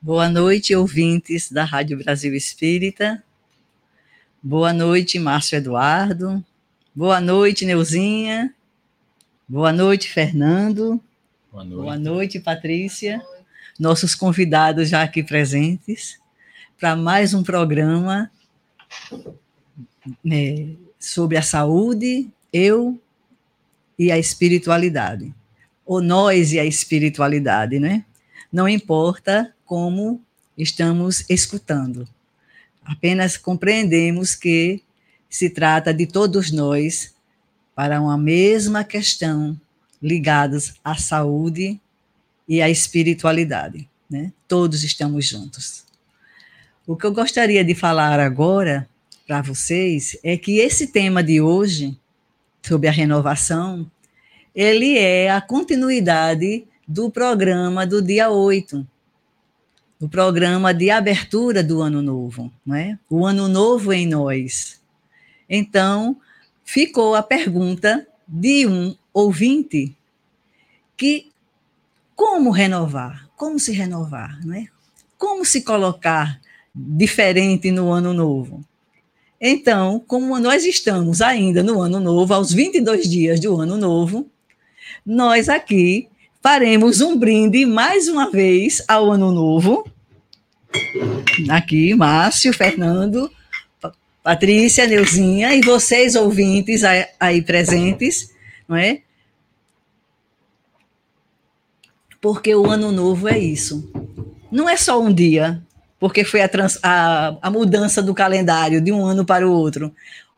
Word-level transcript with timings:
Boa 0.00 0.28
noite, 0.28 0.76
ouvintes 0.76 1.50
da 1.50 1.64
Rádio 1.64 1.98
Brasil 1.98 2.36
Espírita. 2.36 3.20
Boa 4.40 4.72
noite, 4.72 5.18
Márcio 5.18 5.56
Eduardo. 5.56 6.40
Boa 6.94 7.20
noite, 7.20 7.66
Neuzinha. 7.66 8.54
Boa 9.48 9.72
noite, 9.72 10.08
Fernando. 10.08 11.02
Boa 11.50 11.64
noite, 11.64 11.82
Boa 11.82 11.98
noite 11.98 12.38
Patrícia. 12.38 13.20
Nossos 13.76 14.14
convidados 14.14 14.88
já 14.88 15.02
aqui 15.02 15.24
presentes 15.24 16.20
para 16.78 16.94
mais 16.94 17.34
um 17.34 17.42
programa 17.42 18.30
né, 20.24 20.70
sobre 20.98 21.36
a 21.36 21.42
saúde, 21.42 22.28
eu 22.52 23.00
e 23.98 24.10
a 24.10 24.18
espiritualidade. 24.18 25.34
Ou 25.84 26.02
nós 26.02 26.52
e 26.52 26.58
a 26.58 26.64
espiritualidade, 26.64 27.78
né? 27.78 28.04
Não 28.52 28.68
importa 28.68 29.54
como 29.64 30.20
estamos 30.56 31.24
escutando. 31.28 32.08
Apenas 32.84 33.36
compreendemos 33.36 34.34
que 34.34 34.82
se 35.28 35.50
trata 35.50 35.92
de 35.92 36.06
todos 36.06 36.50
nós 36.50 37.14
para 37.74 38.00
uma 38.00 38.16
mesma 38.16 38.84
questão 38.84 39.58
ligados 40.00 40.74
à 40.84 40.96
saúde 40.96 41.80
e 42.48 42.62
à 42.62 42.70
espiritualidade, 42.70 43.88
né? 44.08 44.32
Todos 44.46 44.82
estamos 44.82 45.26
juntos. 45.26 45.84
O 46.86 46.96
que 46.96 47.04
eu 47.04 47.12
gostaria 47.12 47.64
de 47.64 47.74
falar 47.74 48.20
agora 48.20 48.88
para 49.26 49.42
vocês 49.42 50.16
é 50.22 50.36
que 50.36 50.58
esse 50.58 50.86
tema 50.86 51.22
de 51.22 51.40
hoje, 51.40 51.98
sobre 52.62 52.88
a 52.88 52.92
renovação, 52.92 53.90
ele 54.54 54.96
é 54.96 55.30
a 55.30 55.40
continuidade 55.40 56.66
do 56.86 57.10
programa 57.10 57.86
do 57.86 58.00
dia 58.00 58.30
8, 58.30 58.86
do 59.98 60.08
programa 60.08 60.72
de 60.72 60.90
abertura 60.90 61.62
do 61.62 61.82
Ano 61.82 62.00
Novo, 62.00 62.52
não 62.64 62.76
é? 62.76 62.98
O 63.10 63.26
Ano 63.26 63.48
Novo 63.48 63.92
em 63.92 64.06
nós. 64.06 64.80
Então, 65.48 66.16
ficou 66.64 67.14
a 67.14 67.22
pergunta 67.22 68.06
de 68.26 68.66
um 68.66 68.94
ouvinte 69.12 69.96
que 70.96 71.30
como 72.14 72.50
renovar? 72.50 73.28
Como 73.36 73.58
se 73.58 73.72
renovar, 73.72 74.40
não 74.44 74.54
é? 74.54 74.68
Como 75.18 75.44
se 75.44 75.62
colocar 75.62 76.40
diferente 76.74 77.70
no 77.70 77.90
ano 77.90 78.12
novo. 78.12 78.64
Então, 79.40 80.02
como 80.06 80.38
nós 80.38 80.64
estamos 80.64 81.20
ainda 81.20 81.62
no 81.62 81.80
ano 81.80 82.00
novo, 82.00 82.32
aos 82.32 82.52
22 82.52 83.08
dias 83.08 83.38
do 83.38 83.60
ano 83.60 83.76
novo, 83.76 84.30
nós 85.04 85.48
aqui 85.48 86.08
faremos 86.42 87.00
um 87.00 87.18
brinde 87.18 87.66
mais 87.66 88.08
uma 88.08 88.30
vez 88.30 88.82
ao 88.88 89.10
ano 89.10 89.30
novo. 89.30 89.84
Aqui, 91.50 91.94
Márcio, 91.94 92.52
Fernando, 92.52 93.30
Patrícia, 94.22 94.86
Neuzinha 94.86 95.54
e 95.54 95.60
vocês 95.60 96.14
ouvintes 96.14 96.82
aí 97.20 97.42
presentes, 97.42 98.34
não 98.68 98.76
é? 98.76 99.02
Porque 102.20 102.54
o 102.54 102.66
ano 102.66 102.90
novo 102.90 103.28
é 103.28 103.38
isso. 103.38 103.88
Não 104.50 104.68
é 104.68 104.76
só 104.76 105.00
um 105.00 105.12
dia, 105.12 105.62
porque 105.98 106.24
foi 106.24 106.42
a, 106.42 106.48
trans, 106.48 106.78
a, 106.82 107.36
a 107.40 107.50
mudança 107.50 108.02
do 108.02 108.14
calendário 108.14 108.80
de 108.80 108.92
um 108.92 109.04
ano 109.04 109.24
para 109.24 109.48
o 109.48 109.52
outro. 109.52 109.94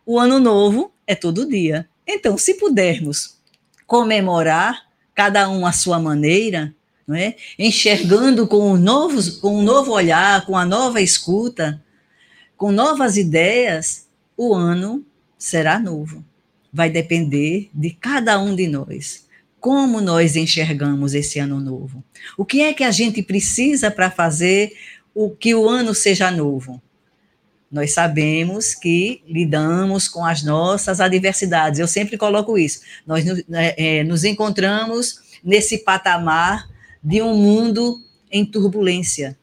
O 0.06 0.19
ano 0.19 0.38
novo 0.38 0.92
é 1.06 1.14
todo 1.14 1.48
dia. 1.48 1.88
Então, 2.06 2.38
se 2.38 2.54
pudermos 2.54 3.38
comemorar, 3.86 4.86
cada 5.14 5.48
um 5.48 5.66
à 5.66 5.72
sua 5.72 5.98
maneira, 5.98 6.74
não 7.06 7.16
é? 7.16 7.34
enxergando 7.58 8.47
com, 8.47 8.76
novos, 8.76 9.30
com 9.30 9.58
um 9.58 9.62
novo 9.62 9.92
olhar, 9.92 10.44
com 10.47 10.56
a 10.56 10.64
nova 10.64 11.00
escuta, 11.00 11.82
com 12.56 12.70
novas 12.70 13.16
ideias, 13.16 14.06
o 14.36 14.54
ano 14.54 15.04
será 15.38 15.78
novo. 15.78 16.24
Vai 16.72 16.91
depender 16.91 17.70
de 17.72 17.91
cada 17.91 18.38
um 18.38 18.54
de 18.54 18.68
nós. 18.68 19.26
Como 19.58 20.00
nós 20.00 20.36
enxergamos 20.36 21.14
esse 21.14 21.38
ano 21.38 21.58
novo? 21.58 22.04
O 22.36 22.44
que 22.44 22.60
é 22.60 22.72
que 22.72 22.84
a 22.84 22.91
gente 22.91 23.22
precisa 23.22 23.91
para 23.91 24.10
fazer 24.10 24.72
o 25.20 25.30
que 25.30 25.52
o 25.52 25.68
ano 25.68 25.96
seja 25.96 26.30
novo. 26.30 26.80
Nós 27.68 27.92
sabemos 27.92 28.72
que 28.72 29.20
lidamos 29.26 30.08
com 30.08 30.24
as 30.24 30.44
nossas 30.44 31.00
adversidades. 31.00 31.80
Eu 31.80 31.88
sempre 31.88 32.16
coloco 32.16 32.56
isso. 32.56 32.82
Nós 33.04 33.24
é, 33.50 34.04
nos 34.04 34.22
encontramos 34.22 35.18
nesse 35.42 35.78
patamar 35.78 36.70
de 37.02 37.20
um 37.20 37.34
mundo 37.34 38.00
em 38.30 38.46
turbulência. 38.46 39.36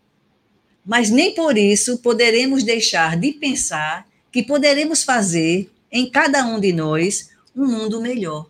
Mas 0.85 1.09
nem 1.09 1.35
por 1.35 1.57
isso 1.57 1.97
poderemos 1.97 2.63
deixar 2.63 3.17
de 3.19 3.33
pensar 3.33 4.07
que 4.31 4.43
poderemos 4.43 5.03
fazer 5.03 5.69
em 5.91 6.09
cada 6.09 6.45
um 6.45 6.57
de 6.57 6.71
nós 6.71 7.31
um 7.53 7.67
mundo 7.67 7.99
melhor. 7.99 8.49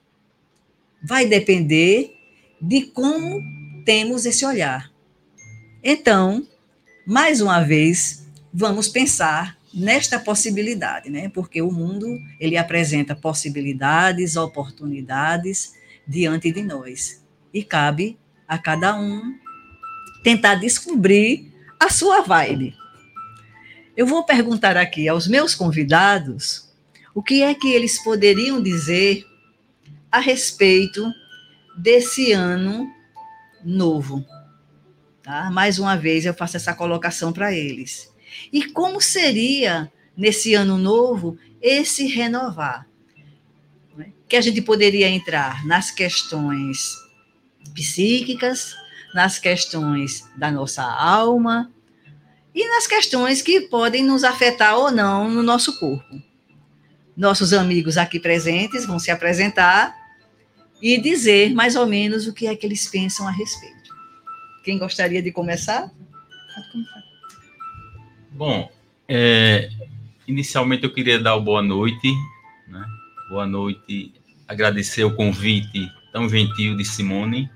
Vai 1.04 1.26
depender 1.26 2.16
de 2.62 2.84
como 2.84 3.42
temos 3.84 4.28
esse 4.28 4.46
olhar. 4.46 4.92
Então, 5.84 6.46
mais 7.06 7.40
uma 7.40 7.62
vez, 7.62 8.26
vamos 8.54 8.88
pensar 8.88 9.58
nesta 9.74 10.18
possibilidade, 10.20 11.10
né? 11.10 11.30
Porque 11.30 11.62
o 11.62 11.72
mundo 11.72 12.08
ele 12.40 12.58
apresenta 12.58 13.16
possibilidades, 13.16 14.36
oportunidades 14.36 15.74
diante 16.08 16.52
de 16.52 16.64
nós 16.64 17.24
e 17.54 17.64
cabe 17.64 18.18
a 18.48 18.58
cada 18.58 18.96
um 18.98 19.22
tentar 20.24 20.56
descobrir 20.56 21.54
a 21.80 21.90
sua 21.90 22.22
vibe. 22.22 22.74
Eu 23.96 24.08
vou 24.08 24.24
perguntar 24.26 24.76
aqui 24.76 25.08
aos 25.08 25.28
meus 25.28 25.54
convidados 25.54 26.70
o 27.14 27.22
que 27.22 27.44
é 27.44 27.54
que 27.54 27.72
eles 27.72 28.04
poderiam 28.04 28.62
dizer 28.62 29.26
a 30.12 30.20
respeito 30.20 31.06
desse 31.78 32.32
ano 32.32 32.90
novo. 33.64 34.26
Tá? 35.26 35.50
Mais 35.50 35.80
uma 35.80 35.98
vez 35.98 36.24
eu 36.24 36.36
faço 36.36 36.56
essa 36.56 36.72
colocação 36.72 37.34
para 37.34 37.52
eles. 37.52 38.14
E 38.54 38.70
como 38.70 39.02
seria 39.02 39.92
nesse 40.16 40.54
ano 40.54 40.78
novo 40.78 41.36
esse 41.60 42.06
renovar? 42.06 42.88
Que 44.30 44.36
a 44.36 44.42
gente 44.42 44.62
poderia 44.62 45.10
entrar 45.10 45.66
nas 45.66 45.90
questões 45.90 46.94
psíquicas, 47.74 48.76
nas 49.16 49.40
questões 49.40 50.24
da 50.38 50.52
nossa 50.52 50.84
alma 50.84 51.72
e 52.54 52.68
nas 52.70 52.86
questões 52.86 53.42
que 53.42 53.62
podem 53.62 54.04
nos 54.04 54.24
afetar 54.24 54.78
ou 54.78 54.92
não 54.92 55.28
no 55.28 55.42
nosso 55.42 55.80
corpo. 55.80 56.22
Nossos 57.18 57.52
amigos 57.52 57.98
aqui 57.98 58.20
presentes 58.20 58.86
vão 58.86 59.00
se 59.00 59.10
apresentar 59.10 59.92
e 60.80 61.00
dizer 61.00 61.52
mais 61.56 61.76
ou 61.76 61.88
menos 61.88 62.28
o 62.28 62.34
que 62.34 62.46
é 62.46 62.56
que 62.56 62.68
eles 62.68 62.88
pensam 62.88 63.28
a 63.28 63.32
respeito. 63.32 63.85
Quem 64.66 64.80
gostaria 64.80 65.22
de 65.22 65.32
começar? 65.32 65.92
Bom, 68.32 68.68
é, 69.08 69.70
inicialmente 70.28 70.84
eu 70.84 70.92
queria 70.92 71.20
dar 71.20 71.38
boa 71.38 71.62
noite, 71.62 72.12
né? 72.68 72.84
boa 73.30 73.46
noite, 73.46 74.12
agradecer 74.48 75.04
o 75.04 75.16
convite 75.16 75.88
tão 76.12 76.28
gentil 76.28 76.76
de 76.76 76.84
Simone, 76.84 77.48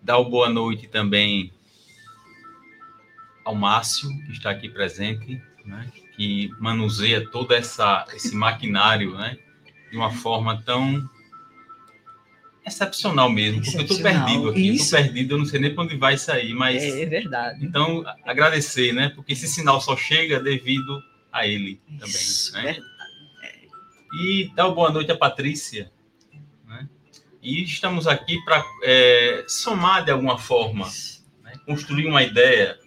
dar 0.00 0.22
boa 0.22 0.48
noite 0.48 0.86
também 0.86 1.52
ao 3.44 3.56
Márcio, 3.56 4.08
que 4.26 4.32
está 4.32 4.52
aqui 4.52 4.68
presente, 4.68 5.42
né? 5.64 5.90
que 6.14 6.52
manuseia 6.60 7.28
todo 7.28 7.52
essa, 7.52 8.06
esse 8.14 8.32
maquinário 8.36 9.18
né? 9.18 9.36
de 9.90 9.96
uma 9.96 10.12
forma 10.12 10.62
tão 10.62 11.10
excepcional 12.68 13.28
mesmo, 13.28 13.62
porque 13.62 13.76
eu 13.76 13.82
estou 13.82 14.00
perdido 14.00 14.48
aqui, 14.50 14.68
estou 14.68 14.98
perdido, 14.98 15.34
eu 15.34 15.38
não 15.38 15.44
sei 15.44 15.60
nem 15.60 15.74
para 15.74 15.84
onde 15.84 15.96
vai 15.96 16.16
sair, 16.16 16.54
mas... 16.54 16.82
É, 16.82 17.02
é, 17.02 17.06
verdade. 17.06 17.64
Então, 17.64 18.04
agradecer, 18.24 18.92
né, 18.92 19.10
porque 19.14 19.32
esse 19.32 19.48
sinal 19.48 19.80
só 19.80 19.96
chega 19.96 20.40
devido 20.40 21.02
a 21.32 21.46
ele 21.46 21.80
também, 21.98 22.14
Isso, 22.14 22.52
né? 22.54 22.78
E 24.20 24.50
dar 24.54 24.66
uma 24.66 24.74
boa 24.74 24.90
noite 24.90 25.12
a 25.12 25.16
Patrícia, 25.16 25.92
né? 26.66 26.88
E 27.42 27.62
estamos 27.62 28.06
aqui 28.06 28.42
para 28.44 28.64
é, 28.82 29.44
somar 29.46 30.04
de 30.04 30.10
alguma 30.10 30.38
forma, 30.38 30.88
né? 31.42 31.52
construir 31.66 32.06
uma 32.06 32.22
ideia, 32.22 32.78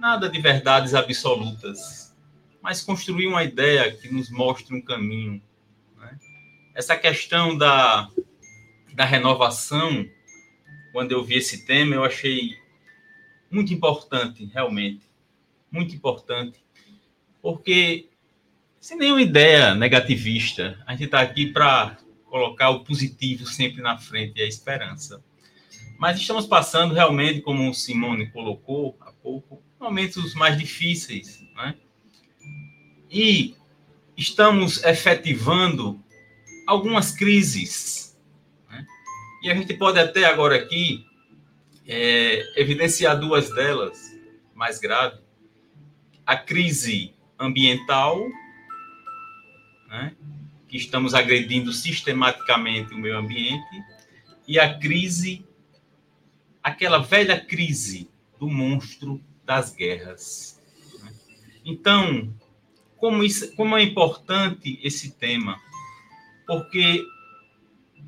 nada 0.00 0.28
de 0.28 0.40
verdades 0.40 0.94
absolutas, 0.94 2.14
mas 2.62 2.82
construir 2.82 3.26
uma 3.26 3.44
ideia 3.44 3.92
que 3.92 4.08
nos 4.08 4.30
mostre 4.30 4.74
um 4.74 4.80
caminho. 4.80 5.42
Né? 5.98 6.18
Essa 6.74 6.96
questão 6.96 7.56
da 7.56 8.08
da 8.94 9.04
renovação, 9.04 10.08
quando 10.92 11.12
eu 11.12 11.24
vi 11.24 11.36
esse 11.36 11.66
tema, 11.66 11.94
eu 11.94 12.04
achei 12.04 12.56
muito 13.50 13.74
importante, 13.74 14.44
realmente, 14.46 15.04
muito 15.70 15.94
importante, 15.94 16.58
porque 17.42 18.08
sem 18.80 18.96
nenhuma 18.98 19.22
ideia 19.22 19.74
negativista, 19.74 20.78
a 20.86 20.92
gente 20.92 21.06
está 21.06 21.20
aqui 21.20 21.46
para 21.50 21.96
colocar 22.26 22.70
o 22.70 22.84
positivo 22.84 23.46
sempre 23.46 23.80
na 23.80 23.96
frente 23.96 24.38
e 24.38 24.42
a 24.42 24.46
esperança. 24.46 25.22
Mas 25.98 26.18
estamos 26.18 26.46
passando 26.46 26.92
realmente, 26.92 27.40
como 27.40 27.70
o 27.70 27.74
Simone 27.74 28.30
colocou 28.30 28.96
há 29.00 29.12
pouco, 29.12 29.62
momentos 29.80 30.34
mais 30.34 30.58
difíceis, 30.58 31.40
né? 31.54 31.76
E 33.10 33.54
estamos 34.16 34.82
efetivando 34.84 36.02
algumas 36.66 37.12
crises. 37.12 38.03
E 39.44 39.50
a 39.50 39.54
gente 39.54 39.74
pode 39.74 39.98
até 39.98 40.24
agora 40.24 40.56
aqui 40.56 41.04
é, 41.86 42.58
evidenciar 42.58 43.20
duas 43.20 43.50
delas 43.50 44.18
mais 44.54 44.78
graves. 44.78 45.20
A 46.24 46.34
crise 46.34 47.12
ambiental, 47.38 48.26
né? 49.86 50.16
que 50.66 50.78
estamos 50.78 51.12
agredindo 51.12 51.74
sistematicamente 51.74 52.94
o 52.94 52.98
meio 52.98 53.18
ambiente, 53.18 53.84
e 54.48 54.58
a 54.58 54.78
crise, 54.78 55.44
aquela 56.62 57.00
velha 57.00 57.38
crise 57.38 58.08
do 58.40 58.48
monstro 58.48 59.22
das 59.44 59.74
guerras. 59.74 60.58
Né? 61.02 61.12
Então, 61.66 62.34
como, 62.96 63.22
isso, 63.22 63.54
como 63.56 63.76
é 63.76 63.82
importante 63.82 64.80
esse 64.82 65.10
tema? 65.10 65.60
Porque 66.46 67.04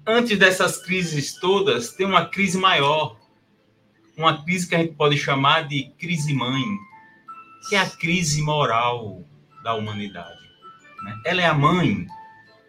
antes 0.07 0.39
dessas 0.39 0.79
crises 0.79 1.35
todas, 1.35 1.93
tem 1.93 2.07
uma 2.07 2.27
crise 2.27 2.57
maior, 2.57 3.19
uma 4.17 4.43
crise 4.45 4.69
que 4.69 4.75
a 4.75 4.79
gente 4.79 4.95
pode 4.95 5.19
chamar 5.19 5.67
de 5.67 5.91
crise 5.99 6.33
mãe, 6.33 6.65
que 7.69 7.75
é 7.75 7.81
a 7.81 7.91
crise 7.91 8.41
moral 8.41 9.25
da 9.63 9.75
humanidade. 9.75 10.41
Né? 11.03 11.21
Ela 11.25 11.43
é 11.43 11.47
a 11.47 11.55
mãe 11.55 12.07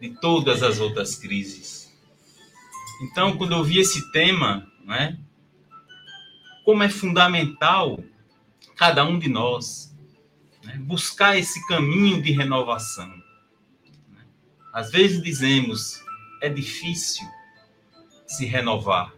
de 0.01 0.10
todas 0.19 0.63
as 0.63 0.80
outras 0.80 1.16
crises. 1.16 1.95
Então, 3.01 3.38
quando 3.38 3.54
eu 3.54 3.63
vi 3.63 3.80
esse 3.80 4.12
tema, 4.12 4.68
né, 4.84 5.18
como 6.66 6.84
é 6.84 6.89
fundamental 6.89 8.04
cada 8.75 9.06
um 9.06 9.18
de 9.18 9.30
nós 9.30 9.95
né, 10.63 10.78
buscar 10.80 11.38
esse 11.38 11.66
caminho 11.68 12.22
de 12.22 12.31
renovação. 12.31 13.07
Né? 14.10 14.25
Às 14.74 14.92
vezes 14.92 15.22
dizemos, 15.22 16.04
é 16.42 16.50
difícil 16.50 17.28
se 18.25 18.45
renovar. 18.45 19.13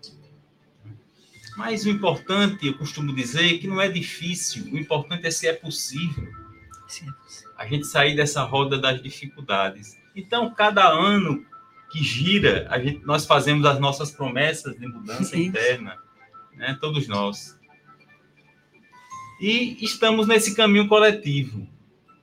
Mas 1.58 1.86
o 1.86 1.90
importante, 1.90 2.68
eu 2.68 2.78
costumo 2.78 3.14
dizer, 3.14 3.56
é 3.56 3.58
que 3.58 3.68
não 3.68 3.82
é 3.82 3.90
difícil, 3.90 4.72
o 4.72 4.78
importante 4.78 5.28
é 5.28 5.32
se 5.32 5.48
é 5.48 5.54
possível. 5.54 6.32
A 7.58 7.68
gente 7.68 7.86
sair 7.86 8.16
dessa 8.16 8.44
roda 8.44 8.78
das 8.78 9.02
dificuldades. 9.02 9.98
Então, 10.16 10.54
cada 10.54 10.88
ano 10.90 11.46
que 11.92 12.04
gira, 12.04 12.68
a 12.70 12.80
gente, 12.80 13.06
nós 13.06 13.26
fazemos 13.26 13.66
as 13.66 13.80
nossas 13.80 14.12
promessas 14.12 14.78
de 14.80 14.88
mudança 14.88 15.38
interna, 15.38 15.98
né? 16.54 16.78
todos 16.80 17.08
nós. 17.08 17.60
E 19.42 19.78
estamos 19.84 20.28
nesse 20.28 20.56
caminho 20.56 20.88
coletivo. 20.88 21.68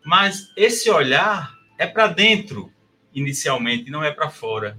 Mas 0.05 0.51
esse 0.57 0.89
olhar 0.89 1.59
é 1.77 1.87
para 1.87 2.07
dentro, 2.07 2.73
inicialmente, 3.13 3.91
não 3.91 4.05
é 4.05 4.13
para 4.13 4.31
fora. 4.31 4.79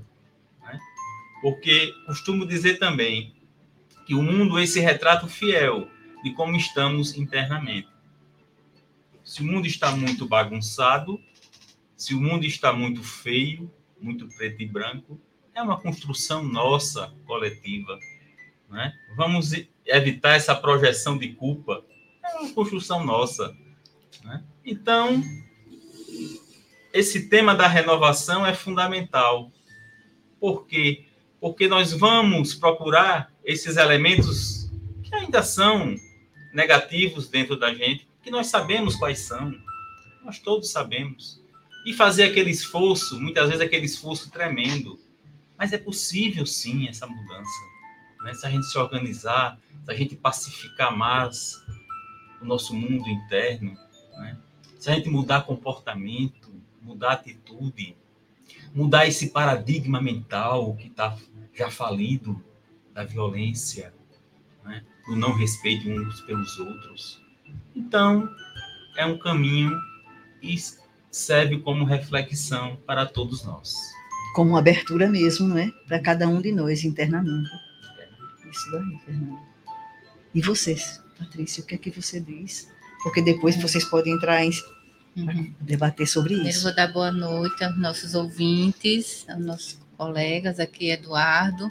Porque 1.41 1.93
costumo 2.05 2.45
dizer 2.45 2.79
também 2.79 3.35
que 4.05 4.15
o 4.15 4.23
mundo 4.23 4.57
é 4.57 4.63
esse 4.63 4.79
retrato 4.79 5.27
fiel 5.27 5.89
de 6.23 6.33
como 6.33 6.55
estamos 6.55 7.17
internamente. 7.17 7.89
Se 9.23 9.41
o 9.41 9.45
mundo 9.45 9.67
está 9.67 9.91
muito 9.91 10.25
bagunçado, 10.25 11.19
se 11.95 12.13
o 12.13 12.21
mundo 12.21 12.45
está 12.45 12.71
muito 12.71 13.03
feio, 13.03 13.71
muito 13.99 14.27
preto 14.27 14.61
e 14.61 14.65
branco, 14.65 15.19
é 15.53 15.61
uma 15.61 15.79
construção 15.79 16.43
nossa, 16.43 17.13
coletiva. 17.25 17.99
Né? 18.69 18.93
Vamos 19.15 19.51
evitar 19.85 20.35
essa 20.35 20.55
projeção 20.55 21.17
de 21.17 21.33
culpa 21.33 21.83
é 22.23 22.39
uma 22.39 22.53
construção 22.53 23.03
nossa. 23.05 23.55
Né? 24.23 24.43
Então, 24.65 25.21
esse 26.93 27.29
tema 27.29 27.55
da 27.55 27.67
renovação 27.67 28.45
é 28.45 28.53
fundamental. 28.53 29.51
Por 30.39 30.65
quê? 30.65 31.06
Porque 31.39 31.67
nós 31.67 31.93
vamos 31.93 32.55
procurar 32.55 33.31
esses 33.43 33.77
elementos 33.77 34.69
que 35.03 35.13
ainda 35.13 35.43
são 35.43 35.95
negativos 36.53 37.29
dentro 37.29 37.57
da 37.57 37.73
gente, 37.73 38.07
que 38.21 38.31
nós 38.31 38.47
sabemos 38.47 38.95
quais 38.95 39.19
são. 39.19 39.53
Nós 40.23 40.39
todos 40.39 40.71
sabemos. 40.71 41.41
E 41.85 41.93
fazer 41.93 42.23
aquele 42.23 42.49
esforço, 42.49 43.19
muitas 43.19 43.47
vezes 43.47 43.61
aquele 43.61 43.85
esforço 43.85 44.29
tremendo. 44.31 44.99
Mas 45.57 45.71
é 45.71 45.77
possível 45.77 46.45
sim 46.45 46.87
essa 46.87 47.07
mudança. 47.07 47.77
Né? 48.23 48.33
Se 48.33 48.45
a 48.45 48.49
gente 48.49 48.65
se 48.65 48.77
organizar, 48.77 49.59
se 49.85 49.91
a 49.91 49.93
gente 49.93 50.15
pacificar 50.15 50.95
mais, 50.95 51.63
o 52.41 52.45
nosso 52.45 52.73
mundo 52.73 53.07
interno, 53.07 53.77
né? 54.17 54.37
se 54.77 54.89
a 54.89 54.95
gente 54.95 55.09
mudar 55.09 55.43
comportamento, 55.43 56.51
mudar 56.81 57.13
atitude, 57.13 57.95
mudar 58.77 59.07
esse 59.07 59.31
paradigma 59.31 59.99
mental 59.99 60.75
que 60.75 60.85
está 60.85 61.17
já 61.51 61.71
falido 61.71 62.39
da 62.93 63.03
violência, 63.03 63.91
né? 64.63 64.83
do 65.07 65.15
não 65.15 65.33
respeito 65.33 65.89
uns 65.89 66.21
pelos 66.21 66.59
outros. 66.59 67.19
Então, 67.75 68.29
é 68.95 69.03
um 69.03 69.17
caminho 69.17 69.75
e 70.43 70.55
serve 71.09 71.57
como 71.57 71.85
reflexão 71.85 72.77
para 72.85 73.07
todos 73.07 73.43
nós. 73.43 73.73
Como 74.35 74.55
abertura 74.55 75.09
mesmo, 75.09 75.47
não 75.47 75.57
é? 75.57 75.71
Para 75.87 75.99
cada 75.99 76.27
um 76.27 76.39
de 76.39 76.51
nós 76.51 76.83
internamente. 76.83 77.49
Isso 78.47 78.71
daí, 78.71 78.99
Fernando. 79.03 79.39
E 80.35 80.41
vocês? 80.41 81.03
Patrícia, 81.17 81.63
o 81.63 81.65
que 81.65 81.73
é 81.73 81.77
que 81.79 81.89
você 81.89 82.19
diz? 82.19 82.71
Porque 83.01 83.23
depois 83.23 83.59
vocês 83.59 83.85
podem 83.85 84.13
entrar 84.13 84.45
em 84.45 84.51
uhum. 85.17 85.53
debater 85.59 86.07
sobre 86.07 86.35
isso. 86.35 86.59
Eu 86.59 86.63
vou 86.63 86.75
dar 86.75 86.87
boa 86.91 87.11
noite 87.11 87.63
aos 87.63 87.77
nossos 87.77 88.13
ouvintes, 88.13 89.25
aos 89.27 89.43
nossos 89.43 89.79
colegas 89.97 90.59
aqui, 90.59 90.91
Eduardo. 90.91 91.69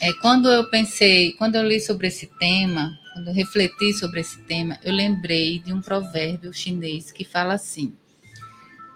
É, 0.00 0.12
quando 0.14 0.48
eu 0.48 0.68
pensei, 0.70 1.32
quando 1.32 1.56
eu 1.56 1.62
li 1.62 1.80
sobre 1.80 2.08
esse 2.08 2.26
tema, 2.38 2.98
quando 3.12 3.28
eu 3.28 3.34
refleti 3.34 3.92
sobre 3.92 4.20
esse 4.20 4.40
tema, 4.42 4.78
eu 4.82 4.92
lembrei 4.92 5.58
de 5.58 5.72
um 5.72 5.80
provérbio 5.80 6.52
chinês 6.52 7.12
que 7.12 7.24
fala 7.24 7.54
assim: 7.54 7.94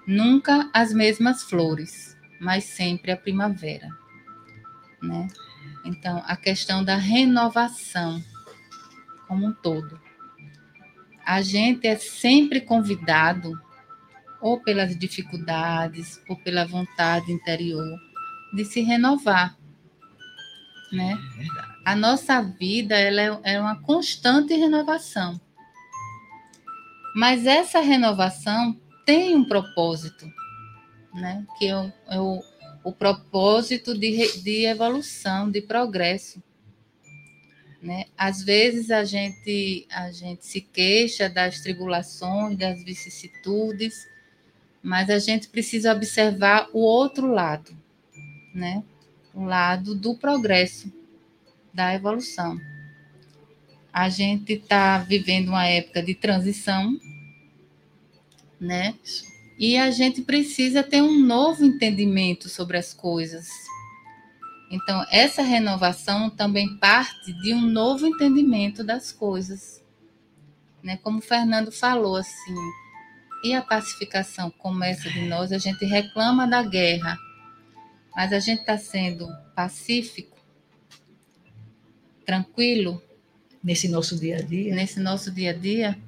Nunca 0.06 0.70
as 0.72 0.92
mesmas 0.92 1.42
flores, 1.42 2.16
mas 2.40 2.64
sempre 2.64 3.12
a 3.12 3.16
primavera. 3.16 3.88
Né? 5.02 5.28
Então, 5.84 6.22
a 6.26 6.36
questão 6.36 6.82
da 6.82 6.96
renovação 6.96 8.22
como 9.28 9.46
um 9.46 9.52
todo. 9.52 10.00
A 11.26 11.42
gente 11.42 11.86
é 11.86 11.96
sempre 11.96 12.60
convidado, 12.60 13.52
ou 14.40 14.60
pelas 14.60 14.96
dificuldades, 14.96 16.22
ou 16.28 16.36
pela 16.36 16.64
vontade 16.64 17.32
interior, 17.32 17.98
de 18.54 18.64
se 18.64 18.80
renovar. 18.80 19.58
Né? 20.92 21.18
É 21.40 21.66
a 21.86 21.94
nossa 21.94 22.42
vida 22.42 22.98
ela 22.98 23.20
é, 23.44 23.54
é 23.54 23.60
uma 23.60 23.80
constante 23.80 24.52
renovação. 24.54 25.40
Mas 27.14 27.46
essa 27.46 27.78
renovação 27.78 28.76
tem 29.04 29.36
um 29.36 29.44
propósito, 29.44 30.26
né? 31.14 31.46
que 31.56 31.68
é 31.68 31.76
o, 31.76 31.92
é 32.08 32.20
o, 32.20 32.42
o 32.82 32.92
propósito 32.92 33.96
de, 33.96 34.42
de 34.42 34.66
evolução, 34.66 35.48
de 35.48 35.62
progresso. 35.62 36.42
Né? 37.86 38.06
Às 38.18 38.42
vezes 38.42 38.90
a 38.90 39.04
gente, 39.04 39.86
a 39.88 40.10
gente 40.10 40.44
se 40.44 40.60
queixa 40.60 41.28
das 41.28 41.60
tribulações, 41.60 42.58
das 42.58 42.82
vicissitudes, 42.82 43.94
mas 44.82 45.08
a 45.08 45.20
gente 45.20 45.48
precisa 45.48 45.92
observar 45.92 46.68
o 46.72 46.80
outro 46.80 47.28
lado, 47.28 47.70
né? 48.52 48.82
o 49.32 49.44
lado 49.44 49.94
do 49.94 50.16
progresso, 50.16 50.92
da 51.72 51.94
evolução. 51.94 52.58
A 53.92 54.08
gente 54.08 54.54
está 54.54 54.98
vivendo 54.98 55.50
uma 55.50 55.66
época 55.66 56.02
de 56.02 56.16
transição, 56.16 56.98
né? 58.58 58.96
E 59.56 59.76
a 59.76 59.92
gente 59.92 60.22
precisa 60.22 60.82
ter 60.82 61.02
um 61.02 61.20
novo 61.20 61.64
entendimento 61.64 62.48
sobre 62.48 62.76
as 62.78 62.92
coisas, 62.92 63.48
então, 64.70 65.04
essa 65.10 65.42
renovação 65.42 66.28
também 66.28 66.76
parte 66.76 67.32
de 67.32 67.54
um 67.54 67.60
novo 67.60 68.06
entendimento 68.06 68.82
das 68.82 69.12
coisas. 69.12 69.82
Né? 70.82 70.96
Como 70.96 71.18
o 71.18 71.22
Fernando 71.22 71.70
falou, 71.70 72.16
assim, 72.16 72.54
e 73.44 73.54
a 73.54 73.62
pacificação 73.62 74.50
começa 74.50 75.08
de 75.08 75.28
nós, 75.28 75.52
a 75.52 75.58
gente 75.58 75.84
reclama 75.84 76.48
da 76.48 76.62
guerra, 76.62 77.16
mas 78.14 78.32
a 78.32 78.40
gente 78.40 78.60
está 78.60 78.76
sendo 78.76 79.28
pacífico, 79.54 80.36
tranquilo. 82.24 83.00
Nesse 83.62 83.88
nosso 83.88 84.18
dia 84.18 84.36
a 84.36 84.42
dia. 84.42 84.74
Nesse 84.74 85.00
nosso 85.00 85.30
dia 85.30 85.50
a 85.50 85.52
dia. 85.52 85.98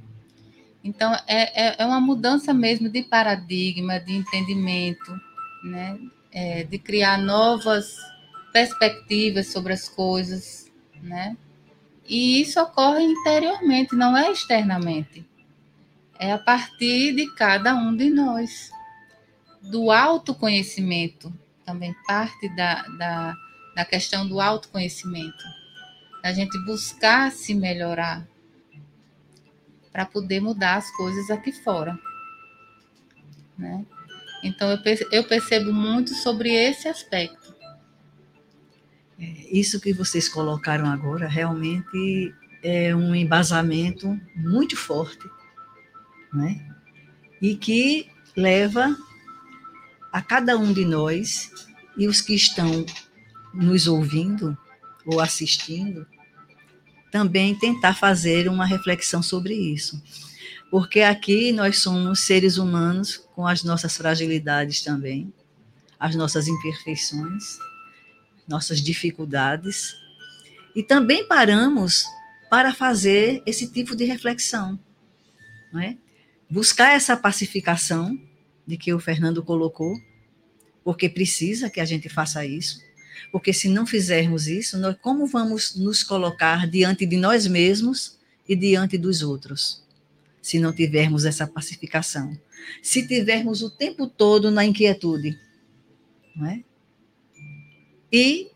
Então, 0.82 1.12
é, 1.26 1.66
é, 1.66 1.76
é 1.78 1.86
uma 1.86 2.00
mudança 2.00 2.54
mesmo 2.54 2.88
de 2.88 3.02
paradigma, 3.02 3.98
de 3.98 4.12
entendimento, 4.12 5.12
né? 5.64 5.98
É, 6.30 6.62
de 6.62 6.78
criar 6.78 7.18
novas 7.18 7.96
perspectivas 8.58 9.52
sobre 9.52 9.72
as 9.72 9.88
coisas, 9.88 10.68
né? 11.00 11.36
E 12.04 12.40
isso 12.40 12.60
ocorre 12.60 13.04
interiormente, 13.04 13.94
não 13.94 14.16
é 14.16 14.32
externamente. 14.32 15.24
É 16.18 16.32
a 16.32 16.38
partir 16.38 17.14
de 17.14 17.32
cada 17.36 17.76
um 17.76 17.94
de 17.94 18.10
nós. 18.10 18.72
Do 19.62 19.92
autoconhecimento, 19.92 21.32
também 21.64 21.94
parte 22.04 22.48
da, 22.56 22.82
da, 22.82 23.36
da 23.76 23.84
questão 23.84 24.26
do 24.26 24.40
autoconhecimento. 24.40 25.44
Da 26.20 26.32
gente 26.32 26.58
buscar 26.64 27.30
se 27.30 27.54
melhorar 27.54 28.26
para 29.92 30.04
poder 30.04 30.40
mudar 30.40 30.78
as 30.78 30.90
coisas 30.96 31.30
aqui 31.30 31.52
fora. 31.52 31.96
Né? 33.56 33.86
Então, 34.42 34.68
eu 35.12 35.24
percebo 35.24 35.72
muito 35.72 36.12
sobre 36.14 36.52
esse 36.52 36.88
aspecto. 36.88 37.47
É, 39.18 39.24
isso 39.50 39.80
que 39.80 39.92
vocês 39.92 40.28
colocaram 40.28 40.86
agora 40.86 41.26
realmente 41.26 42.34
é 42.62 42.94
um 42.94 43.14
embasamento 43.14 44.18
muito 44.36 44.76
forte, 44.76 45.28
né? 46.32 46.64
E 47.40 47.56
que 47.56 48.08
leva 48.36 48.96
a 50.12 50.22
cada 50.22 50.56
um 50.56 50.72
de 50.72 50.84
nós 50.84 51.50
e 51.96 52.06
os 52.06 52.20
que 52.20 52.34
estão 52.34 52.84
nos 53.52 53.86
ouvindo 53.88 54.56
ou 55.04 55.20
assistindo 55.20 56.06
também 57.10 57.54
tentar 57.54 57.94
fazer 57.94 58.48
uma 58.48 58.66
reflexão 58.66 59.22
sobre 59.22 59.54
isso. 59.54 60.00
Porque 60.70 61.00
aqui 61.00 61.52
nós 61.52 61.80
somos 61.80 62.20
seres 62.20 62.58
humanos 62.58 63.16
com 63.34 63.46
as 63.46 63.64
nossas 63.64 63.96
fragilidades 63.96 64.82
também, 64.82 65.32
as 65.98 66.14
nossas 66.14 66.46
imperfeições, 66.46 67.58
nossas 68.48 68.80
dificuldades, 68.80 69.94
e 70.74 70.82
também 70.82 71.26
paramos 71.26 72.04
para 72.50 72.74
fazer 72.74 73.42
esse 73.44 73.70
tipo 73.70 73.94
de 73.94 74.04
reflexão, 74.04 74.78
não 75.72 75.80
é? 75.80 75.96
Buscar 76.50 76.94
essa 76.94 77.16
pacificação 77.16 78.18
de 78.66 78.76
que 78.78 78.92
o 78.92 78.98
Fernando 79.00 79.42
colocou, 79.42 79.94
porque 80.82 81.08
precisa 81.08 81.68
que 81.68 81.80
a 81.80 81.84
gente 81.84 82.08
faça 82.08 82.44
isso, 82.46 82.80
porque 83.30 83.52
se 83.52 83.68
não 83.68 83.86
fizermos 83.86 84.46
isso, 84.46 84.78
nós, 84.78 84.96
como 85.00 85.26
vamos 85.26 85.74
nos 85.74 86.02
colocar 86.02 86.66
diante 86.66 87.04
de 87.04 87.16
nós 87.16 87.46
mesmos 87.46 88.18
e 88.48 88.56
diante 88.56 88.96
dos 88.96 89.22
outros? 89.22 89.84
Se 90.40 90.58
não 90.58 90.72
tivermos 90.72 91.24
essa 91.24 91.46
pacificação, 91.46 92.38
se 92.82 93.06
tivermos 93.06 93.62
o 93.62 93.68
tempo 93.68 94.06
todo 94.06 94.50
na 94.50 94.64
inquietude, 94.64 95.38
não 96.34 96.46
é? 96.46 96.62
E 98.12 98.50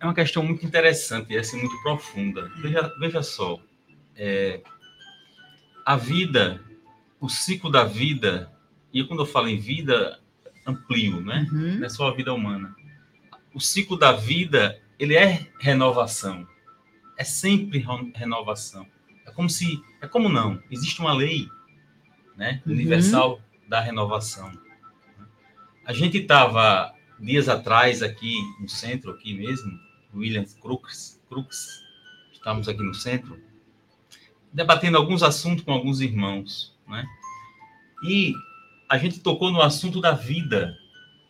é 0.02 0.06
uma 0.06 0.16
questão 0.16 0.42
muito 0.44 0.66
interessante 0.66 1.32
e 1.32 1.38
assim, 1.38 1.60
muito 1.60 1.80
profunda. 1.84 2.52
Veja, 2.58 2.92
veja 3.00 3.22
só, 3.22 3.62
é, 4.16 4.60
a 5.86 5.96
vida, 5.96 6.60
o 7.20 7.30
ciclo 7.30 7.70
da 7.70 7.84
vida, 7.84 8.52
e 8.92 9.04
quando 9.04 9.22
eu 9.22 9.28
falo 9.28 9.48
em 9.48 9.60
vida, 9.60 10.20
amplio, 10.66 11.22
né? 11.22 11.48
Uhum. 11.52 11.76
Não 11.76 11.86
é 11.86 11.90
só 11.90 12.08
a 12.08 12.16
vida 12.16 12.34
humana. 12.34 12.76
O 13.54 13.60
ciclo 13.60 13.96
da 13.96 14.12
vida, 14.12 14.82
ele 14.98 15.16
é 15.16 15.48
renovação. 15.60 16.48
É 17.16 17.24
sempre 17.24 17.86
renovação. 18.16 18.88
É 19.28 19.30
como 19.30 19.50
se, 19.52 19.84
é 20.02 20.08
como 20.08 20.28
não, 20.28 20.60
existe 20.72 21.00
uma 21.00 21.14
lei, 21.14 21.48
né, 22.36 22.60
uhum. 22.66 22.74
universal 22.74 23.40
da 23.68 23.80
renovação. 23.80 24.52
A 25.86 25.94
gente 25.94 26.18
estava 26.18 26.92
dias 27.20 27.48
atrás 27.48 28.02
aqui 28.02 28.36
no 28.60 28.68
centro, 28.68 29.12
aqui 29.12 29.34
mesmo, 29.36 29.80
William 30.14 30.46
Crooks, 30.62 31.22
Crooks, 31.30 31.84
estamos 32.32 32.68
aqui 32.68 32.82
no 32.82 32.94
centro, 32.94 33.42
debatendo 34.52 34.98
alguns 34.98 35.24
assuntos 35.24 35.64
com 35.64 35.72
alguns 35.72 36.02
irmãos, 36.02 36.76
né? 36.88 37.06
E 38.04 38.34
a 38.90 38.98
gente 38.98 39.20
tocou 39.20 39.52
no 39.52 39.62
assunto 39.62 40.02
da 40.02 40.12
vida 40.12 40.78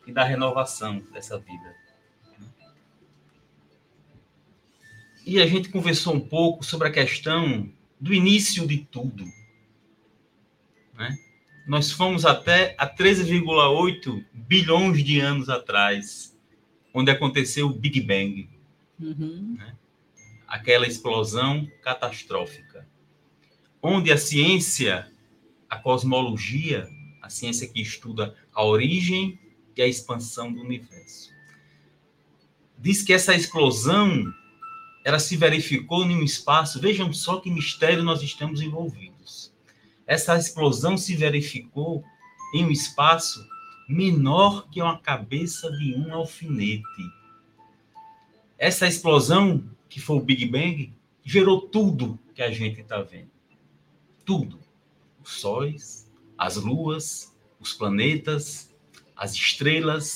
e 0.08 0.12
da 0.12 0.24
renovação 0.24 1.00
dessa 1.12 1.38
vida. 1.38 1.76
E 5.26 5.40
a 5.40 5.46
gente 5.46 5.70
conversou 5.70 6.16
um 6.16 6.20
pouco 6.20 6.66
sobre 6.66 6.88
a 6.88 6.92
questão 6.92 7.72
do 8.00 8.14
início 8.14 8.66
de 8.66 8.80
tudo. 8.80 9.24
Né? 10.96 11.16
Nós 11.68 11.92
fomos 11.92 12.26
até 12.26 12.76
a 12.78 12.88
13,8 12.88 14.26
bilhões 14.34 15.04
de 15.04 15.20
anos 15.20 15.48
atrás, 15.48 16.36
onde 16.92 17.12
aconteceu 17.12 17.68
o 17.68 17.74
Big 17.74 18.02
Bang. 18.02 18.50
Uhum. 19.02 19.56
Né? 19.58 19.76
Aquela 20.48 20.88
explosão 20.88 21.68
catastrófica. 21.82 22.88
Onde 23.82 24.12
a 24.12 24.18
ciência, 24.18 25.12
a 25.70 25.78
cosmologia, 25.78 26.88
a 27.22 27.30
ciência 27.30 27.68
que 27.68 27.82
estuda 27.82 28.36
a 28.54 28.64
origem 28.64 29.40
e 29.76 29.82
a 29.82 29.88
expansão 29.88 30.52
do 30.54 30.62
universo, 30.62 31.32
diz 32.78 33.02
que 33.02 33.14
essa 33.14 33.34
explosão 33.34 34.32
ela 35.04 35.20
se 35.20 35.36
verificou 35.36 36.06
em 36.06 36.16
um 36.16 36.24
espaço, 36.24 36.80
vejam 36.80 37.12
só 37.12 37.40
que 37.40 37.50
mistério 37.50 38.04
nós 38.04 38.22
estamos 38.22 38.62
envolvidos. 38.62 39.52
Essa 40.06 40.38
explosão 40.38 40.98
se 40.98 41.16
verificou 41.16 42.04
em 42.54 42.66
um 42.66 42.72
espaço 42.72 43.44
menor 43.88 44.70
que 44.70 44.82
uma 44.82 45.00
cabeça 45.00 45.72
de 45.72 45.96
um 45.96 46.14
alfinete. 46.14 47.21
Essa 48.62 48.86
explosão, 48.86 49.68
que 49.90 50.00
foi 50.00 50.18
o 50.18 50.22
Big 50.22 50.46
Bang, 50.46 50.94
gerou 51.24 51.62
tudo 51.62 52.20
que 52.36 52.44
a 52.44 52.52
gente 52.52 52.82
está 52.82 53.02
vendo. 53.02 53.32
Tudo. 54.24 54.60
Os 55.20 55.42
sóis, 55.42 56.08
as 56.38 56.58
luas, 56.58 57.36
os 57.60 57.74
planetas, 57.74 58.72
as 59.16 59.34
estrelas, 59.34 60.14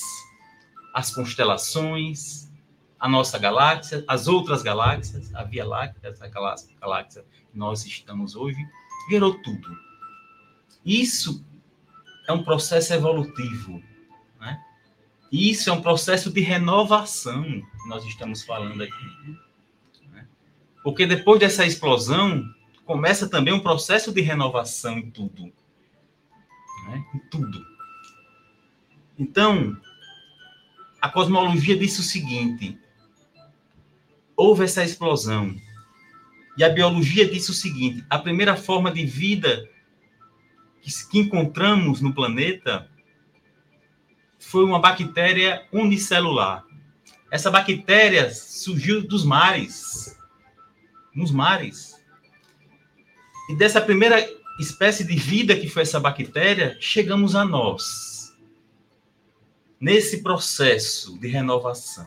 as 0.94 1.12
constelações, 1.12 2.48
a 3.00 3.08
nossa 3.08 3.36
galáxia, 3.36 4.04
as 4.06 4.28
outras 4.28 4.62
galáxias, 4.62 5.34
a 5.34 5.42
Via 5.42 5.66
Láctea, 5.66 6.10
essa 6.10 6.28
galáxia 6.28 7.24
que 7.50 7.58
nós 7.58 7.84
estamos 7.84 8.36
hoje, 8.36 8.64
gerou 9.10 9.42
tudo. 9.42 9.76
Isso 10.84 11.44
é 12.28 12.32
um 12.32 12.44
processo 12.44 12.94
evolutivo 12.94 13.82
isso 15.30 15.70
é 15.70 15.72
um 15.72 15.82
processo 15.82 16.30
de 16.30 16.40
renovação 16.40 17.42
que 17.42 17.88
nós 17.88 18.04
estamos 18.04 18.42
falando 18.42 18.82
aqui. 18.82 19.36
Né? 20.12 20.26
Porque 20.82 21.06
depois 21.06 21.40
dessa 21.40 21.66
explosão, 21.66 22.44
começa 22.84 23.28
também 23.28 23.52
um 23.52 23.60
processo 23.60 24.12
de 24.12 24.20
renovação 24.20 24.98
em 24.98 25.10
tudo. 25.10 25.52
Né? 26.86 27.04
Em 27.14 27.18
tudo. 27.30 27.66
Então, 29.18 29.76
a 31.00 31.08
cosmologia 31.08 31.76
disse 31.76 32.00
o 32.00 32.04
seguinte: 32.04 32.78
houve 34.36 34.64
essa 34.64 34.84
explosão. 34.84 35.56
E 36.56 36.64
a 36.64 36.68
biologia 36.68 37.28
disse 37.28 37.50
o 37.50 37.54
seguinte: 37.54 38.04
a 38.08 38.18
primeira 38.18 38.56
forma 38.56 38.92
de 38.92 39.04
vida 39.04 39.68
que, 40.80 40.90
que 41.08 41.18
encontramos 41.18 42.00
no 42.00 42.14
planeta 42.14 42.88
foi 44.46 44.64
uma 44.64 44.78
bactéria 44.78 45.66
unicelular. 45.72 46.64
Essa 47.30 47.50
bactéria 47.50 48.32
surgiu 48.32 49.06
dos 49.06 49.24
mares, 49.24 50.16
nos 51.12 51.32
mares. 51.32 51.96
E 53.50 53.56
dessa 53.56 53.80
primeira 53.80 54.24
espécie 54.60 55.04
de 55.04 55.16
vida 55.16 55.56
que 55.56 55.68
foi 55.68 55.82
essa 55.82 55.98
bactéria, 55.98 56.76
chegamos 56.80 57.34
a 57.34 57.44
nós. 57.44 58.36
Nesse 59.80 60.22
processo 60.22 61.18
de 61.18 61.26
renovação. 61.26 62.06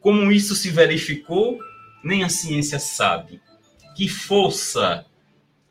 Como 0.00 0.32
isso 0.32 0.56
se 0.56 0.68
verificou, 0.68 1.60
nem 2.02 2.24
a 2.24 2.28
ciência 2.28 2.80
sabe. 2.80 3.40
Que 3.94 4.08
força 4.08 5.06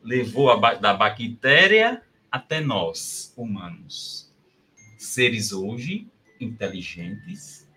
levou 0.01 0.49
a, 0.49 0.75
da 0.75 0.93
bactéria 0.93 2.01
até 2.37 2.61
nós, 2.61 3.33
humanos? 3.35 4.31
Seres 4.97 5.51
hoje 5.51 6.07
inteligentes, 6.39 7.67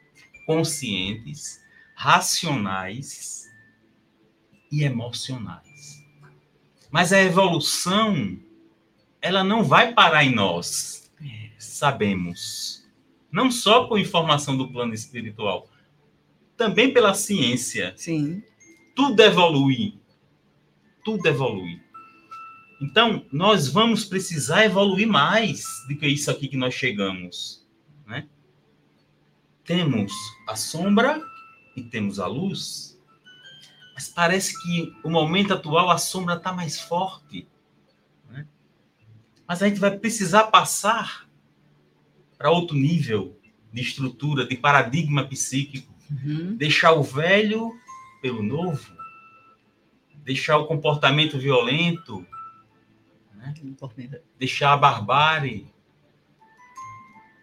conscientes, 0.47 1.61
racionais 1.95 3.47
e 4.71 4.85
emocionais. 4.85 6.05
Mas 6.91 7.13
a 7.13 7.23
evolução, 7.23 8.39
ela 9.21 9.43
não 9.43 9.65
vai 9.65 9.95
parar 9.95 10.25
em 10.25 10.35
nós, 10.35 11.11
sabemos. 11.59 12.87
Não 13.33 13.51
só 13.51 13.85
por 13.85 13.99
informação 13.99 14.57
do 14.57 14.71
plano 14.71 14.93
espiritual, 14.93 15.69
também 16.57 16.93
pela 16.93 17.15
ciência. 17.15 17.95
Sim. 17.97 18.43
Tudo 18.95 19.21
evolui. 19.23 19.99
Tudo 21.05 21.27
evolui. 21.27 21.81
Então, 22.81 23.27
nós 23.31 23.69
vamos 23.69 24.05
precisar 24.05 24.65
evoluir 24.65 25.07
mais 25.07 25.65
do 25.89 25.97
que 25.97 26.07
isso 26.07 26.31
aqui 26.31 26.49
que 26.49 26.57
nós 26.57 26.75
chegamos. 26.75 27.67
Né? 28.07 28.27
Temos 29.65 30.13
a 30.49 30.57
sombra 30.57 31.23
e 31.77 31.83
temos 31.83 32.19
a 32.19 32.27
luz. 32.27 32.99
Mas 33.95 34.09
parece 34.09 34.61
que 34.63 34.93
o 35.05 35.11
momento 35.11 35.53
atual 35.53 35.91
a 35.91 35.99
sombra 35.99 36.37
está 36.37 36.53
mais 36.53 36.81
forte. 36.81 37.47
Né? 38.31 38.47
Mas 39.47 39.63
a 39.63 39.69
gente 39.69 39.79
vai 39.79 39.97
precisar 39.97 40.45
passar 40.45 41.29
para 42.39 42.51
outro 42.51 42.75
nível 42.75 43.39
de 43.71 43.83
estrutura, 43.83 44.47
de 44.47 44.57
paradigma 44.57 45.25
psíquico 45.25 45.91
Uhum. 46.11 46.57
Deixar 46.57 46.93
o 46.93 47.03
velho 47.03 47.73
pelo 48.21 48.43
novo. 48.43 48.85
Deixar 50.25 50.59
o 50.59 50.67
comportamento 50.67 51.39
violento. 51.39 52.27
Né? 53.41 53.55
Deixar 54.39 54.75
a 54.75 54.77
barbárie. 54.77 55.73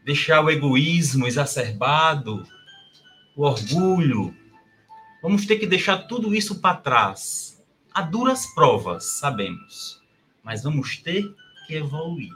Deixar 0.05 0.43
o 0.43 0.49
egoísmo 0.49 1.27
exacerbado. 1.27 2.47
O 3.35 3.43
orgulho. 3.43 4.35
Vamos 5.21 5.45
ter 5.45 5.57
que 5.57 5.67
deixar 5.67 5.97
tudo 6.07 6.33
isso 6.33 6.61
para 6.61 6.77
trás. 6.77 7.63
Há 7.93 8.01
duras 8.01 8.45
provas, 8.53 9.17
sabemos. 9.19 10.01
Mas 10.43 10.63
vamos 10.63 10.97
ter 10.97 11.35
que 11.65 11.75
evoluir. 11.75 12.33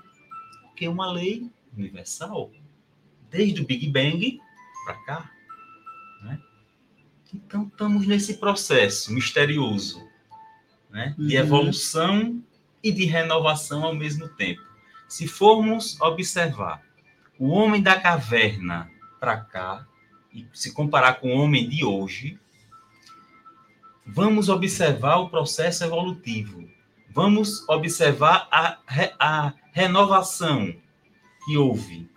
Porque 0.63 0.85
é 0.85 0.89
uma 0.89 1.11
lei 1.11 1.49
universal. 1.77 2.51
Desde 3.29 3.61
o 3.61 3.65
Big 3.65 3.87
Bang 3.87 4.41
para 4.85 4.95
cá. 5.03 5.31
Então, 7.33 7.63
estamos 7.63 8.05
nesse 8.05 8.37
processo 8.37 9.13
misterioso 9.13 10.05
né, 10.89 11.15
de 11.17 11.37
uhum. 11.37 11.43
evolução 11.43 12.43
e 12.83 12.91
de 12.91 13.05
renovação 13.05 13.83
ao 13.83 13.93
mesmo 13.93 14.27
tempo. 14.29 14.61
Se 15.07 15.27
formos 15.27 15.99
observar 16.01 16.81
o 17.37 17.49
homem 17.49 17.81
da 17.81 17.99
caverna 17.99 18.89
para 19.19 19.37
cá, 19.37 19.85
e 20.33 20.47
se 20.53 20.73
comparar 20.73 21.15
com 21.15 21.35
o 21.35 21.37
homem 21.39 21.67
de 21.67 21.83
hoje, 21.83 22.39
vamos 24.05 24.47
observar 24.47 25.17
o 25.17 25.29
processo 25.29 25.83
evolutivo. 25.83 26.69
Vamos 27.09 27.67
observar 27.67 28.47
a, 28.49 28.77
a 29.19 29.53
renovação 29.73 30.73
que 31.45 31.57
houve. 31.57 32.09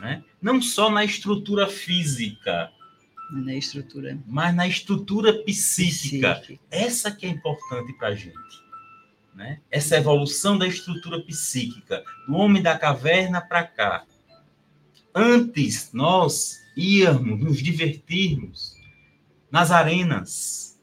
Né? 0.00 0.24
Não 0.40 0.60
só 0.60 0.90
na 0.90 1.04
estrutura 1.04 1.68
física, 1.68 2.72
na 3.32 3.54
estrutura. 3.54 4.18
Mas 4.26 4.54
na 4.54 4.66
estrutura 4.66 5.32
psíquica. 5.44 6.34
psíquica. 6.34 6.60
Essa 6.70 7.10
que 7.10 7.24
é 7.24 7.30
importante 7.30 7.92
para 7.94 8.08
a 8.08 8.14
gente. 8.14 8.62
Né? 9.34 9.60
Essa 9.70 9.96
evolução 9.96 10.58
da 10.58 10.66
estrutura 10.66 11.20
psíquica, 11.22 12.04
do 12.26 12.34
homem 12.34 12.62
da 12.62 12.78
caverna 12.78 13.40
para 13.40 13.64
cá. 13.64 14.04
Antes 15.14 15.90
nós 15.92 16.58
íamos 16.76 17.40
nos 17.40 17.62
divertirmos 17.62 18.74
nas 19.50 19.70
arenas, 19.70 20.80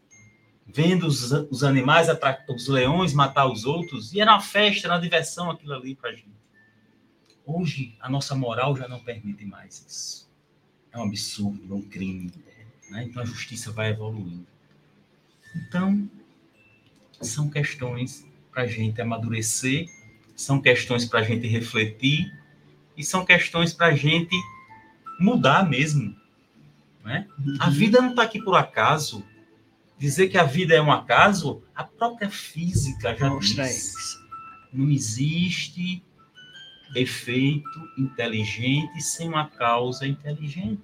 vendo 0.65 1.07
os, 1.07 1.31
os 1.31 1.63
animais, 1.63 2.07
os 2.47 2.67
leões 2.67 3.13
matar 3.13 3.47
os 3.47 3.65
outros, 3.65 4.13
e 4.13 4.21
era 4.21 4.33
uma 4.33 4.41
festa, 4.41 4.88
era 4.88 4.95
uma 4.95 5.01
diversão 5.01 5.49
aquilo 5.49 5.73
ali 5.73 5.95
para 5.95 6.12
a 6.12 6.13
gente. 6.13 6.29
Hoje, 7.45 7.95
a 7.99 8.09
nossa 8.09 8.35
moral 8.35 8.75
já 8.75 8.88
não 8.88 8.99
permite 8.99 9.43
mais 9.45 9.83
isso 9.88 10.29
é 10.91 10.97
um 10.97 11.03
absurdo, 11.03 11.73
é 11.73 11.75
um 11.75 11.81
crime. 11.81 12.31
Né? 12.89 13.03
Então 13.03 13.21
a 13.21 13.25
justiça 13.25 13.71
vai 13.71 13.89
evoluindo. 13.89 14.47
Então, 15.55 16.09
são 17.21 17.49
questões 17.49 18.25
para 18.59 18.65
a 18.65 18.67
gente 18.67 19.01
amadurecer, 19.01 19.89
são 20.35 20.61
questões 20.61 21.05
para 21.05 21.21
a 21.21 21.23
gente 21.23 21.47
refletir 21.47 22.29
e 22.97 23.05
são 23.05 23.23
questões 23.23 23.71
para 23.71 23.87
a 23.87 23.95
gente 23.95 24.35
mudar 25.17 25.69
mesmo. 25.69 26.13
Né? 27.01 27.25
A 27.57 27.67
uhum. 27.67 27.71
vida 27.71 28.01
não 28.01 28.09
está 28.09 28.23
aqui 28.23 28.41
por 28.41 28.55
acaso. 28.55 29.23
Dizer 29.97 30.27
que 30.27 30.37
a 30.37 30.43
vida 30.43 30.73
é 30.73 30.81
um 30.81 30.91
acaso, 30.91 31.63
a 31.73 31.85
própria 31.85 32.29
física 32.29 33.15
já 33.15 33.29
Mostra 33.29 33.63
diz. 33.63 33.95
Isso. 33.95 34.27
Não 34.73 34.89
existe 34.89 36.03
efeito 36.93 37.89
inteligente 37.97 39.01
sem 39.01 39.29
uma 39.29 39.47
causa 39.47 40.05
inteligente. 40.05 40.81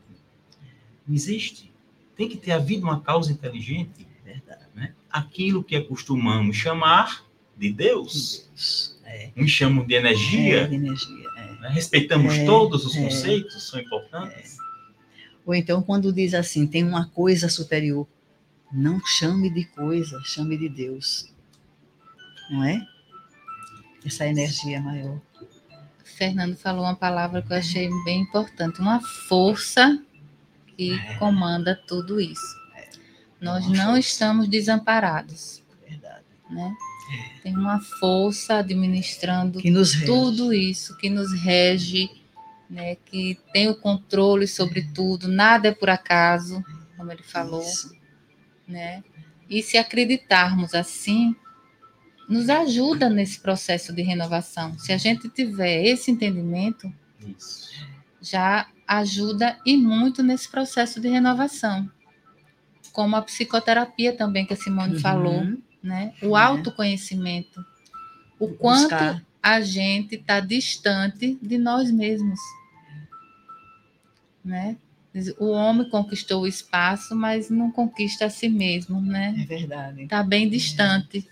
Não 1.06 1.14
existe. 1.14 1.74
Tem 2.16 2.30
que 2.30 2.38
ter 2.38 2.54
havido 2.54 2.86
uma 2.86 3.02
causa 3.02 3.34
inteligente. 3.34 4.08
Verdade. 4.24 4.64
Né? 4.74 4.94
Aquilo 5.10 5.62
que 5.62 5.76
acostumamos 5.76 6.56
chamar 6.56 7.26
de 7.58 7.72
Deus. 7.72 8.48
Deus. 8.50 9.00
É. 9.06 9.32
Uns 9.38 9.52
chamam 9.52 9.86
de 9.86 9.94
energia. 9.94 10.62
É, 10.62 10.68
de 10.68 10.76
energia 10.76 11.30
é. 11.38 11.52
Né? 11.62 11.70
Respeitamos 11.70 12.34
é, 12.34 12.46
todos 12.46 12.86
os 12.86 12.96
é. 12.96 13.04
conceitos, 13.04 13.70
são 13.70 13.80
importantes. 13.80 14.58
É. 14.60 14.66
Ou 15.46 15.54
então, 15.54 15.82
quando 15.82 16.12
diz 16.12 16.34
assim, 16.34 16.66
tem 16.66 16.84
uma 16.84 17.08
coisa 17.08 17.48
superior, 17.48 18.08
não 18.72 19.00
chame 19.06 19.50
de 19.50 19.66
coisa, 19.66 20.20
chame 20.24 20.58
de 20.58 20.68
Deus. 20.68 21.32
Não 22.50 22.64
é? 22.64 22.86
Essa 24.04 24.28
energia 24.28 24.82
maior. 24.82 25.22
Fernando 26.04 26.56
falou 26.56 26.84
uma 26.84 26.96
palavra 26.96 27.42
que 27.42 27.52
eu 27.52 27.58
achei 27.58 27.90
bem 28.04 28.22
importante, 28.22 28.80
uma 28.80 29.02
força 29.02 30.02
que 30.76 30.94
é. 30.94 31.16
comanda 31.18 31.80
tudo 31.88 32.20
isso. 32.20 32.58
É. 32.76 32.90
Nós 33.40 33.68
não 33.68 33.98
estamos 33.98 34.48
desamparados. 34.48 35.64
Verdade. 35.88 36.24
Né? 36.50 36.76
Tem 37.44 37.56
uma 37.56 37.80
força 37.80 38.56
administrando 38.56 39.62
tudo 40.06 40.52
isso, 40.54 40.98
que 40.98 41.10
nos 41.10 41.32
rege, 41.34 42.10
né? 42.70 42.96
que 42.96 43.40
tem 43.54 43.70
o 43.70 43.76
controle 43.76 44.48
sobre 44.48 44.84
tudo, 44.94 45.28
nada 45.28 45.68
é 45.68 45.72
por 45.72 45.90
acaso, 45.90 46.64
como 46.98 47.12
ele 47.12 47.24
falou. 47.24 47.62
Isso. 47.62 47.96
Né? 48.68 49.04
E 49.50 49.62
se 49.62 49.78
acreditarmos 49.78 50.74
assim, 50.74 51.36
nos 52.28 52.50
ajuda 52.50 53.10
nesse 53.10 53.40
processo 53.40 53.94
de 53.94 54.02
renovação. 54.02 54.78
Se 54.80 54.92
a 54.92 54.98
gente 54.98 55.30
tiver 55.30 55.86
esse 55.86 56.10
entendimento, 56.10 56.92
Isso. 57.26 57.70
já 58.20 58.68
ajuda 58.88 59.60
e 59.66 59.78
muito 59.78 60.24
nesse 60.24 60.50
processo 60.50 61.00
de 61.00 61.08
renovação. 61.08 61.90
Como 62.92 63.16
a 63.16 63.22
psicoterapia 63.22 64.16
também 64.16 64.46
que 64.46 64.54
a 64.54 64.58
Simone 64.58 64.96
uhum. 64.96 65.00
falou, 65.00 65.44
né? 65.86 66.14
O 66.22 66.36
é. 66.36 66.42
autoconhecimento. 66.42 67.64
O 68.40 68.50
quanto 68.50 68.90
Buscar. 68.90 69.26
a 69.42 69.62
gente 69.62 70.16
está 70.16 70.40
distante 70.40 71.38
de 71.42 71.58
nós 71.58 71.92
mesmos. 71.92 72.40
Né? 74.44 74.78
O 75.40 75.52
homem 75.52 75.88
conquistou 75.90 76.42
o 76.42 76.48
espaço, 76.48 77.16
mas 77.16 77.50
não 77.50 77.72
conquista 77.72 78.26
a 78.26 78.30
si 78.30 78.50
mesmo, 78.50 79.00
né? 79.00 79.34
É 79.40 79.46
verdade. 79.46 80.04
Está 80.04 80.22
bem 80.22 80.50
distante. 80.50 81.26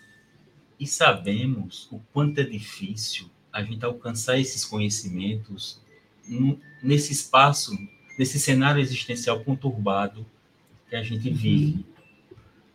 E 0.79 0.87
sabemos 0.87 1.87
o 1.91 1.99
quanto 2.13 2.39
é 2.39 2.43
difícil 2.43 3.29
a 3.51 3.61
gente 3.61 3.83
alcançar 3.83 4.39
esses 4.39 4.63
conhecimentos 4.63 5.81
nesse 6.81 7.11
espaço, 7.11 7.77
nesse 8.17 8.39
cenário 8.39 8.81
existencial 8.81 9.43
conturbado 9.43 10.25
que 10.89 10.95
a 10.95 11.03
gente 11.03 11.29
vive. 11.29 11.85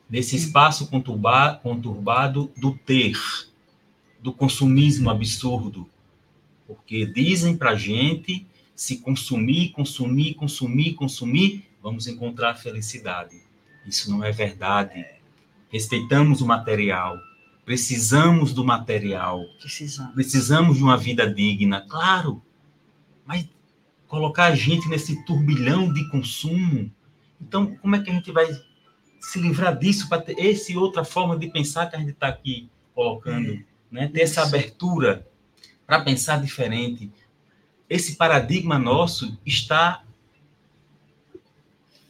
Nesse 0.09 0.37
espaço 0.37 0.89
conturba, 0.89 1.61
conturbado 1.63 2.51
do 2.57 2.73
ter, 2.73 3.19
do 4.21 4.33
consumismo 4.33 5.11
absurdo, 5.11 5.89
Porque 6.67 7.07
dizem 7.07 7.57
para 7.57 7.71
a 7.71 7.77
gente 7.77 8.47
se 8.75 8.99
consumir, 8.99 9.71
consumir, 9.71 10.35
consumir, 10.35 10.95
consumir, 10.95 11.69
vamos 11.83 12.07
encontrar 12.07 12.55
felicidade. 12.55 13.37
Isso 13.87 14.11
não 14.11 14.23
é 14.23 14.31
verdade. 14.31 15.05
Respeitamos 15.71 16.41
o 16.41 16.47
material, 16.47 17.19
precisamos 17.65 18.55
do 18.55 18.65
material, 18.65 19.45
Precisamos. 19.61 20.15
precisamos 20.15 20.77
de 20.79 20.83
uma 20.83 20.97
vida 20.97 21.29
digna, 21.31 21.83
claro, 21.83 22.43
mas 23.27 23.47
colocar 24.07 24.47
a 24.47 24.55
gente 24.55 24.89
nesse 24.89 25.23
turbilhão 25.25 25.93
de 25.93 26.09
consumo, 26.09 26.91
então 27.41 27.77
como 27.77 27.95
é 27.97 28.01
que 28.01 28.11
a 28.11 28.15
gente 28.15 28.33
vai 28.33 28.49
se 29.21 29.41
livrar 29.41 29.77
disso 29.77 30.09
para 30.09 30.23
ter 30.23 30.39
essa 30.39 30.73
outra 30.79 31.05
forma 31.05 31.37
de 31.39 31.49
pensar 31.51 31.87
que 31.89 31.97
a 31.97 31.99
gente 31.99 32.11
está 32.13 32.29
aqui 32.29 32.69
colocando, 32.95 33.53
É, 33.53 33.65
né? 33.91 34.09
Ter 34.09 34.23
essa 34.23 34.41
isso. 34.43 34.49
abertura 34.49 35.27
para 35.87 36.01
pensar 36.01 36.41
diferente. 36.41 37.11
Esse 37.89 38.17
paradigma 38.17 38.79
nosso 38.79 39.39
está 39.47 40.03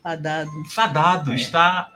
Fadado. 0.03 0.51
fadado, 0.67 1.33
É. 1.33 1.37
está 1.37 1.93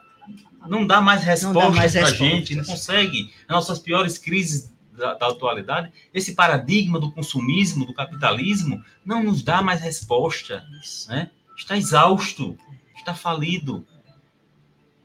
não 0.68 0.87
dá 0.87 1.01
mais 1.01 1.25
respostas 1.25 1.75
mais 1.75 1.92
para 1.92 2.07
a 2.07 2.12
gente, 2.12 2.55
não 2.55 2.64
consegue. 2.64 3.33
Nas 3.48 3.57
nossas 3.57 3.81
piores 3.81 4.16
crises 4.16 4.72
da, 4.92 5.14
da 5.14 5.27
atualidade, 5.27 5.90
esse 6.14 6.35
paradigma 6.37 7.01
do 7.01 7.11
consumismo, 7.11 7.85
do 7.85 7.92
capitalismo, 7.92 8.81
não 9.05 9.25
nos 9.25 9.42
dá 9.42 9.61
mais 9.61 9.81
resposta. 9.81 10.64
Né? 11.09 11.31
Está 11.57 11.77
exausto, 11.77 12.57
está 12.96 13.12
falido. 13.12 13.85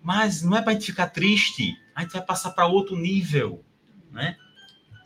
Mas 0.07 0.41
não 0.41 0.55
é 0.55 0.61
para 0.61 0.71
a 0.71 0.73
gente 0.73 0.85
ficar 0.85 1.07
triste, 1.07 1.77
a 1.93 2.01
gente 2.01 2.13
vai 2.13 2.21
passar 2.21 2.51
para 2.51 2.65
outro 2.65 2.95
nível, 2.95 3.61
né? 4.09 4.37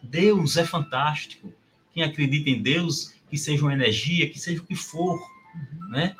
Deus 0.03 0.57
é 0.57 0.63
fantástico. 0.63 1.51
Quem 1.91 2.03
acredita 2.03 2.51
em 2.51 2.61
Deus, 2.61 3.11
que 3.27 3.35
seja 3.35 3.63
uma 3.63 3.73
energia, 3.73 4.29
que 4.29 4.39
seja 4.39 4.61
o 4.61 4.63
que 4.63 4.75
for, 4.75 5.19
né? 5.89 6.15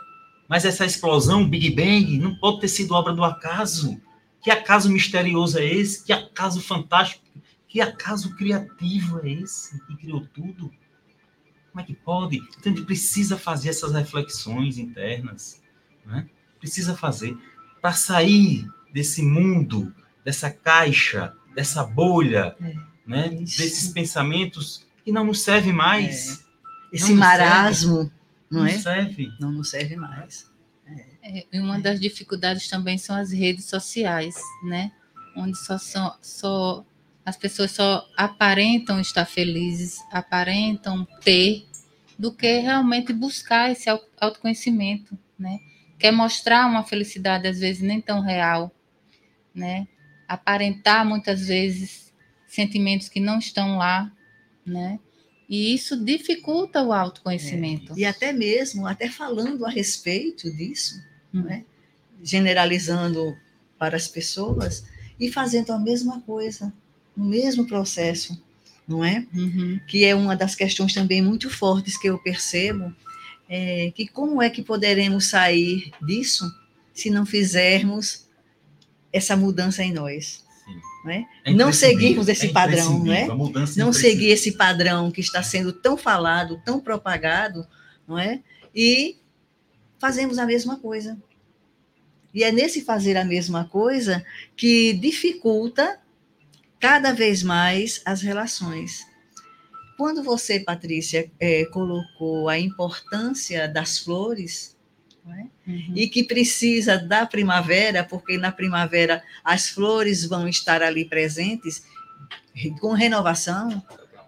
Mas 0.49 0.65
essa 0.65 0.83
explosão, 0.83 1.47
Big 1.47 1.69
Bang, 1.75 2.17
não 2.17 2.35
pode 2.37 2.61
ter 2.61 2.69
sido 2.69 2.95
obra 2.95 3.13
do 3.13 3.23
acaso. 3.23 4.01
Que 4.41 4.49
acaso 4.49 4.89
misterioso 4.89 5.59
é 5.59 5.65
esse? 5.65 6.03
Que 6.03 6.11
acaso 6.11 6.59
fantástico? 6.59 7.23
Que 7.67 7.81
acaso 7.81 8.35
criativo 8.35 9.19
é 9.23 9.29
esse 9.29 9.79
que 9.85 9.95
criou 9.95 10.25
tudo? 10.33 10.73
Como 11.69 11.81
é 11.81 11.83
que 11.83 11.93
pode? 11.93 12.37
Então 12.37 12.73
a 12.73 12.75
gente 12.75 12.85
precisa 12.87 13.37
fazer 13.37 13.69
essas 13.69 13.93
reflexões 13.93 14.79
internas, 14.79 15.61
né? 16.03 16.27
Precisa 16.59 16.97
fazer 16.97 17.37
para 17.81 17.93
sair 17.93 18.67
desse 18.93 19.21
mundo, 19.21 19.93
dessa 20.23 20.49
caixa, 20.51 21.33
dessa 21.55 21.83
bolha, 21.83 22.55
É, 22.61 22.73
né? 23.05 23.33
isso. 23.33 23.57
Desses 23.57 23.87
pensamentos 23.91 24.85
que 25.03 25.11
não 25.11 25.25
nos 25.25 25.41
servem 25.41 25.73
mais. 25.73 26.45
Esse 26.93 27.09
Não 27.11 27.17
marasmo, 27.19 28.11
não 28.49 28.65
é? 28.65 28.77
serve. 28.77 29.29
Não 29.39 29.51
nos 29.51 29.69
serve 29.69 29.95
mais. 29.95 30.49
É, 31.23 31.45
e 31.51 31.59
uma 31.59 31.79
das 31.79 31.99
dificuldades 31.99 32.67
também 32.67 32.97
são 32.97 33.15
as 33.15 33.31
redes 33.31 33.65
sociais, 33.65 34.35
né? 34.65 34.91
Onde 35.35 35.57
só 35.57 35.77
são, 35.77 36.13
só 36.21 36.85
as 37.25 37.37
pessoas 37.37 37.71
só 37.71 38.05
aparentam 38.17 38.99
estar 38.99 39.25
felizes, 39.25 39.99
aparentam 40.11 41.07
ter, 41.23 41.65
do 42.19 42.31
que 42.31 42.59
realmente 42.59 43.13
buscar 43.13 43.71
esse 43.71 43.89
au- 43.89 44.03
autoconhecimento, 44.19 45.17
né? 45.39 45.59
Quer 46.01 46.11
mostrar 46.11 46.65
uma 46.67 46.83
felicidade 46.83 47.47
às 47.47 47.59
vezes 47.59 47.81
nem 47.81 48.01
tão 48.01 48.21
real, 48.21 48.71
né? 49.53 49.87
Aparentar 50.27 51.05
muitas 51.05 51.45
vezes 51.47 52.11
sentimentos 52.47 53.07
que 53.07 53.19
não 53.19 53.37
estão 53.37 53.77
lá, 53.77 54.11
né? 54.65 54.99
E 55.47 55.73
isso 55.73 56.03
dificulta 56.03 56.81
o 56.81 56.91
autoconhecimento. 56.91 57.93
E 57.97 58.03
até 58.05 58.33
mesmo, 58.33 58.87
até 58.87 59.09
falando 59.09 59.65
a 59.65 59.69
respeito 59.69 60.49
disso, 60.55 60.95
Hum. 61.33 61.41
não 61.43 61.49
é? 61.51 61.63
generalizando 62.23 63.35
para 63.79 63.95
as 63.97 64.07
pessoas 64.07 64.83
e 65.19 65.31
fazendo 65.31 65.71
a 65.71 65.79
mesma 65.79 66.21
coisa, 66.21 66.71
o 67.17 67.23
mesmo 67.23 67.65
processo, 67.65 68.41
não 68.87 69.03
é? 69.03 69.25
Uhum. 69.33 69.79
Que 69.87 70.05
é 70.05 70.13
uma 70.15 70.35
das 70.35 70.53
questões 70.55 70.93
também 70.93 71.21
muito 71.21 71.49
fortes 71.49 71.97
que 71.97 72.07
eu 72.07 72.17
percebo, 72.19 72.95
é 73.53 73.91
que 73.91 74.07
como 74.07 74.41
é 74.41 74.49
que 74.49 74.63
poderemos 74.63 75.25
sair 75.25 75.91
disso 76.01 76.49
se 76.93 77.09
não 77.09 77.25
fizermos 77.25 78.25
essa 79.11 79.35
mudança 79.35 79.83
em 79.83 79.91
nós? 79.91 80.41
Não, 81.03 81.11
é? 81.11 81.25
Não 81.53 81.73
seguirmos 81.73 82.29
esse 82.29 82.47
é 82.47 82.51
padrão, 82.53 83.03
não 83.03 83.11
é? 83.11 83.23
a 83.23 83.35
mudança 83.35 83.77
não 83.77 83.91
seguir 83.91 84.27
esse 84.27 84.53
padrão 84.53 85.11
que 85.11 85.19
está 85.19 85.43
sendo 85.43 85.73
tão 85.73 85.97
falado, 85.97 86.61
tão 86.63 86.79
propagado, 86.79 87.67
não 88.07 88.17
é? 88.17 88.41
E 88.73 89.17
fazemos 89.99 90.37
a 90.37 90.45
mesma 90.45 90.79
coisa. 90.79 91.21
E 92.33 92.45
é 92.45 92.53
nesse 92.53 92.81
fazer 92.81 93.17
a 93.17 93.25
mesma 93.25 93.65
coisa 93.65 94.25
que 94.55 94.93
dificulta 94.93 95.99
cada 96.79 97.11
vez 97.11 97.43
mais 97.43 98.01
as 98.05 98.21
relações. 98.21 99.05
Quando 100.01 100.23
você, 100.23 100.59
Patrícia, 100.59 101.31
eh, 101.39 101.63
colocou 101.65 102.49
a 102.49 102.57
importância 102.57 103.67
das 103.67 103.99
flores, 103.99 104.75
é? 105.27 105.45
Uhum. 105.69 105.93
e 105.95 106.09
que 106.09 106.23
precisa 106.23 106.97
da 106.97 107.23
primavera, 107.23 108.03
porque 108.03 108.35
na 108.35 108.51
primavera 108.51 109.23
as 109.43 109.69
flores 109.69 110.25
vão 110.25 110.47
estar 110.47 110.81
ali 110.81 111.05
presentes 111.05 111.83
com 112.79 112.93
renovação. 112.93 113.79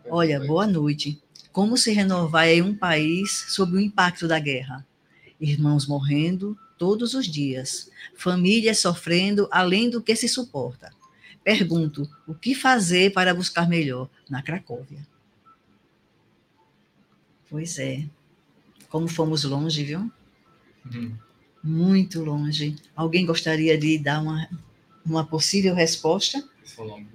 Olha, 0.07 0.39
boa 0.41 0.67
noite. 0.67 1.19
Como 1.51 1.75
se 1.75 1.91
renovar 1.91 2.49
em 2.49 2.61
um 2.61 2.75
país 2.75 3.47
sob 3.49 3.75
o 3.75 3.79
impacto 3.79 4.27
da 4.27 4.37
guerra? 4.37 4.85
Irmãos 5.41 5.87
morrendo 5.87 6.55
todos 6.77 7.15
os 7.15 7.25
dias, 7.25 7.89
famílias 8.15 8.77
sofrendo 8.77 9.47
além 9.49 9.89
do 9.89 10.03
que 10.03 10.15
se 10.15 10.27
suporta. 10.27 10.91
Pergunto, 11.43 12.07
o 12.27 12.35
que 12.35 12.53
fazer 12.53 13.11
para 13.11 13.33
buscar 13.33 13.67
melhor 13.67 14.07
na 14.29 14.43
Cracóvia? 14.43 15.11
Pois 17.53 17.77
é. 17.77 18.03
Como 18.89 19.07
fomos 19.07 19.43
longe, 19.43 19.83
viu? 19.83 20.11
Uhum. 20.91 21.11
Muito 21.63 22.23
longe. 22.23 22.75
Alguém 22.95 23.27
gostaria 23.27 23.77
de 23.77 23.99
dar 23.99 24.23
uma, 24.23 24.49
uma 25.05 25.23
possível 25.23 25.75
resposta? 25.75 26.43
Governo 26.75 27.07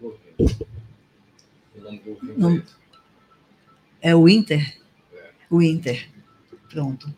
Não. 2.36 2.62
É 4.00 4.14
o 4.14 4.28
Inter? 4.28 4.76
O 5.50 5.60
Inter. 5.60 6.08
Pronto. 6.70 7.12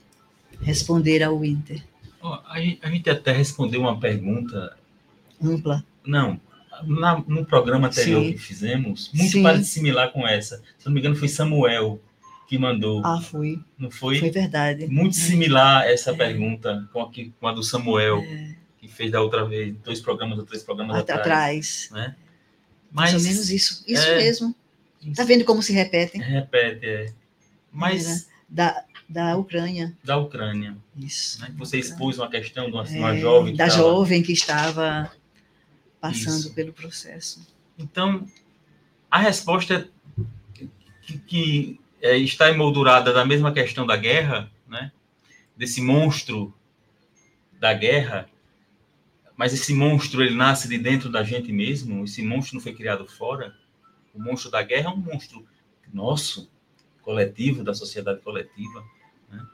Responder 0.62 1.22
ao 1.22 1.44
Inter. 1.44 1.84
Ó, 2.22 2.40
a, 2.48 2.58
gente, 2.58 2.78
a 2.82 2.90
gente 2.90 3.10
até 3.10 3.32
respondeu 3.32 3.82
uma 3.82 4.00
pergunta, 4.00 4.78
Ampla. 5.42 5.84
não, 6.06 6.40
na- 6.86 7.22
no 7.28 7.44
programa 7.44 7.88
anterior 7.88 8.24
Sim. 8.24 8.32
que 8.32 8.38
fizemos, 8.38 9.10
muito 9.12 9.30
Sim. 9.30 9.62
similar 9.62 10.10
com 10.10 10.26
essa. 10.26 10.62
Se 10.78 10.86
não 10.86 10.94
me 10.94 11.00
engano, 11.00 11.16
foi 11.16 11.28
Samuel 11.28 12.00
que 12.50 12.58
mandou, 12.58 13.00
Ah, 13.06 13.20
foi. 13.20 13.62
não 13.78 13.92
foi? 13.92 14.18
Foi 14.18 14.28
verdade. 14.28 14.88
Muito 14.88 15.14
similar 15.14 15.86
essa 15.86 16.12
pergunta 16.12 16.88
com 16.92 17.00
a, 17.00 17.08
que- 17.08 17.32
com 17.38 17.46
a 17.46 17.52
do 17.52 17.62
Samuel, 17.62 18.18
É, 18.18 18.56
que 18.80 18.88
fez 18.88 19.12
da 19.12 19.20
outra 19.22 19.44
vez, 19.44 19.72
dois 19.84 20.00
programas 20.00 20.36
ou 20.36 20.44
três 20.44 20.60
programas 20.64 20.96
at- 20.96 21.02
atrás. 21.10 21.20
atrás. 21.22 21.88
Mas, 21.92 22.14
Mais 22.90 23.14
ou 23.14 23.20
menos 23.20 23.50
isso. 23.50 23.84
Isso 23.86 24.02
é. 24.04 24.16
mesmo. 24.16 24.52
Tá 25.14 25.22
vendo 25.22 25.44
como 25.44 25.62
se 25.62 25.72
repetem? 25.72 26.20
repete, 26.20 26.84
é. 26.84 27.12
Mas 27.70 28.28
Da, 28.48 28.84
da 29.08 29.36
Ucrânia. 29.36 29.96
da 30.02 30.16
Ucrânia, 30.16 30.76
Isso. 30.96 31.40
né? 31.40 31.54
Você 31.56 31.78
expôs 31.78 32.18
uma 32.18 32.28
questão 32.28 32.66
de 32.66 32.72
uma, 32.72 32.84
É, 32.84 32.98
uma 32.98 33.16
jovem 33.16 33.52
que 33.52 33.58
da 33.58 33.68
jovem 33.68 34.22
que 34.24 34.32
estava 34.32 35.08
passando 36.00 36.40
Isso. 36.40 36.52
pelo 36.54 36.72
processo. 36.72 37.46
Então, 37.78 38.26
a 39.08 39.20
resposta 39.20 39.74
é 39.74 39.84
que, 40.52 41.18
que, 41.28 41.80
é, 42.00 42.16
está 42.16 42.48
emoldurada 42.48 43.12
da 43.12 43.24
mesma 43.24 43.52
questão 43.52 43.86
da 43.86 43.96
guerra, 43.96 44.50
né? 44.66 44.92
desse 45.56 45.80
monstro 45.80 46.54
da 47.58 47.74
guerra, 47.74 48.28
mas 49.36 49.52
esse 49.52 49.74
monstro 49.74 50.22
ele 50.22 50.34
nasce 50.34 50.68
de 50.68 50.78
dentro 50.78 51.10
da 51.10 51.22
gente 51.22 51.52
mesmo, 51.52 52.04
esse 52.04 52.22
monstro 52.22 52.56
não 52.56 52.62
foi 52.62 52.74
criado 52.74 53.06
fora. 53.06 53.54
O 54.14 54.22
monstro 54.22 54.50
da 54.50 54.62
guerra 54.62 54.90
é 54.90 54.92
um 54.92 54.96
monstro 54.96 55.46
nosso, 55.92 56.50
coletivo, 57.02 57.64
da 57.64 57.74
sociedade 57.74 58.20
coletiva. 58.20 58.84
né? 59.28 59.44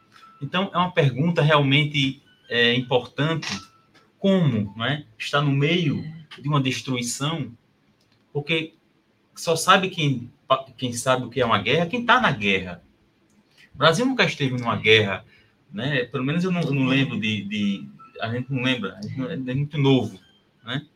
Então, 0.41 0.71
é 0.73 0.77
uma 0.77 0.93
pergunta 0.93 1.43
realmente 1.43 2.23
é, 2.49 2.75
importante, 2.75 3.49
como 4.19 4.75
né? 4.77 5.07
está 5.19 5.41
no 5.41 5.51
meio 5.51 6.03
de 6.41 6.49
uma 6.49 6.61
destruição, 6.61 7.57
porque 8.33 8.75
só 9.35 9.57
sabe 9.57 9.89
quem, 9.89 10.31
quem 10.77 10.93
sabe 10.93 11.25
o 11.25 11.31
que 11.31 11.41
é 11.41 11.47
uma 11.47 11.59
guerra, 11.61 11.87
quem 11.87 12.01
está 12.01 12.21
na 12.21 12.31
guerra. 12.31 12.83
O 13.75 13.79
Brasil 13.79 14.07
nunca 14.07 14.25
esteve 14.25 14.57
numa 14.57 14.77
guerra, 14.77 15.25
né? 15.73 16.05
Pelo 16.05 16.25
menos 16.25 16.45
eu 16.45 16.51
não, 16.51 16.63
eu 16.63 16.73
não 16.73 16.87
lembro 16.87 17.19
de, 17.21 17.45
de- 17.45 17.89
A 18.21 18.31
gente 18.31 18.51
não 18.53 18.63
lembra, 18.63 18.99
gente 19.03 19.51
é 19.51 19.55
muito 19.55 19.79
novo, 19.79 20.19
né? 20.65 20.87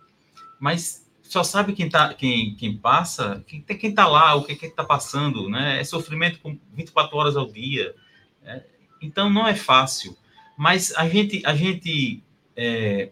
Mas 0.59 1.07
só 1.23 1.45
sabe 1.45 1.73
quem, 1.75 1.89
tá, 1.89 2.13
quem, 2.15 2.55
quem 2.57 2.77
passa, 2.77 3.45
quem, 3.47 3.63
quem 3.63 3.95
tá 3.95 4.07
lá, 4.09 4.35
o 4.35 4.45
que 4.45 4.53
está 4.67 4.83
passando, 4.85 5.49
né? 5.49 5.81
É 5.81 5.85
sofrimento 5.85 6.41
com 6.41 6.59
24 6.73 7.17
horas 7.17 7.37
ao 7.37 7.47
dia. 7.47 7.95
É, 8.43 8.65
então 9.01 9.31
não 9.31 9.47
é 9.47 9.55
fácil. 9.55 10.17
Mas 10.57 10.93
a 10.97 11.09
gente, 11.09 11.41
a 11.47 11.55
gente, 11.55 12.23
é, 12.57 13.11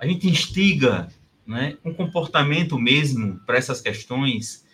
a 0.00 0.06
gente 0.06 0.28
instiga 0.28 1.08
né, 1.46 1.76
um 1.84 1.92
comportamento 1.92 2.78
mesmo 2.78 3.38
para 3.46 3.58
essas 3.58 3.80
questões 3.80 4.66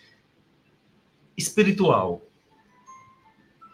espiritual, 1.37 2.21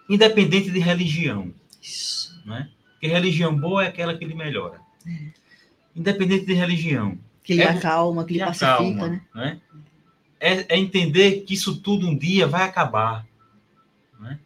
independente 0.09 0.69
de 0.69 0.79
religião. 0.79 1.53
Isso. 1.81 2.41
Né? 2.45 2.69
Porque 2.93 3.07
religião 3.07 3.55
boa 3.55 3.83
é 3.83 3.87
aquela 3.87 4.17
que 4.17 4.25
lhe 4.25 4.35
melhora. 4.35 4.79
Independente 5.95 6.45
de 6.45 6.53
religião. 6.53 7.17
Que 7.43 7.53
lhe 7.53 7.61
É, 7.61 7.69
acalma, 7.69 8.23
que 8.25 8.33
lhe 8.33 8.39
pacifica, 8.39 8.73
acalma, 8.73 9.07
né? 9.07 9.21
né? 9.33 9.61
É, 10.39 10.75
é 10.75 10.77
entender 10.77 11.41
que 11.41 11.53
isso 11.53 11.81
tudo 11.81 12.07
um 12.07 12.17
dia 12.17 12.47
vai 12.47 12.63
acabar. 12.63 13.25
Né? 14.19 14.39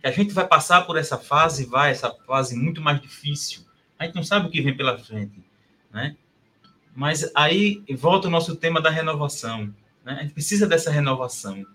Que 0.00 0.06
a 0.06 0.10
gente 0.10 0.32
vai 0.32 0.46
passar 0.46 0.82
por 0.82 0.96
essa 0.96 1.18
fase, 1.18 1.66
vai, 1.66 1.90
essa 1.90 2.12
fase 2.26 2.56
muito 2.56 2.80
mais 2.80 3.00
difícil. 3.00 3.62
A 3.98 4.04
gente 4.04 4.14
não 4.14 4.22
sabe 4.22 4.46
o 4.46 4.50
que 4.50 4.60
vem 4.60 4.76
pela 4.76 4.98
frente. 4.98 5.42
Né? 5.92 6.16
Mas 6.94 7.30
aí 7.34 7.82
volta 7.96 8.28
o 8.28 8.30
nosso 8.30 8.54
tema 8.56 8.80
da 8.80 8.90
renovação. 8.90 9.74
Né? 10.04 10.12
A 10.18 10.22
gente 10.22 10.34
precisa 10.34 10.66
dessa 10.66 10.90
renovação 10.90 11.66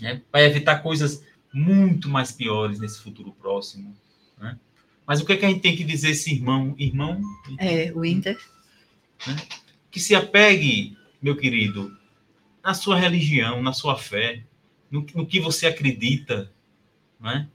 né? 0.00 0.22
para 0.30 0.42
evitar 0.44 0.82
coisas 0.82 1.22
muito 1.52 2.08
mais 2.08 2.32
piores 2.32 2.80
nesse 2.80 3.00
futuro 3.00 3.32
próximo. 3.32 3.94
Né? 4.38 4.56
Mas 5.06 5.20
o 5.20 5.26
que, 5.26 5.32
é 5.32 5.36
que 5.36 5.44
a 5.44 5.48
gente 5.48 5.60
tem 5.60 5.76
que 5.76 5.84
dizer 5.84 6.10
esse 6.10 6.32
irmão? 6.32 6.74
Irmão, 6.78 7.20
É, 7.58 7.92
o 7.92 8.04
Inter. 8.04 8.38
que 9.90 10.00
se 10.00 10.14
apegue, 10.14 10.96
meu 11.20 11.36
querido, 11.36 11.94
na 12.62 12.74
sua 12.74 12.96
religião, 12.96 13.62
na 13.62 13.72
sua 13.72 13.96
fé, 13.96 14.42
no, 14.90 15.04
no 15.14 15.26
que 15.26 15.40
você 15.40 15.66
acredita, 15.66 16.50
né? 17.20 17.48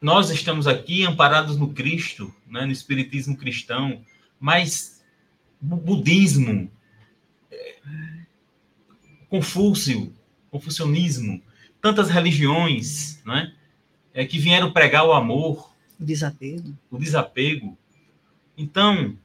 Nós 0.00 0.30
estamos 0.30 0.66
aqui 0.66 1.04
amparados 1.04 1.56
no 1.58 1.72
Cristo, 1.72 2.34
né, 2.46 2.64
no 2.64 2.72
Espiritismo 2.72 3.36
cristão, 3.36 4.02
mas 4.38 5.02
o 5.62 5.76
budismo, 5.76 6.70
é, 7.50 7.76
Confúcio, 9.28 10.12
confucionismo, 10.50 11.40
tantas 11.80 12.08
religiões, 12.10 13.22
né, 13.24 13.54
é, 14.12 14.24
que 14.24 14.38
vieram 14.38 14.72
pregar 14.72 15.04
o 15.06 15.12
amor, 15.12 15.70
O 16.00 16.04
desapego. 16.04 16.76
o 16.90 16.98
desapego. 16.98 17.78
Então, 18.56 19.16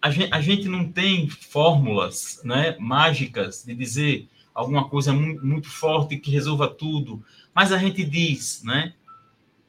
a 0.00 0.10
gente, 0.10 0.32
a 0.32 0.40
gente 0.40 0.68
não 0.68 0.90
tem 0.90 1.28
fórmulas 1.28 2.40
né, 2.44 2.76
mágicas 2.78 3.64
de 3.64 3.74
dizer 3.74 4.28
alguma 4.54 4.88
coisa 4.88 5.12
mu- 5.12 5.38
muito 5.44 5.68
forte 5.68 6.16
que 6.16 6.30
resolva 6.30 6.66
tudo, 6.68 7.22
mas 7.54 7.72
a 7.72 7.78
gente 7.78 8.04
diz, 8.04 8.62
né? 8.62 8.94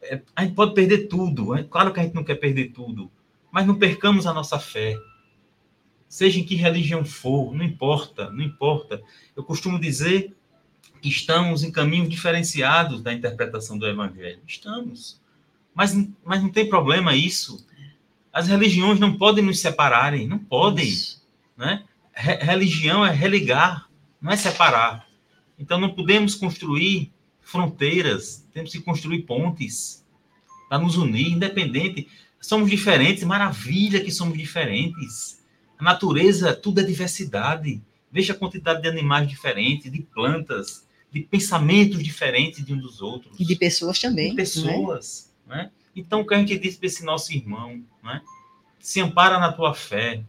É, 0.10 0.22
a 0.36 0.44
gente 0.44 0.56
pode 0.56 0.74
perder 0.74 1.08
tudo, 1.08 1.56
é 1.56 1.64
claro 1.64 1.94
que 1.94 2.00
a 2.00 2.04
gente 2.04 2.16
não 2.16 2.24
quer 2.24 2.36
perder 2.36 2.72
tudo, 2.72 3.12
mas 3.52 3.66
não 3.66 3.76
percamos 3.76 4.26
a 4.26 4.34
nossa 4.34 4.60
fé. 4.60 4.98
Seja 6.08 6.40
em 6.40 6.44
que 6.44 6.56
religião 6.56 7.04
for, 7.04 7.54
não 7.54 7.66
importa, 7.66 8.30
não 8.32 8.42
importa. 8.42 9.02
Eu 9.36 9.44
costumo 9.44 9.80
dizer 9.80 10.36
que 11.02 11.10
estamos 11.10 11.64
em 11.64 11.72
caminhos 11.72 12.10
diferenciados 12.10 13.02
da 13.02 13.14
interpretação 13.14 13.78
do 13.78 13.86
Evangelho. 13.86 14.40
Estamos. 14.48 15.22
Mas, 15.76 15.94
mas 16.24 16.42
não 16.42 16.50
tem 16.50 16.68
problema 16.70 17.16
isso. 17.16 17.68
As 18.32 18.48
religiões 18.48 19.00
não 19.00 19.18
podem 19.18 19.44
nos 19.44 19.60
separarem, 19.60 20.28
não 20.28 20.40
podem. 20.40 20.88
Isso. 20.88 21.28
Né? 21.58 21.84
Re- 22.14 22.38
religião 22.38 23.06
é 23.06 23.12
religar, 23.12 23.90
não 24.22 24.32
é 24.32 24.38
separar. 24.38 25.06
Então 25.60 25.80
não 25.80 25.94
podemos 25.94 26.36
construir 26.36 27.12
fronteiras, 27.48 28.46
temos 28.54 28.74
que 28.74 28.82
construir 28.82 29.22
pontes 29.24 30.06
para 30.68 30.78
nos 30.78 30.98
unir, 30.98 31.32
independente. 31.32 32.10
Somos 32.42 32.70
diferentes, 32.70 33.24
maravilha 33.24 34.04
que 34.04 34.12
somos 34.12 34.38
diferentes. 34.38 35.42
A 35.80 35.84
natureza, 35.84 36.54
tudo 36.54 36.82
é 36.82 36.84
diversidade. 36.84 37.82
Veja 38.12 38.34
a 38.34 38.36
quantidade 38.36 38.82
de 38.82 38.90
animais 38.90 39.30
diferentes, 39.30 39.90
de 39.90 40.02
plantas, 40.02 40.86
de 41.10 41.22
pensamentos 41.22 42.04
diferentes 42.04 42.66
de 42.66 42.74
um 42.74 42.78
dos 42.78 43.02
outros 43.02 43.40
E 43.40 43.46
de 43.46 43.56
pessoas 43.56 43.98
também. 43.98 44.32
de 44.32 44.36
né? 44.36 44.36
pessoas, 44.36 45.34
né? 45.48 45.72
Então, 45.96 46.22
o 46.22 46.28
que 46.28 46.34
a 46.34 46.40
gente 46.40 46.60
diz 46.60 46.76
para 46.76 46.88
esse 46.88 47.06
nosso 47.06 47.34
irmão, 47.34 47.82
né? 48.04 48.22
Se 48.78 49.00
ampara 49.00 49.40
na 49.40 49.54
tua 49.54 49.74
fé, 49.74 50.22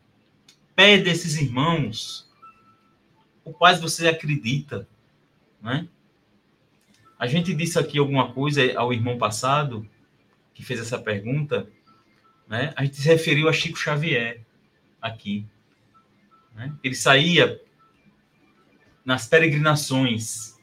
pede 0.75 1.11
a 1.11 1.13
esses 1.13 1.37
irmãos 1.37 2.29
o 3.45 3.53
quais 3.53 3.81
você 3.81 4.07
acredita, 4.07 4.89
né? 5.61 5.89
A 7.19 7.27
gente 7.27 7.53
disse 7.53 7.79
aqui 7.79 7.99
alguma 7.99 8.33
coisa 8.33 8.63
ao 8.79 8.93
irmão 8.93 9.19
passado 9.19 9.87
que 10.55 10.63
fez 10.63 10.81
essa 10.81 10.99
pergunta, 10.99 11.69
né? 12.47 12.73
A 12.77 12.85
gente 12.85 12.97
se 12.97 13.09
referiu 13.09 13.49
a 13.49 13.53
Chico 13.53 13.79
Xavier 13.79 14.45
aqui, 15.01 15.47
né? 16.55 16.73
Ele 16.83 16.95
saía 16.95 17.61
nas 19.05 19.27
peregrinações 19.27 20.59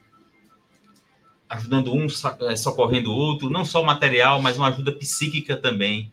ajudando 1.50 1.94
um, 1.94 2.08
eh, 2.50 2.56
socorrendo 2.56 3.12
o 3.12 3.16
outro, 3.16 3.50
não 3.50 3.64
só 3.64 3.84
material, 3.84 4.42
mas 4.42 4.58
uma 4.58 4.68
ajuda 4.68 4.92
psíquica 4.92 5.56
também. 5.56 6.12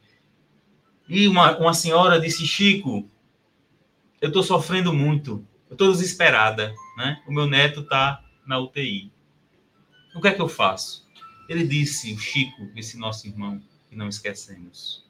E 1.08 1.26
uma, 1.26 1.56
uma 1.58 1.74
senhora 1.74 2.20
disse, 2.20 2.46
Chico, 2.46 3.08
eu 4.20 4.28
estou 4.28 4.42
sofrendo 4.42 4.92
muito, 4.92 5.46
eu 5.68 5.74
estou 5.74 5.90
desesperada, 5.90 6.74
né? 6.96 7.22
O 7.26 7.32
meu 7.32 7.46
neto 7.46 7.80
está 7.80 8.22
na 8.46 8.58
UTI. 8.58 9.10
O 10.14 10.20
que 10.20 10.28
é 10.28 10.32
que 10.32 10.42
eu 10.42 10.48
faço? 10.48 11.06
Ele 11.48 11.66
disse, 11.66 12.12
o 12.12 12.18
Chico, 12.18 12.68
esse 12.76 12.98
nosso 12.98 13.26
irmão, 13.26 13.62
que 13.88 13.96
não 13.96 14.08
esquecemos. 14.08 15.04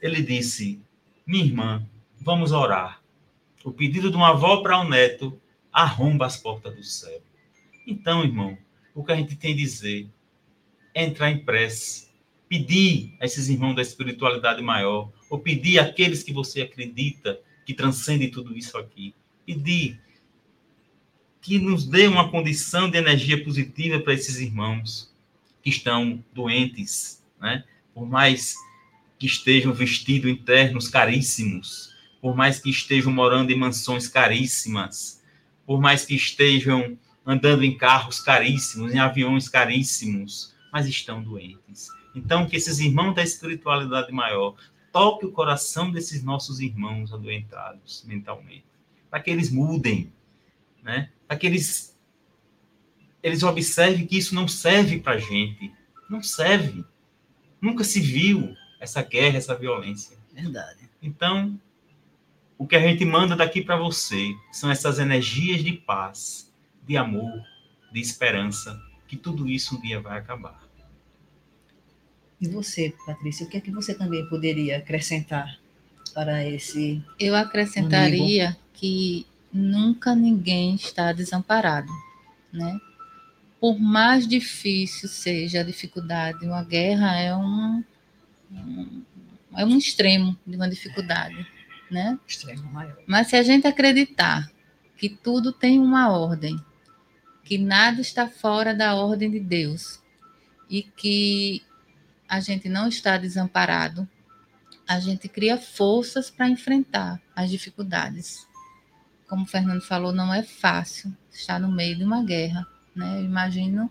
Ele 0.00 0.22
disse, 0.22 0.80
minha 1.26 1.44
irmã, 1.44 1.86
vamos 2.20 2.52
orar. 2.52 3.02
O 3.64 3.72
pedido 3.72 4.10
de 4.10 4.16
uma 4.16 4.30
avó 4.30 4.62
para 4.62 4.78
o 4.78 4.88
neto 4.88 5.40
arromba 5.72 6.26
as 6.26 6.36
portas 6.36 6.74
do 6.74 6.82
céu. 6.82 7.22
Então, 7.86 8.24
irmão, 8.24 8.58
o 8.94 9.04
que 9.04 9.12
a 9.12 9.16
gente 9.16 9.36
tem 9.36 9.52
a 9.52 9.56
dizer 9.56 10.08
é 10.94 11.04
entrar 11.04 11.30
em 11.30 11.44
prece, 11.44 12.08
pedir 12.48 13.16
a 13.20 13.24
esses 13.24 13.48
irmãos 13.48 13.74
da 13.74 13.82
espiritualidade 13.82 14.60
maior, 14.60 15.10
ou 15.30 15.38
pedir 15.38 15.78
àqueles 15.78 16.22
que 16.22 16.32
você 16.32 16.62
acredita 16.62 17.40
que 17.64 17.72
transcendem 17.72 18.30
tudo 18.30 18.56
isso 18.56 18.76
aqui, 18.76 19.14
pedir 19.46 20.00
que 21.42 21.58
nos 21.58 21.84
dê 21.84 22.06
uma 22.06 22.30
condição 22.30 22.88
de 22.88 22.96
energia 22.96 23.42
positiva 23.42 23.98
para 23.98 24.14
esses 24.14 24.38
irmãos 24.38 25.12
que 25.60 25.70
estão 25.70 26.24
doentes, 26.32 27.20
né? 27.40 27.64
Por 27.92 28.08
mais 28.08 28.54
que 29.18 29.26
estejam 29.26 29.72
vestidos 29.72 30.30
em 30.30 30.36
ternos 30.36 30.88
caríssimos, 30.88 31.92
por 32.20 32.36
mais 32.36 32.60
que 32.60 32.70
estejam 32.70 33.12
morando 33.12 33.50
em 33.50 33.58
mansões 33.58 34.06
caríssimas, 34.06 35.20
por 35.66 35.80
mais 35.80 36.04
que 36.04 36.14
estejam 36.14 36.96
andando 37.26 37.64
em 37.64 37.76
carros 37.76 38.20
caríssimos, 38.20 38.94
em 38.94 38.98
aviões 38.98 39.48
caríssimos, 39.48 40.54
mas 40.72 40.86
estão 40.86 41.22
doentes. 41.22 41.88
Então, 42.14 42.46
que 42.46 42.56
esses 42.56 42.78
irmãos 42.78 43.14
da 43.14 43.22
espiritualidade 43.22 44.12
maior 44.12 44.54
toquem 44.92 45.28
o 45.28 45.32
coração 45.32 45.90
desses 45.90 46.22
nossos 46.22 46.60
irmãos 46.60 47.12
adoentados 47.12 48.04
mentalmente, 48.06 48.64
para 49.10 49.20
que 49.20 49.30
eles 49.30 49.50
mudem, 49.50 50.12
né? 50.82 51.10
Para 51.32 51.38
que 51.38 51.46
eles, 51.46 51.96
eles 53.22 53.42
observem 53.42 54.06
que 54.06 54.18
isso 54.18 54.34
não 54.34 54.46
serve 54.46 55.00
para 55.00 55.14
a 55.14 55.18
gente, 55.18 55.72
não 56.10 56.22
serve. 56.22 56.84
Nunca 57.58 57.84
se 57.84 58.00
viu 58.00 58.54
essa 58.78 59.00
guerra, 59.00 59.38
essa 59.38 59.56
violência. 59.56 60.18
Verdade. 60.30 60.90
Então, 61.00 61.58
o 62.58 62.66
que 62.66 62.76
a 62.76 62.80
gente 62.80 63.02
manda 63.06 63.34
daqui 63.34 63.62
para 63.62 63.76
você 63.76 64.34
são 64.52 64.70
essas 64.70 64.98
energias 64.98 65.64
de 65.64 65.72
paz, 65.72 66.52
de 66.86 66.98
amor, 66.98 67.42
de 67.90 67.98
esperança, 67.98 68.78
que 69.08 69.16
tudo 69.16 69.48
isso 69.48 69.76
um 69.76 69.80
dia 69.80 70.02
vai 70.02 70.18
acabar. 70.18 70.60
E 72.38 72.46
você, 72.46 72.94
Patrícia, 73.06 73.46
o 73.46 73.48
que 73.48 73.56
é 73.56 73.60
que 73.62 73.70
você 73.70 73.94
também 73.94 74.28
poderia 74.28 74.76
acrescentar 74.76 75.58
para 76.12 76.46
esse. 76.46 77.02
Eu 77.18 77.34
acrescentaria 77.34 78.54
que 78.74 79.26
nunca 79.52 80.14
ninguém 80.14 80.74
está 80.74 81.12
desamparado, 81.12 81.92
né? 82.52 82.80
Por 83.60 83.78
mais 83.78 84.26
difícil 84.26 85.08
seja 85.08 85.60
a 85.60 85.64
dificuldade, 85.64 86.44
uma 86.46 86.64
guerra 86.64 87.16
é 87.16 87.34
um, 87.36 87.84
um- 88.50 89.02
é 89.56 89.64
um 89.64 89.76
extremo 89.78 90.36
de 90.46 90.56
uma 90.56 90.68
dificuldade, 90.68 91.46
né? 91.90 92.18
extremo 92.26 92.64
maior? 92.72 92.96
Mas 93.06 93.28
se 93.28 93.36
a 93.36 93.42
gente 93.42 93.66
acreditar 93.66 94.50
que 94.96 95.08
tudo 95.08 95.52
tem 95.52 95.78
uma 95.78 96.10
ordem, 96.10 96.56
que 97.44 97.58
nada 97.58 98.00
está 98.00 98.26
fora 98.28 98.74
da 98.74 98.94
ordem 98.94 99.30
de 99.30 99.40
Deus 99.40 100.00
e 100.70 100.82
que 100.82 101.62
a 102.28 102.40
gente 102.40 102.68
não 102.68 102.88
está 102.88 103.18
desamparado, 103.18 104.08
a 104.88 104.98
gente 104.98 105.28
cria 105.28 105.58
forças 105.58 106.30
para 106.30 106.48
enfrentar 106.48 107.20
as 107.36 107.50
dificuldades. 107.50 108.46
Como 109.32 109.44
o 109.44 109.48
Fernando 109.48 109.80
falou, 109.80 110.12
não 110.12 110.34
é 110.34 110.42
fácil 110.42 111.10
estar 111.30 111.58
no 111.58 111.72
meio 111.72 111.96
de 111.96 112.04
uma 112.04 112.22
guerra, 112.22 112.66
né? 112.94 113.16
Eu 113.18 113.24
imagino 113.24 113.90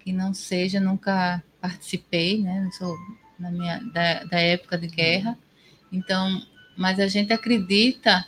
que 0.00 0.12
não 0.12 0.34
seja, 0.34 0.80
nunca 0.80 1.40
participei, 1.60 2.42
né? 2.42 2.60
Não 2.60 2.72
sou 2.72 2.96
na 3.38 3.52
minha 3.52 3.78
da, 3.92 4.24
da 4.24 4.40
época 4.40 4.76
de 4.76 4.88
guerra, 4.88 5.38
então, 5.92 6.44
mas 6.76 6.98
a 6.98 7.06
gente 7.06 7.32
acredita 7.32 8.26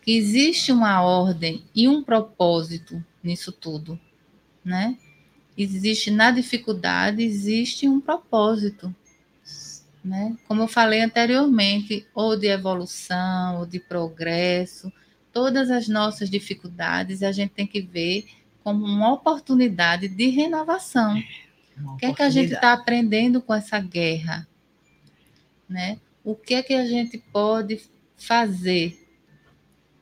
que 0.00 0.16
existe 0.16 0.72
uma 0.72 1.02
ordem 1.02 1.62
e 1.74 1.86
um 1.86 2.02
propósito 2.02 3.04
nisso 3.22 3.52
tudo, 3.52 4.00
né? 4.64 4.96
Existe 5.58 6.10
na 6.10 6.30
dificuldade, 6.30 7.22
existe 7.22 7.86
um 7.86 8.00
propósito, 8.00 8.96
né? 10.02 10.38
Como 10.48 10.62
eu 10.62 10.68
falei 10.68 11.02
anteriormente, 11.02 12.06
ou 12.14 12.34
de 12.34 12.46
evolução, 12.46 13.58
ou 13.58 13.66
de 13.66 13.78
progresso, 13.78 14.90
todas 15.36 15.70
as 15.70 15.86
nossas 15.86 16.30
dificuldades 16.30 17.22
a 17.22 17.30
gente 17.30 17.50
tem 17.50 17.66
que 17.66 17.82
ver 17.82 18.26
como 18.64 18.86
uma 18.86 19.12
oportunidade 19.12 20.08
de 20.08 20.30
renovação. 20.30 21.22
o 21.84 21.96
que 21.98 22.06
é 22.06 22.14
que 22.14 22.22
a 22.22 22.30
gente 22.30 22.54
está 22.54 22.72
aprendendo 22.72 23.42
com 23.42 23.52
essa 23.52 23.78
guerra? 23.78 24.48
Né? 25.68 26.00
O 26.24 26.34
que 26.34 26.54
é 26.54 26.62
que 26.62 26.72
a 26.72 26.86
gente 26.86 27.18
pode 27.18 27.82
fazer 28.16 28.98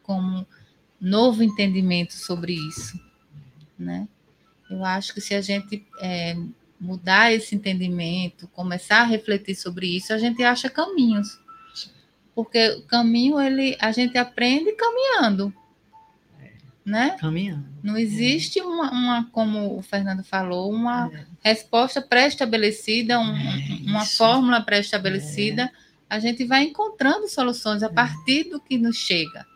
como 0.05 0.47
novo 1.01 1.43
entendimento 1.43 2.13
sobre 2.13 2.53
isso? 2.53 2.97
Né? 3.77 4.07
Eu 4.71 4.85
acho 4.85 5.13
que 5.13 5.21
se 5.21 5.35
a 5.35 5.41
gente 5.41 5.85
é, 5.99 6.37
mudar 6.79 7.33
esse 7.33 7.57
entendimento, 7.57 8.47
começar 8.47 9.01
a 9.01 9.05
refletir 9.05 9.57
sobre 9.57 9.97
isso, 9.97 10.13
a 10.13 10.19
gente 10.19 10.45
acha 10.45 10.71
caminhos. 10.71 11.41
Porque 12.35 12.69
o 12.71 12.83
caminho, 12.83 13.41
ele, 13.41 13.77
a 13.81 13.93
gente 13.93 14.19
aprende 14.19 14.73
caminhando. 14.73 15.55
Né? 16.85 17.17
Caminhando. 17.19 17.65
Não 17.83 17.97
existe 17.97 18.61
uma, 18.61 18.91
uma 18.91 19.25
como 19.31 19.79
o 19.79 19.83
Fernando 19.83 20.23
falou, 20.23 20.71
uma 20.71 21.11
é. 21.13 21.51
resposta 21.51 22.03
pré-estabelecida, 22.03 23.19
um, 23.19 23.37
é 23.37 23.79
uma 23.87 24.05
fórmula 24.05 24.61
pré-estabelecida. 24.61 25.63
É. 25.63 25.71
A 26.11 26.19
gente 26.19 26.45
vai 26.45 26.65
encontrando 26.65 27.29
soluções 27.29 27.83
a 27.83 27.89
partir 27.89 28.45
do 28.45 28.61
que 28.61 28.77
nos 28.77 28.97
chega. 28.97 29.47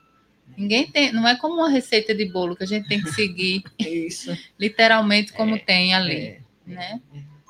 Ninguém 0.56 0.90
tem, 0.90 1.12
não 1.12 1.28
é 1.28 1.36
como 1.36 1.54
uma 1.54 1.68
receita 1.68 2.14
de 2.14 2.24
bolo 2.24 2.56
que 2.56 2.64
a 2.64 2.66
gente 2.66 2.88
tem 2.88 3.00
que 3.02 3.12
seguir 3.12 3.62
Isso. 3.78 4.36
literalmente 4.58 5.32
como 5.32 5.54
é, 5.56 5.58
tem 5.58 5.94
ali. 5.94 6.14
É 6.14 6.40
né? 6.68 7.00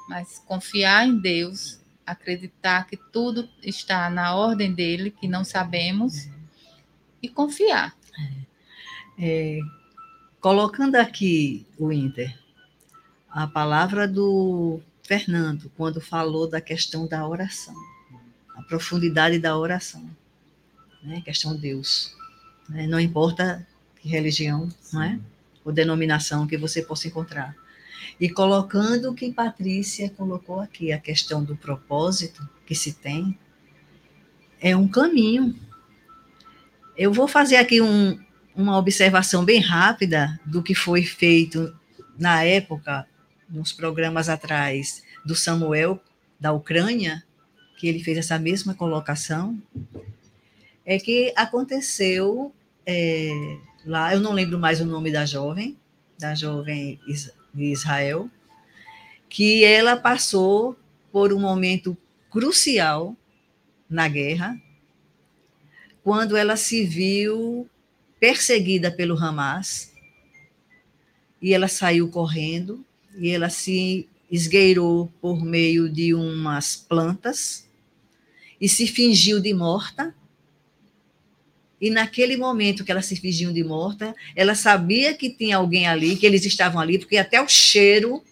Mas 0.08 0.42
confiar 0.46 1.06
em 1.06 1.18
Deus, 1.18 1.77
acreditar 2.10 2.86
que 2.86 2.96
tudo 2.96 3.48
está 3.62 4.08
na 4.08 4.34
ordem 4.34 4.72
dele, 4.72 5.10
que 5.10 5.28
não 5.28 5.44
sabemos, 5.44 6.28
e 7.22 7.28
confiar. 7.28 7.94
É, 9.18 9.60
colocando 10.40 10.96
aqui 10.96 11.66
o 11.78 11.92
Inter, 11.92 12.36
a 13.28 13.46
palavra 13.46 14.06
do 14.06 14.80
Fernando, 15.02 15.70
quando 15.76 16.00
falou 16.00 16.48
da 16.48 16.60
questão 16.60 17.06
da 17.06 17.26
oração, 17.26 17.74
a 18.56 18.62
profundidade 18.62 19.38
da 19.38 19.56
oração, 19.56 20.08
né? 21.02 21.20
questão 21.20 21.54
de 21.54 21.62
Deus. 21.62 22.14
Né? 22.68 22.86
Não 22.86 23.00
importa 23.00 23.66
que 24.00 24.08
religião, 24.08 24.68
não 24.92 25.02
é? 25.02 25.18
Ou 25.64 25.72
denominação 25.72 26.46
que 26.46 26.56
você 26.56 26.82
possa 26.82 27.08
encontrar 27.08 27.54
e 28.20 28.28
colocando 28.28 29.10
o 29.10 29.14
que 29.14 29.32
Patrícia 29.32 30.10
colocou 30.10 30.60
aqui, 30.60 30.92
a 30.92 30.98
questão 30.98 31.42
do 31.42 31.56
propósito 31.56 32.48
que 32.66 32.74
se 32.74 32.92
tem, 32.92 33.38
é 34.60 34.76
um 34.76 34.88
caminho. 34.88 35.54
Eu 36.96 37.12
vou 37.12 37.28
fazer 37.28 37.56
aqui 37.56 37.80
um, 37.80 38.18
uma 38.54 38.76
observação 38.76 39.44
bem 39.44 39.60
rápida 39.60 40.38
do 40.44 40.62
que 40.62 40.74
foi 40.74 41.02
feito 41.02 41.74
na 42.18 42.42
época, 42.42 43.06
nos 43.48 43.72
programas 43.72 44.28
atrás, 44.28 45.02
do 45.24 45.34
Samuel, 45.34 46.00
da 46.38 46.52
Ucrânia, 46.52 47.24
que 47.78 47.86
ele 47.86 48.02
fez 48.02 48.18
essa 48.18 48.38
mesma 48.38 48.74
colocação, 48.74 49.60
é 50.84 50.98
que 50.98 51.32
aconteceu 51.36 52.52
é, 52.84 53.30
lá, 53.84 54.14
eu 54.14 54.20
não 54.20 54.32
lembro 54.32 54.58
mais 54.58 54.80
o 54.80 54.84
nome 54.84 55.12
da 55.12 55.24
jovem, 55.24 55.76
da 56.18 56.34
jovem 56.34 56.98
de 57.58 57.72
Israel, 57.72 58.30
que 59.28 59.64
ela 59.64 59.96
passou 59.96 60.78
por 61.12 61.32
um 61.32 61.40
momento 61.40 61.96
crucial 62.30 63.16
na 63.90 64.08
guerra, 64.08 64.58
quando 66.02 66.36
ela 66.36 66.56
se 66.56 66.84
viu 66.84 67.68
perseguida 68.20 68.90
pelo 68.90 69.18
Hamas, 69.18 69.92
e 71.42 71.52
ela 71.52 71.68
saiu 71.68 72.08
correndo, 72.08 72.84
e 73.16 73.30
ela 73.30 73.50
se 73.50 74.08
esgueirou 74.30 75.12
por 75.20 75.44
meio 75.44 75.88
de 75.88 76.14
umas 76.14 76.76
plantas, 76.76 77.68
e 78.60 78.68
se 78.68 78.86
fingiu 78.86 79.40
de 79.40 79.52
morta, 79.52 80.14
e 81.80 81.90
naquele 81.90 82.36
momento 82.36 82.84
que 82.84 82.90
ela 82.90 83.02
se 83.02 83.14
fingiu 83.14 83.52
de 83.52 83.62
morta, 83.62 84.14
ela 84.34 84.54
sabia 84.54 85.14
que 85.14 85.30
tinha 85.30 85.58
alguém 85.58 85.86
ali, 85.86 86.16
que 86.16 86.26
eles 86.26 86.44
estavam 86.44 86.80
ali, 86.80 86.98
porque 86.98 87.16
até 87.16 87.40
o 87.40 87.48
cheiro 87.48 88.22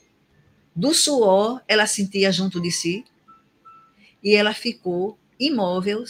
do 0.75 0.93
suor 0.93 1.63
ela 1.69 1.87
sentia 1.87 2.33
junto 2.33 2.61
de 2.61 2.73
si. 2.73 3.05
E 4.23 4.35
ela 4.35 4.53
ficou 4.53 5.17
imóvel 5.39 6.05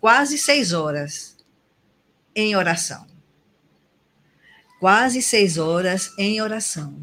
quase 0.00 0.36
seis 0.36 0.72
horas 0.72 1.36
em 2.34 2.56
oração. 2.56 3.06
Quase 4.80 5.22
seis 5.22 5.58
horas 5.58 6.12
em 6.18 6.40
oração. 6.40 7.00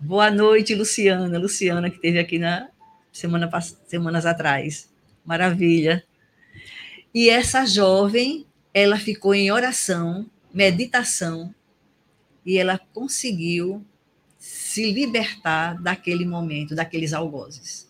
Boa 0.00 0.30
noite, 0.30 0.74
Luciana. 0.74 1.38
Luciana, 1.38 1.90
que 1.90 1.96
esteve 1.96 2.18
aqui 2.18 2.38
na 2.38 2.68
semana, 3.12 3.50
semanas 3.86 4.24
atrás. 4.24 4.88
Maravilha. 5.24 6.02
E 7.12 7.28
essa 7.28 7.66
jovem 7.66 8.46
ela 8.78 8.98
ficou 8.98 9.34
em 9.34 9.50
oração, 9.50 10.28
meditação, 10.52 11.54
e 12.44 12.56
ela 12.56 12.78
conseguiu 12.92 13.84
se 14.38 14.90
libertar 14.92 15.80
daquele 15.82 16.24
momento, 16.24 16.74
daqueles 16.74 17.12
algozes. 17.12 17.88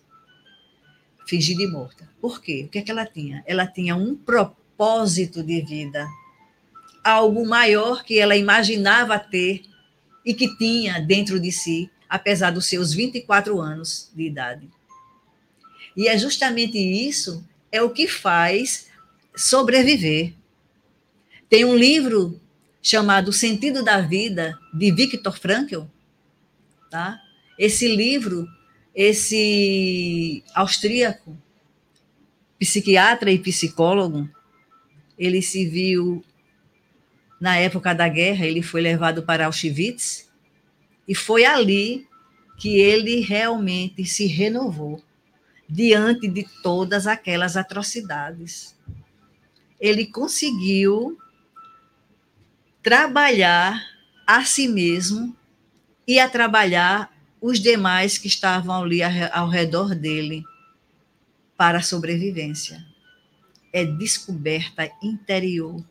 Fingir 1.26 1.56
de 1.56 1.66
morta. 1.66 2.08
Por 2.20 2.40
quê? 2.40 2.64
O 2.66 2.68
que 2.68 2.78
é 2.78 2.82
que 2.82 2.90
ela 2.90 3.06
tinha? 3.06 3.44
Ela 3.46 3.66
tinha 3.66 3.94
um 3.94 4.16
propósito 4.16 5.42
de 5.42 5.60
vida, 5.60 6.06
algo 7.04 7.46
maior 7.46 8.02
que 8.02 8.18
ela 8.18 8.36
imaginava 8.36 9.18
ter 9.18 9.62
e 10.24 10.34
que 10.34 10.56
tinha 10.56 11.00
dentro 11.00 11.38
de 11.38 11.52
si, 11.52 11.90
apesar 12.08 12.50
dos 12.50 12.66
seus 12.66 12.92
24 12.92 13.60
anos 13.60 14.10
de 14.14 14.24
idade. 14.24 14.68
E 15.96 16.08
é 16.08 16.16
justamente 16.16 16.78
isso 16.78 17.44
é 17.70 17.82
o 17.82 17.90
que 17.90 18.06
faz 18.06 18.88
sobreviver. 19.36 20.32
Tem 21.48 21.64
um 21.64 21.74
livro 21.74 22.38
chamado 22.82 23.28
O 23.28 23.32
Sentido 23.32 23.82
da 23.82 24.00
Vida, 24.00 24.58
de 24.72 24.92
Viktor 24.92 25.38
Frankl. 25.38 25.82
Tá? 26.90 27.20
Esse 27.58 27.88
livro, 27.88 28.46
esse 28.94 30.42
austríaco, 30.54 31.36
psiquiatra 32.58 33.30
e 33.30 33.38
psicólogo, 33.38 34.28
ele 35.18 35.40
se 35.40 35.66
viu 35.66 36.24
na 37.40 37.56
época 37.56 37.94
da 37.94 38.08
guerra, 38.08 38.46
ele 38.46 38.62
foi 38.62 38.80
levado 38.80 39.22
para 39.22 39.46
Auschwitz 39.46 40.28
e 41.06 41.14
foi 41.14 41.44
ali 41.44 42.06
que 42.58 42.80
ele 42.80 43.20
realmente 43.20 44.04
se 44.04 44.26
renovou 44.26 45.02
diante 45.68 46.26
de 46.26 46.44
todas 46.62 47.06
aquelas 47.06 47.56
atrocidades. 47.56 48.76
Ele 49.80 50.06
conseguiu 50.06 51.16
trabalhar 52.82 53.82
a 54.26 54.44
si 54.44 54.68
mesmo 54.68 55.36
e 56.06 56.18
a 56.18 56.28
trabalhar 56.28 57.12
os 57.40 57.60
demais 57.60 58.18
que 58.18 58.28
estavam 58.28 58.82
ali 58.82 59.00
ao 59.02 59.48
redor 59.48 59.94
dele 59.94 60.44
para 61.56 61.78
a 61.78 61.82
sobrevivência. 61.82 62.84
É 63.72 63.84
descoberta 63.84 64.90
interior. 65.02 65.84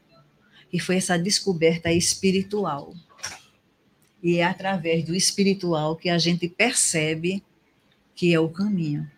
E 0.71 0.79
foi 0.79 0.97
essa 0.97 1.17
descoberta 1.17 1.91
espiritual. 1.91 2.93
E 4.21 4.38
é 4.38 4.43
através 4.43 5.05
do 5.05 5.15
espiritual 5.15 5.95
que 5.95 6.09
a 6.09 6.17
gente 6.17 6.49
percebe 6.49 7.43
que 8.15 8.33
é 8.33 8.39
o 8.39 8.49
caminho. 8.49 9.09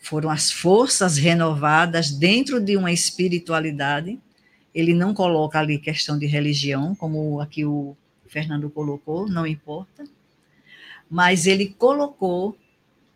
Foram 0.00 0.30
as 0.30 0.50
forças 0.50 1.18
renovadas 1.18 2.10
dentro 2.10 2.60
de 2.60 2.76
uma 2.76 2.90
espiritualidade 2.90 4.18
ele 4.74 4.94
não 4.94 5.14
coloca 5.14 5.58
ali 5.58 5.78
questão 5.78 6.18
de 6.18 6.26
religião, 6.26 6.94
como 6.94 7.40
aqui 7.40 7.64
o 7.64 7.96
Fernando 8.26 8.68
colocou, 8.70 9.28
não 9.28 9.46
importa, 9.46 10.04
mas 11.10 11.46
ele 11.46 11.74
colocou 11.78 12.56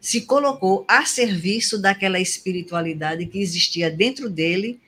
se 0.03 0.23
colocou 0.23 0.85
a 0.89 1.07
serviço 1.07 1.79
daquela 1.79 2.19
espiritualidade 2.19 3.25
que 3.27 3.41
existia 3.41 3.89
dentro 3.89 4.29
dele 4.29 4.81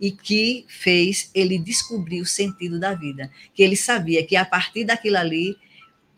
e 0.00 0.10
que 0.10 0.64
fez 0.66 1.30
ele 1.34 1.58
descobrir 1.58 2.22
o 2.22 2.26
sentido 2.26 2.80
da 2.80 2.94
vida. 2.94 3.30
Que 3.54 3.62
ele 3.62 3.76
sabia 3.76 4.24
que 4.24 4.34
a 4.36 4.44
partir 4.44 4.84
daquilo 4.84 5.18
ali, 5.18 5.54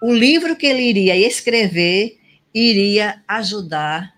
o 0.00 0.14
livro 0.14 0.54
que 0.54 0.64
ele 0.64 0.82
iria 0.82 1.16
escrever 1.16 2.20
iria 2.54 3.20
ajudar 3.26 4.14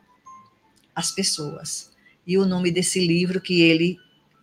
as 0.94 1.10
pessoas. 1.10 1.90
E 2.26 2.36
o 2.36 2.44
nome 2.44 2.70
desse 2.70 3.00
livro 3.00 3.40
que 3.40 3.62
ele, 3.62 3.98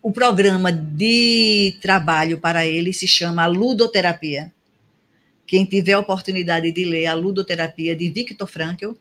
o 0.06 0.12
programa 0.12 0.70
de 0.70 1.76
trabalho 1.82 2.38
para 2.38 2.64
ele 2.64 2.92
se 2.92 3.08
chama 3.08 3.44
Ludoterapia. 3.48 4.52
Quem 5.44 5.64
tiver 5.64 5.94
a 5.94 5.98
oportunidade 5.98 6.70
de 6.70 6.84
ler 6.84 7.06
a 7.06 7.14
Ludoterapia 7.14 7.96
de 7.96 8.08
Viktor 8.08 8.46
Frankl, 8.46 8.92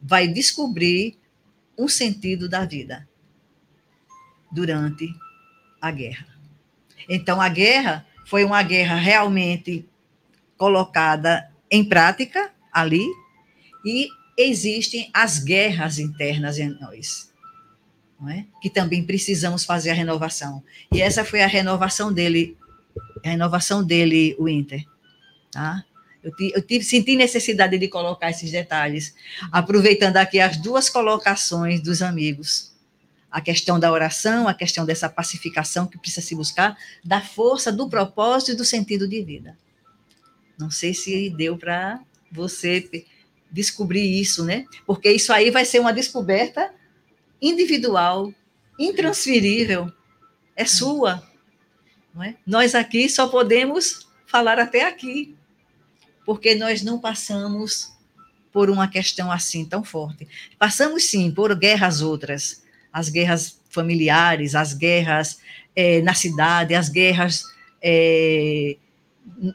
vai 0.00 0.28
descobrir 0.28 1.18
um 1.76 1.88
sentido 1.88 2.48
da 2.48 2.64
vida 2.64 3.04
durante 4.52 5.12
a 5.82 5.90
guerra. 5.90 6.28
Então, 7.08 7.40
a 7.40 7.48
guerra 7.48 8.06
foi 8.24 8.44
uma 8.44 8.62
guerra 8.62 8.94
realmente 8.94 9.84
colocada 10.56 11.50
em 11.68 11.82
prática 11.82 12.52
ali, 12.72 13.04
e 13.84 14.06
existem 14.38 15.10
as 15.12 15.40
guerras 15.40 15.98
internas 15.98 16.60
em 16.60 16.68
nós, 16.80 17.33
é? 18.28 18.46
que 18.60 18.70
também 18.70 19.04
precisamos 19.04 19.64
fazer 19.64 19.90
a 19.90 19.94
renovação. 19.94 20.62
E 20.92 21.00
essa 21.00 21.24
foi 21.24 21.42
a 21.42 21.46
renovação 21.46 22.12
dele, 22.12 22.56
a 23.24 23.28
renovação 23.28 23.82
dele, 23.82 24.36
Winter. 24.40 24.84
Tá? 25.50 25.84
Eu, 26.22 26.32
eu 26.54 26.62
tive, 26.62 26.84
senti 26.84 27.16
necessidade 27.16 27.76
de 27.76 27.88
colocar 27.88 28.30
esses 28.30 28.50
detalhes, 28.50 29.14
aproveitando 29.52 30.16
aqui 30.16 30.40
as 30.40 30.56
duas 30.56 30.88
colocações 30.88 31.80
dos 31.80 32.00
amigos. 32.00 32.72
A 33.30 33.40
questão 33.40 33.78
da 33.78 33.90
oração, 33.90 34.46
a 34.46 34.54
questão 34.54 34.86
dessa 34.86 35.08
pacificação 35.08 35.86
que 35.86 35.98
precisa 35.98 36.26
se 36.26 36.34
buscar, 36.34 36.76
da 37.04 37.20
força, 37.20 37.72
do 37.72 37.88
propósito 37.88 38.52
e 38.52 38.54
do 38.54 38.64
sentido 38.64 39.08
de 39.08 39.22
vida. 39.22 39.58
Não 40.58 40.70
sei 40.70 40.94
se 40.94 41.28
deu 41.30 41.58
para 41.58 42.00
você 42.30 42.88
descobrir 43.50 44.20
isso, 44.20 44.44
né? 44.44 44.64
Porque 44.86 45.10
isso 45.10 45.32
aí 45.32 45.50
vai 45.50 45.64
ser 45.64 45.80
uma 45.80 45.92
descoberta 45.92 46.72
individual, 47.40 48.32
intransferível, 48.78 49.92
é 50.56 50.64
sua. 50.64 51.22
Não 52.14 52.22
é? 52.22 52.36
Nós 52.46 52.74
aqui 52.74 53.08
só 53.08 53.28
podemos 53.28 54.06
falar 54.26 54.58
até 54.58 54.86
aqui 54.86 55.36
porque 56.24 56.54
nós 56.54 56.82
não 56.82 56.98
passamos 56.98 57.92
por 58.52 58.70
uma 58.70 58.88
questão 58.88 59.30
assim 59.30 59.64
tão 59.64 59.82
forte. 59.84 60.26
Passamos 60.58 61.04
sim 61.04 61.30
por 61.30 61.54
guerras 61.56 62.00
outras, 62.00 62.62
as 62.92 63.08
guerras 63.08 63.60
familiares, 63.68 64.54
as 64.54 64.72
guerras 64.72 65.40
é, 65.74 66.00
na 66.02 66.14
cidade, 66.14 66.74
as 66.74 66.88
guerras 66.88 67.42
é, 67.82 68.76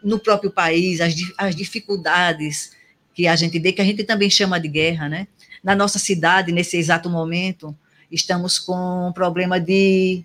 no 0.03 0.19
próprio 0.19 0.51
país, 0.51 0.99
as, 0.99 1.15
as 1.37 1.55
dificuldades 1.55 2.75
que 3.13 3.27
a 3.27 3.35
gente 3.35 3.57
vê, 3.57 3.71
que 3.71 3.81
a 3.81 3.85
gente 3.85 4.03
também 4.03 4.29
chama 4.29 4.59
de 4.59 4.67
guerra, 4.67 5.07
né? 5.07 5.27
Na 5.63 5.75
nossa 5.75 5.99
cidade, 5.99 6.51
nesse 6.51 6.77
exato 6.77 7.09
momento, 7.09 7.75
estamos 8.11 8.57
com 8.59 9.07
um 9.07 9.13
problema 9.13 9.59
de 9.59 10.23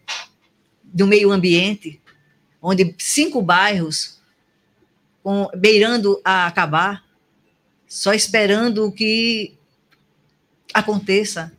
do 0.83 1.07
meio 1.07 1.33
ambiente, 1.33 2.01
onde 2.63 2.95
cinco 2.99 3.43
bairros 3.43 4.21
com, 5.25 5.49
beirando 5.57 6.21
a 6.25 6.47
acabar, 6.47 7.05
só 7.89 8.13
esperando 8.15 8.93
que 8.93 9.59
aconteça, 10.73 11.53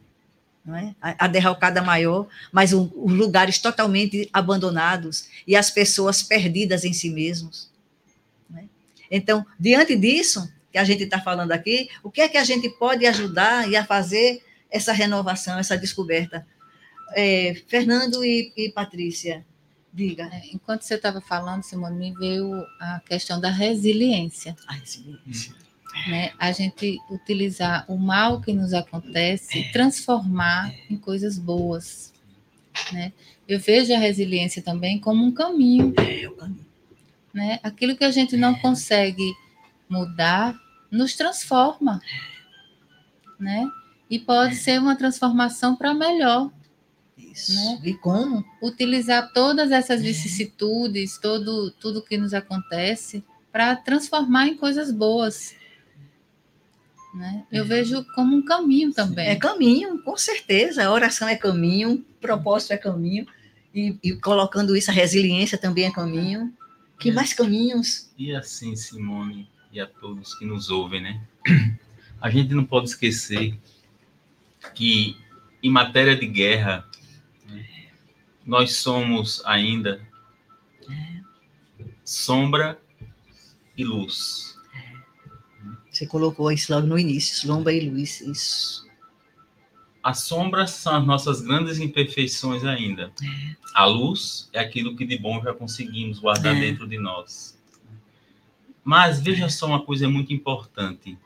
é? 0.68 0.96
a, 1.02 1.26
a 1.26 1.28
derrocada 1.28 1.82
maior, 1.82 2.28
mas 2.52 2.74
os 2.74 2.90
lugares 2.94 3.60
totalmente 3.60 4.30
abandonados 4.32 5.28
e 5.46 5.56
as 5.56 5.70
pessoas 5.70 6.24
perdidas 6.24 6.84
em 6.86 6.94
si 6.94 7.10
mesmos. 7.10 7.70
É? 8.56 8.64
Então, 9.12 9.46
diante 9.60 9.96
disso 9.96 10.50
que 10.76 10.80
a 10.80 10.84
gente 10.84 11.04
está 11.04 11.22
falando 11.22 11.54
aqui, 11.54 11.90
o 12.04 12.12
que 12.12 12.20
é 12.20 12.28
que 12.28 12.38
a 12.38 12.44
gente 12.44 12.70
pode 12.70 13.06
ajudar 13.06 13.70
e 13.70 13.78
a 13.78 13.86
fazer 13.86 14.44
essa 14.70 14.92
renovação, 14.92 15.58
essa 15.58 15.78
descoberta? 15.78 16.46
É, 17.16 17.56
Fernando 17.70 18.26
e, 18.26 18.52
e 18.58 18.70
Patrícia, 18.74 19.46
Diga. 19.94 20.26
É, 20.26 20.42
enquanto 20.54 20.82
você 20.82 20.96
estava 20.96 21.22
falando, 21.22 21.64
Simone, 21.64 21.98
me 21.98 22.14
veio 22.14 22.54
a 22.82 23.00
questão 23.08 23.40
da 23.40 23.50
resiliência. 23.50 24.54
A 24.68 24.74
resiliência. 24.74 25.56
Né? 26.10 26.34
A 26.38 26.52
gente 26.52 27.00
utilizar 27.10 27.86
o 27.88 27.98
mal 27.98 28.42
que 28.42 28.52
nos 28.52 28.74
acontece 28.74 29.58
e 29.58 29.72
transformar 29.72 30.76
em 30.90 30.98
coisas 30.98 31.40
boas. 31.40 32.12
Né? 32.92 33.14
Eu 33.48 33.62
vejo 33.62 33.94
a 33.94 33.98
resiliência 33.98 34.62
também 34.62 35.00
como 35.00 35.24
um 35.24 35.32
caminho. 35.32 35.94
É, 35.98 36.28
o 36.28 36.36
caminho. 36.36 36.66
Né? 37.34 37.62
Aquilo 37.64 37.96
que 37.96 38.04
a 38.04 38.12
gente 38.12 38.36
não 38.36 38.56
consegue 38.56 39.34
mudar 39.88 40.60
nos 40.92 41.16
transforma. 41.16 42.02
Né? 43.40 43.70
E 44.10 44.20
pode 44.20 44.56
ser 44.56 44.80
uma 44.80 44.96
transformação 44.96 45.76
para 45.76 45.94
melhor. 45.94 46.52
Isso. 47.18 47.54
Né? 47.54 47.82
E 47.84 47.94
como? 47.94 48.44
Utilizar 48.62 49.32
todas 49.34 49.72
essas 49.72 50.02
vicissitudes, 50.02 51.18
todo, 51.18 51.72
tudo 51.72 52.04
que 52.04 52.18
nos 52.18 52.34
acontece, 52.34 53.24
para 53.52 53.76
transformar 53.76 54.48
em 54.48 54.58
coisas 54.58 54.92
boas. 54.92 55.56
Né? 57.14 57.46
Eu 57.52 57.64
é. 57.64 57.68
vejo 57.68 58.06
como 58.14 58.36
um 58.36 58.44
caminho 58.44 58.94
também. 58.94 59.28
É 59.28 59.36
caminho, 59.36 60.04
com 60.04 60.18
certeza. 60.18 60.84
A 60.84 60.92
oração 60.92 61.28
é 61.28 61.36
caminho, 61.36 62.06
propósito 62.20 62.74
é 62.74 62.78
caminho, 62.78 63.26
e, 63.74 63.98
e 64.04 64.14
colocando 64.14 64.76
isso, 64.76 64.92
a 64.92 64.94
resiliência 64.94 65.58
também 65.58 65.86
é 65.86 65.92
caminho. 65.92 66.54
Que 67.00 67.12
mais 67.12 67.34
caminhos? 67.34 68.10
E 68.18 68.34
assim, 68.34 68.76
Simone, 68.76 69.50
e 69.76 69.82
a 69.82 69.86
todos 69.86 70.34
que 70.36 70.46
nos 70.46 70.70
ouvem, 70.70 71.02
né? 71.02 71.22
A 72.22 72.30
gente 72.30 72.54
não 72.54 72.64
pode 72.64 72.88
esquecer 72.88 73.60
que, 74.74 75.18
em 75.62 75.70
matéria 75.70 76.16
de 76.16 76.26
guerra, 76.26 76.90
nós 78.46 78.78
somos 78.78 79.46
ainda 79.46 80.02
sombra 82.06 82.80
e 83.78 83.84
luz. 83.84 84.58
Você 85.92 86.08
colocou 86.08 86.52
isso 86.52 86.74
logo 86.74 86.88
no 86.88 86.98
início, 86.98 87.46
sombra 87.46 87.74
e 87.74 87.90
luz, 87.90 88.22
isso. 88.22 88.86
As 90.02 90.20
sombras 90.20 90.72
são 90.72 90.96
as 90.96 91.06
nossas 91.06 91.42
grandes 91.42 91.80
imperfeições 91.80 92.64
ainda. 92.64 93.12
É. 93.22 93.56
A 93.74 93.86
luz 93.86 94.50
é 94.54 94.60
aquilo 94.60 94.96
que 94.96 95.06
de 95.06 95.18
bom 95.18 95.42
já 95.44 95.54
conseguimos 95.54 96.20
guardar 96.20 96.56
é. 96.56 96.60
dentro 96.60 96.88
de 96.88 96.98
nós. 96.98 97.55
Mas 98.86 99.20
veja 99.20 99.50
só 99.50 99.66
uma 99.66 99.84
coisa 99.84 100.08
muito 100.08 100.32
importante. 100.32 101.18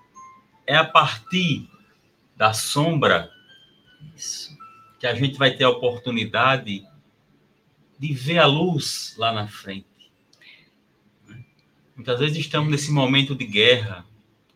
É 0.65 0.77
a 0.77 0.85
partir 0.85 1.69
da 2.33 2.53
sombra 2.53 3.29
que 4.97 5.05
a 5.05 5.13
gente 5.13 5.37
vai 5.37 5.51
ter 5.51 5.65
a 5.65 5.69
oportunidade 5.69 6.87
de 7.99 8.13
ver 8.13 8.39
a 8.39 8.45
luz 8.45 9.13
lá 9.17 9.33
na 9.33 9.45
frente. 9.45 9.85
Muitas 11.93 12.17
vezes 12.17 12.37
estamos 12.37 12.71
nesse 12.71 12.91
momento 12.91 13.35
de 13.35 13.45
guerra 13.45 14.05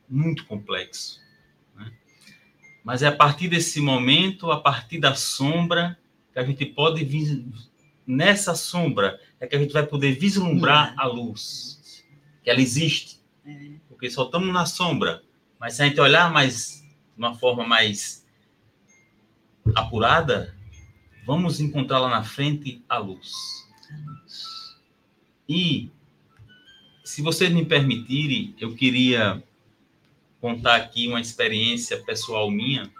muito 0.09 0.45
complexo. 0.45 1.19
Né? 1.75 1.91
Mas 2.85 3.01
é 3.01 3.07
a 3.07 3.11
partir 3.11 3.49
desse 3.49 3.81
momento, 3.81 4.49
a 4.49 4.61
partir 4.61 4.97
da 4.97 5.13
sombra, 5.13 5.99
que 6.31 6.39
a 6.39 6.43
gente 6.45 6.65
pode 6.65 7.03
vir. 7.03 7.45
Nessa 8.07 8.55
sombra 8.55 9.19
é 9.41 9.47
que 9.47 9.55
a 9.57 9.59
gente 9.59 9.73
vai 9.73 9.85
poder 9.85 10.13
vislumbrar 10.13 10.93
a 10.97 11.05
luz, 11.05 11.81
que 12.43 12.49
ela 12.49 12.61
existe. 12.61 13.19
Porque 13.87 14.09
só 14.09 14.25
estamos 14.25 14.53
na 14.53 14.65
sombra. 14.65 15.23
Mas 15.59 15.75
se 15.75 15.81
a 15.81 15.85
gente 15.85 15.99
olhar 15.99 16.31
mais, 16.31 16.83
de 17.15 17.17
uma 17.17 17.33
forma 17.35 17.65
mais 17.65 18.25
apurada, 19.75 20.55
vamos 21.25 21.59
encontrar 21.59 21.99
lá 21.99 22.09
na 22.09 22.23
frente 22.23 22.83
a 22.87 22.97
luz. 22.97 23.31
E, 25.47 25.89
se 27.03 27.21
vocês 27.21 27.51
me 27.51 27.65
permitirem, 27.65 28.55
eu 28.59 28.75
queria 28.75 29.43
contar 30.41 30.75
aqui 30.75 31.07
uma 31.07 31.21
experiência 31.21 31.97
pessoal 32.03 32.49
minha. 32.51 32.91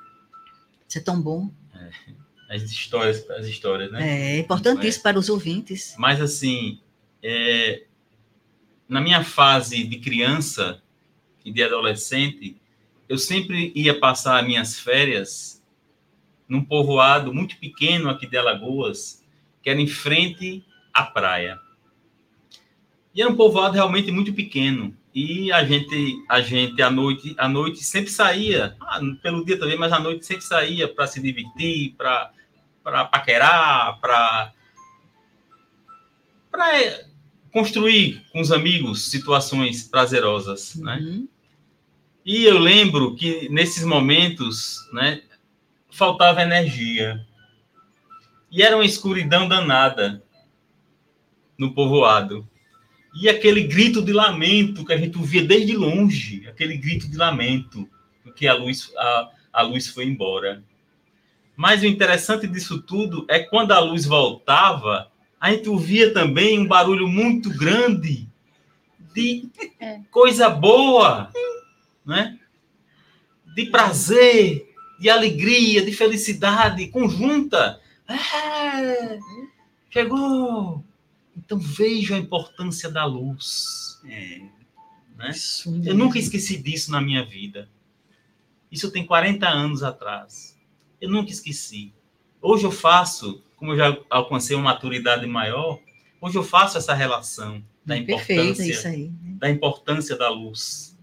Isso 0.88 1.00
é 1.00 1.02
tão 1.02 1.22
bom. 1.22 1.52
É, 1.74 2.56
as 2.56 2.64
histórias, 2.64 3.30
as 3.32 3.48
histórias, 3.48 3.92
né? 3.92 4.36
É 4.36 4.40
importantíssimo 4.40 5.02
é. 5.02 5.04
para 5.04 5.20
os 5.20 5.28
ouvintes. 5.30 5.96
Mas, 5.98 6.22
assim, 6.22 6.80
é, 7.22 7.84
na 8.88 9.02
minha 9.02 9.24
fase 9.24 9.84
de 9.84 9.98
criança 10.00 10.82
e 11.44 11.52
de 11.52 11.64
adolescente, 11.64 12.58
eu 13.08 13.18
sempre 13.18 13.72
ia 13.76 14.00
passar 14.00 14.44
minhas 14.44 14.80
férias 14.80 15.62
num 16.48 16.64
povoado 16.64 17.34
muito 17.34 17.58
pequeno 17.58 18.10
aqui 18.10 18.28
de 18.28 18.38
Alagoas, 18.38 19.24
que 19.62 19.70
era 19.70 19.80
em 19.80 19.88
frente 19.88 20.66
à 20.94 21.04
praia. 21.04 21.60
E 23.14 23.22
era 23.22 23.30
um 23.30 23.36
povoado 23.36 23.76
realmente 23.76 24.12
muito 24.12 24.34
pequeno. 24.34 24.96
E 25.14 25.52
a 25.52 25.64
gente, 25.64 26.26
a 26.28 26.42
gente 26.42 26.82
à 26.82 26.90
noite, 26.90 27.36
à 27.38 27.48
noite 27.48 27.84
sempre 27.84 28.10
saía, 28.10 28.76
ah, 28.82 29.00
pelo 29.22 29.46
dia 29.46 29.60
também, 29.60 29.78
mas 29.78 29.94
à 29.94 30.00
noite 30.00 30.26
sempre 30.26 30.44
saía 30.44 30.88
para 30.88 31.06
se 31.06 31.22
divertir, 31.22 31.94
para 31.96 32.32
para 32.84 33.06
paquerar, 33.06 34.00
para 34.02 34.52
para 36.52 37.13
construir 37.54 38.26
com 38.32 38.42
os 38.42 38.52
amigos 38.52 39.12
situações 39.12 39.84
prazerosas, 39.84 40.76
né? 40.76 40.98
Uhum. 41.00 41.28
E 42.26 42.46
eu 42.46 42.58
lembro 42.58 43.16
que 43.16 43.48
nesses 43.50 43.86
momentos, 43.86 44.90
né, 44.92 45.22
faltava 45.92 46.42
energia. 46.42 47.24
E 48.52 48.64
era 48.64 48.76
uma 48.76 48.86
escuridão 48.86 49.48
danada 49.48 50.24
no 51.58 51.74
povoado. 51.74 52.48
E 53.14 53.30
aquele 53.30 53.64
grito 53.64 54.02
de 54.02 54.12
lamento 54.12 54.84
que 54.84 54.94
a 54.94 54.98
gente 54.98 55.18
ouvia 55.18 55.44
desde 55.44 55.76
longe, 55.76 56.48
aquele 56.48 56.76
grito 56.76 57.08
de 57.08 57.16
lamento, 57.16 57.88
porque 58.24 58.48
a 58.48 58.56
luz, 58.56 58.92
a, 58.98 59.30
a 59.52 59.62
luz 59.62 59.88
foi 59.88 60.06
embora. 60.06 60.64
Mas 61.56 61.84
o 61.84 61.86
interessante 61.86 62.48
disso 62.48 62.82
tudo 62.82 63.28
é 63.30 63.38
quando 63.40 63.74
a 63.74 63.80
luz 63.80 64.06
voltava, 64.06 65.12
a 65.44 65.52
gente 65.52 65.68
ouvia 65.68 66.14
também 66.14 66.58
um 66.58 66.66
barulho 66.66 67.06
muito 67.06 67.50
grande 67.50 68.30
de 69.14 69.50
É. 69.78 70.00
coisa 70.10 70.50
boa, 70.50 71.30
né? 72.06 72.40
de 73.54 73.66
prazer, 73.66 74.74
de 74.98 75.10
alegria, 75.10 75.84
de 75.84 75.92
felicidade 75.92 76.88
conjunta. 76.88 77.82
É, 78.08 79.20
chegou! 79.90 80.82
Então 81.36 81.60
veja 81.60 82.16
a 82.16 82.20
importância 82.20 82.90
da 82.90 83.04
luz. 83.04 84.00
Né? 84.02 85.30
Isso 85.30 85.78
Eu 85.84 85.94
nunca 85.94 86.18
esqueci 86.18 86.56
disso 86.56 86.90
na 86.90 87.02
minha 87.02 87.26
vida. 87.26 87.70
Isso 88.72 88.90
tem 88.92 89.06
40 89.06 89.46
anos 89.46 89.84
atrás. 89.84 90.58
Eu 91.02 91.10
nunca 91.10 91.32
esqueci. 91.32 91.94
Hoje 92.42 92.64
eu 92.64 92.72
faço, 92.72 93.44
como 93.64 93.72
eu 93.72 93.78
já 93.78 93.98
alcancei 94.10 94.58
uma 94.58 94.74
maturidade 94.74 95.26
maior, 95.26 95.80
hoje 96.20 96.38
eu 96.38 96.44
faço 96.44 96.78
essa 96.78 96.94
relação 96.94 97.64
da 97.86 97.96
importância, 97.96 98.90
aí. 98.90 99.08
né? 99.08 99.36
da 99.38 99.50
importância 99.50 100.18
da 100.18 100.30
luz. 100.30 101.00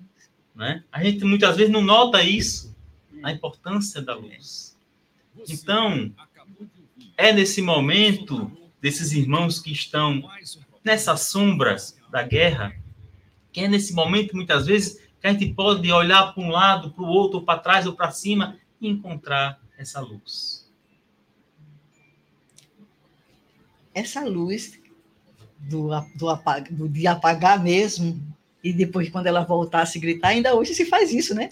Né? 0.54 0.84
A 0.92 1.02
gente 1.02 1.24
muitas 1.24 1.56
vezes 1.56 1.72
não 1.72 1.80
nota 1.80 2.22
isso, 2.22 2.76
a 3.22 3.32
importância 3.32 4.02
da 4.02 4.14
luz. 4.14 4.76
Então, 5.48 6.12
é 7.16 7.32
nesse 7.32 7.62
momento 7.62 8.52
desses 8.78 9.12
irmãos 9.12 9.58
que 9.58 9.72
estão 9.72 10.22
nessas 10.84 11.22
sombras 11.22 11.96
da 12.10 12.22
guerra, 12.22 12.76
que 13.50 13.60
é 13.60 13.68
nesse 13.68 13.94
momento, 13.94 14.36
muitas 14.36 14.66
vezes, 14.66 15.00
que 15.18 15.26
a 15.26 15.32
gente 15.32 15.54
pode 15.54 15.90
olhar 15.90 16.34
para 16.34 16.42
um 16.42 16.50
lado, 16.50 16.90
para 16.90 17.04
o 17.04 17.08
outro, 17.08 17.40
para 17.40 17.58
trás 17.58 17.86
ou 17.86 17.94
para 17.94 18.10
cima 18.10 18.58
e 18.78 18.86
encontrar 18.86 19.58
essa 19.78 19.98
luz. 19.98 20.59
Essa 23.94 24.24
luz 24.24 24.78
do, 25.58 25.88
do, 26.16 26.28
apag, 26.28 26.72
do 26.72 26.88
de 26.88 27.06
apagar 27.06 27.62
mesmo, 27.62 28.20
e 28.62 28.72
depois, 28.72 29.08
quando 29.08 29.26
ela 29.26 29.42
voltar 29.42 29.82
a 29.82 29.86
se 29.86 29.98
gritar, 29.98 30.28
ainda 30.28 30.54
hoje 30.54 30.74
se 30.74 30.84
faz 30.84 31.12
isso, 31.12 31.34
né? 31.34 31.48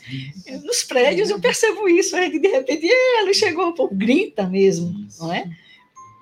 Nos 0.65 0.83
prédios 0.83 1.31
eu 1.31 1.41
percebo 1.41 1.89
isso, 1.89 2.15
gente 2.17 2.39
de 2.39 2.49
repente, 2.49 2.87
"Ê, 2.87 3.19
a 3.21 3.25
luz 3.25 3.37
chegou, 3.37 3.73
pô, 3.73 3.89
grita 3.89 4.47
mesmo, 4.47 5.07
Isso. 5.07 5.23
não 5.23 5.33
é? 5.33 5.51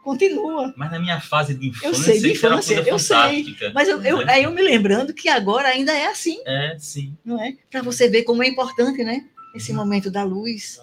Continua. 0.05 0.73
Mas 0.77 0.93
na 0.93 1.01
minha 1.01 1.21
fase 1.21 1.53
de 1.55 1.69
infância, 1.69 1.89
Eu 1.89 1.95
sei, 1.95 2.21
de 2.21 2.29
isso 2.33 2.47
infância, 2.47 2.75
eu 2.87 2.99
sei. 2.99 3.57
Mas 3.75 3.89
eu, 3.89 4.01
eu- 4.05 4.25
né? 4.25 4.33
aí 4.35 4.45
eu 4.45 4.53
me 4.53 4.63
lembrando 4.63 5.13
que 5.13 5.29
agora 5.29 5.67
ainda 5.69 5.93
é 5.93 6.07
assim, 6.07 6.39
É, 6.47 6.77
sim. 6.79 7.17
não 7.25 7.43
é? 7.43 7.57
Para 7.69 7.83
você 7.83 8.09
ver 8.09 8.23
como 8.23 8.41
é 8.45 8.47
importante, 8.49 9.03
né? 9.03 9.25
Esse 9.57 9.73
momento 9.73 10.09
da 10.09 10.23
luz. 10.23 10.79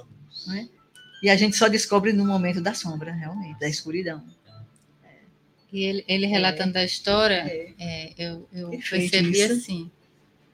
Né? 0.47 0.67
E 1.23 1.29
a 1.29 1.38
gente 1.38 1.55
só 1.55 1.69
descobre 1.69 2.11
no 2.11 2.25
momento 2.25 2.59
da 2.59 2.73
sombra, 2.73 3.13
realmente, 3.13 3.57
da 3.61 3.69
escuridão. 3.69 4.21
E 5.74 5.84
ele, 5.84 6.05
ele 6.07 6.26
relatando 6.28 6.78
a 6.78 6.84
história, 6.86 7.43
É. 7.47 7.74
é, 7.80 8.13
eu, 8.17 8.47
eu 8.53 8.69
percebi 8.69 9.32
isso. 9.32 9.53
assim, 9.53 9.91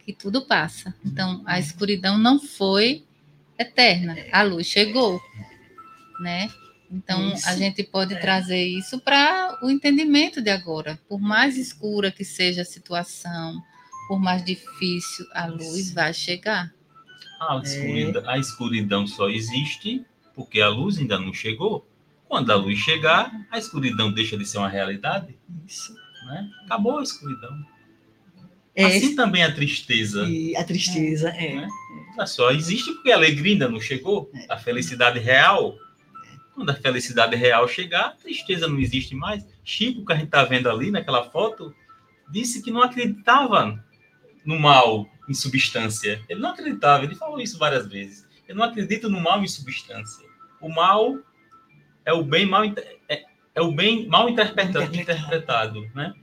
que 0.06 0.14
tudo 0.14 0.46
passa. 0.46 0.94
Então, 1.06 1.44
a 1.46 1.60
escuridão 1.60 2.18
não 2.18 2.40
foi 2.40 3.04
eterna, 3.58 4.16
a 4.32 4.42
luz 4.44 4.66
chegou, 4.66 5.22
né? 6.22 6.50
Então, 6.92 7.34
Isso. 7.34 7.48
a 7.48 7.56
gente 7.56 7.84
pode 7.84 8.16
É. 8.16 8.18
trazer 8.18 8.66
isso 8.66 9.00
para 9.00 9.60
o 9.62 9.70
entendimento 9.70 10.42
de 10.42 10.50
agora. 10.50 10.98
Por 11.08 11.20
mais 11.20 11.56
escura 11.58 12.12
que 12.12 12.26
seja 12.26 12.64
a 12.64 12.66
situação, 12.66 13.62
por 14.08 14.20
mais 14.20 14.44
difícil, 14.44 15.26
a 15.34 15.46
luz 15.46 15.76
Isso. 15.78 15.94
vai 15.94 16.12
chegar. 16.14 16.74
A 17.40 17.60
escuridão, 17.64 18.30
a 18.30 18.38
escuridão 18.40 19.06
só 19.06 19.30
existe 19.30 20.04
porque 20.34 20.62
a 20.62 20.70
luz 20.70 20.98
ainda 20.98 21.20
não 21.20 21.32
chegou. 21.34 21.86
Quando 22.30 22.52
a 22.52 22.56
luz 22.56 22.78
chegar, 22.78 23.32
a 23.50 23.58
escuridão 23.58 24.12
deixa 24.12 24.38
de 24.38 24.46
ser 24.46 24.60
uma 24.60 24.70
realidade. 24.70 25.36
Isso. 25.68 25.96
Né? 26.28 26.48
Acabou 26.64 27.00
a 27.00 27.04
escuridão. 27.04 27.66
É, 28.76 28.86
Assim 28.86 29.16
também 29.16 29.44
a 29.44 29.52
tristeza. 29.52 30.24
e 30.30 30.56
a 30.56 30.64
tristeza, 30.64 31.30
é. 31.30 31.56
né? 31.56 31.68
Ela 32.16 32.28
só 32.28 32.52
existe 32.52 32.94
porque 32.94 33.12
a 33.12 33.16
alegria 33.16 33.54
ainda 33.54 33.68
não 33.68 33.82
chegou. 33.82 34.32
A 34.48 34.58
felicidade 34.58 35.18
real. 35.18 35.76
Quando 36.54 36.70
a 36.70 36.76
felicidade 36.76 37.36
real 37.36 37.68
chegar, 37.68 38.06
a 38.06 38.12
tristeza 38.12 38.68
não 38.68 38.80
existe 38.80 39.16
mais. 39.16 39.44
Chico, 39.64 40.06
que 40.06 40.14
a 40.14 40.16
gente 40.16 40.26
está 40.26 40.44
vendo 40.44 40.70
ali 40.70 40.92
naquela 40.92 41.24
foto, 41.32 41.74
disse 42.32 42.62
que 42.62 42.70
não 42.70 42.84
acreditava 42.84 43.84
no 44.46 44.60
mal 44.60 45.10
em 45.28 45.34
substância. 45.34 46.22
Ele 46.30 46.40
não 46.40 46.52
acreditava, 46.52 47.06
ele 47.06 47.16
falou 47.16 47.42
isso 47.42 47.58
várias 47.58 47.88
vezes. 47.88 48.28
Eu 48.48 48.56
não 48.56 48.64
acredito 48.64 49.10
no 49.10 49.20
mal 49.20 49.44
em 49.44 49.48
substância. 49.48 50.28
O 50.62 50.70
mal 50.70 51.18
é 52.06 52.14
o 52.14 52.24
bem 52.24 52.46
mal 52.46 52.64
é, 52.66 53.26
é 53.56 53.62
o 53.62 53.72
bem 53.72 54.08
mal 54.08 54.30
interpretado, 54.30 54.96
Interpretado. 54.96 55.90
né? 55.96 56.14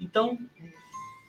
Então, 0.00 0.38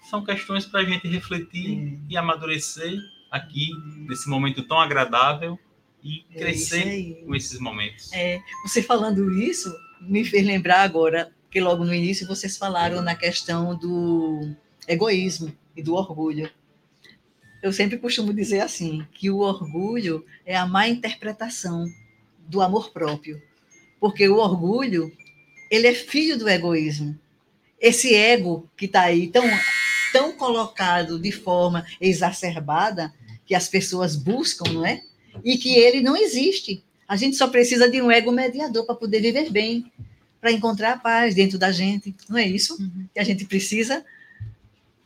são 0.09 0.23
questões 0.23 0.65
para 0.65 0.82
a 0.82 0.84
gente 0.84 1.07
refletir 1.07 1.99
e 2.09 2.17
amadurecer 2.17 2.97
aqui 3.32 3.69
nesse 4.07 4.30
momento 4.30 4.63
tão 4.63 4.80
agradável 4.80 5.59
e 6.03 6.23
É 6.34 6.39
crescer 6.39 6.88
aí. 6.88 7.23
com 7.25 7.36
esses 7.36 7.59
momentos. 7.59 8.11
É, 8.13 8.39
você 8.63 8.82
falando 8.82 9.32
isso 9.34 9.73
me 10.01 10.23
fez 10.23 10.45
lembrar 10.45 10.82
agora 10.82 11.32
que 11.49 11.59
logo 11.59 11.84
no 11.84 11.93
início 11.93 12.28
vocês 12.28 12.57
falaram 12.57 13.01
na 13.01 13.15
questão 13.15 13.75
do 13.75 14.55
egoísmo 14.88 15.53
e 15.75 15.82
do 15.82 15.95
orgulho. 15.95 16.49
Eu 17.63 17.73
sempre 17.73 17.97
costumo 17.97 18.34
dizer 18.34 18.59
assim, 18.61 19.05
que 19.13 19.30
o 19.32 19.39
orgulho 19.39 20.23
é 20.45 20.55
a 20.55 20.67
má 20.67 20.88
interpretação 20.88 21.86
do 22.47 22.61
amor 22.61 22.91
próprio. 22.91 23.41
Porque 23.99 24.27
o 24.27 24.37
orgulho, 24.37 25.11
ele 25.69 25.87
é 25.87 25.93
filho 25.93 26.37
do 26.37 26.47
egoísmo. 26.47 27.17
Esse 27.79 28.13
ego 28.15 28.67
que 28.75 28.85
está 28.85 29.01
aí 29.03 29.27
tão, 29.27 29.43
tão 30.11 30.31
colocado 30.33 31.19
de 31.19 31.31
forma 31.31 31.85
exacerbada 32.01 33.13
que 33.45 33.53
as 33.53 33.67
pessoas 33.67 34.15
buscam, 34.15 34.71
não 34.71 34.85
é? 34.85 35.03
E 35.43 35.57
que 35.57 35.75
ele 35.75 36.01
não 36.01 36.15
existe. 36.15 36.83
A 37.07 37.15
gente 37.15 37.37
só 37.37 37.47
precisa 37.47 37.89
de 37.89 38.01
um 38.01 38.11
ego 38.11 38.31
mediador 38.31 38.85
para 38.85 38.95
poder 38.95 39.21
viver 39.21 39.49
bem, 39.49 39.91
para 40.41 40.51
encontrar 40.51 40.93
a 40.93 40.97
paz 40.97 41.33
dentro 41.35 41.57
da 41.57 41.71
gente. 41.71 42.13
Não 42.29 42.37
é 42.37 42.47
isso 42.47 42.75
Uhum. 42.79 43.07
que 43.13 43.19
a 43.19 43.23
gente 43.23 43.45
precisa? 43.45 44.03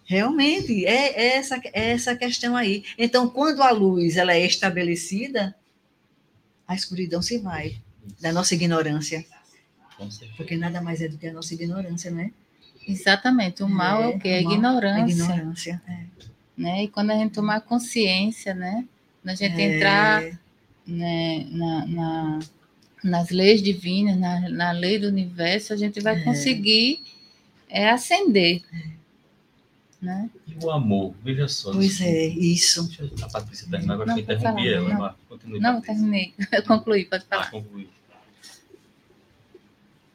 Realmente, 0.04 0.86
é, 0.86 1.14
é 1.14 1.38
essa, 1.38 1.62
é 1.74 1.92
essa 1.92 2.16
questão 2.16 2.56
aí. 2.58 2.84
Então, 2.98 3.30
quando 3.30 3.62
a 3.62 3.72
luz 3.72 4.18
ela 4.18 4.34
é 4.34 4.46
estabelecida, 4.46 5.56
a 6.72 6.76
escuridão 6.76 7.22
se 7.22 7.38
vai 7.38 7.78
da 8.20 8.32
nossa 8.32 8.56
ignorância, 8.56 9.26
porque 10.38 10.58
nada 10.58 10.82
mais 10.82 11.02
é 11.02 11.08
do 11.08 11.18
que 11.18 11.28
a 11.28 11.34
nossa 11.34 11.54
ignorância, 11.54 12.10
não 12.12 12.22
é? 12.22 12.32
Exatamente, 12.88 13.62
o 13.62 13.70
mal 13.70 14.02
é, 14.04 14.08
o 14.08 14.20
quê? 14.20 14.30
A 14.30 14.40
o 14.42 14.44
mal, 14.46 14.54
ignorância. 14.54 15.04
A 15.04 15.10
ignorância. 15.10 15.82
É. 15.88 15.98
né? 16.58 16.84
E 16.84 16.88
quando 16.88 17.12
a 17.12 17.16
gente 17.16 17.34
tomar 17.34 17.62
consciência, 17.62 18.54
né? 18.54 18.86
Quando 19.22 19.34
a 19.34 19.36
gente 19.36 19.62
É, 19.62 19.76
entrar 19.78 20.24
né, 20.88 21.46
na, 21.52 21.86
na- 21.86 22.40
nas 23.04 23.30
leis 23.30 23.62
divinas, 23.62 24.18
na, 24.18 24.50
na 24.50 24.72
lei 24.72 24.98
do 24.98 25.08
universo, 25.08 25.74
a 25.74 25.78
gente 25.78 26.00
vai 26.02 26.20
É. 26.20 26.24
conseguir 26.24 27.02
é, 27.70 27.90
ascender. 27.90 28.64
Né? 30.02 30.30
O 30.64 30.70
amor, 30.72 31.14
veja 31.24 31.48
só. 31.48 31.72
Pois 31.72 32.00
é, 32.02 32.28
isso. 32.28 32.88
Deixa 32.88 33.04
eu- 33.04 33.26
a 33.26 33.30
Patrícia 33.30 33.68
terminar, 33.70 33.94
agora 33.96 34.08
Não, 34.08 34.16
que 34.16 34.20
eu 34.22 34.24
interrompi 34.24 34.44
falar, 34.64 34.68
ela. 34.68 34.90
não. 34.94 35.16
Continue, 35.30 35.60
Não, 35.60 35.82
terminei. 35.82 36.34
Eu 36.52 36.64
concluí, 36.64 37.06
pode 37.06 37.24
Ah, 37.32 37.36
falar. 37.38 37.52
concluí. 37.52 37.90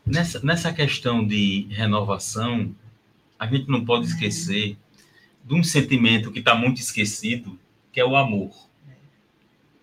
Nessa, 0.05 0.41
nessa 0.41 0.73
questão 0.73 1.27
de 1.27 1.67
renovação, 1.71 2.75
a 3.39 3.47
gente 3.47 3.69
não 3.69 3.85
pode 3.85 4.07
esquecer 4.07 4.77
de 5.45 5.55
um 5.55 5.65
sentimento 5.65 6.31
que 6.31 6.39
está 6.39 6.55
muito 6.55 6.81
esquecido, 6.81 7.59
que 7.93 8.01
é 8.01 8.05
o 8.05 8.15
amor. 8.17 8.51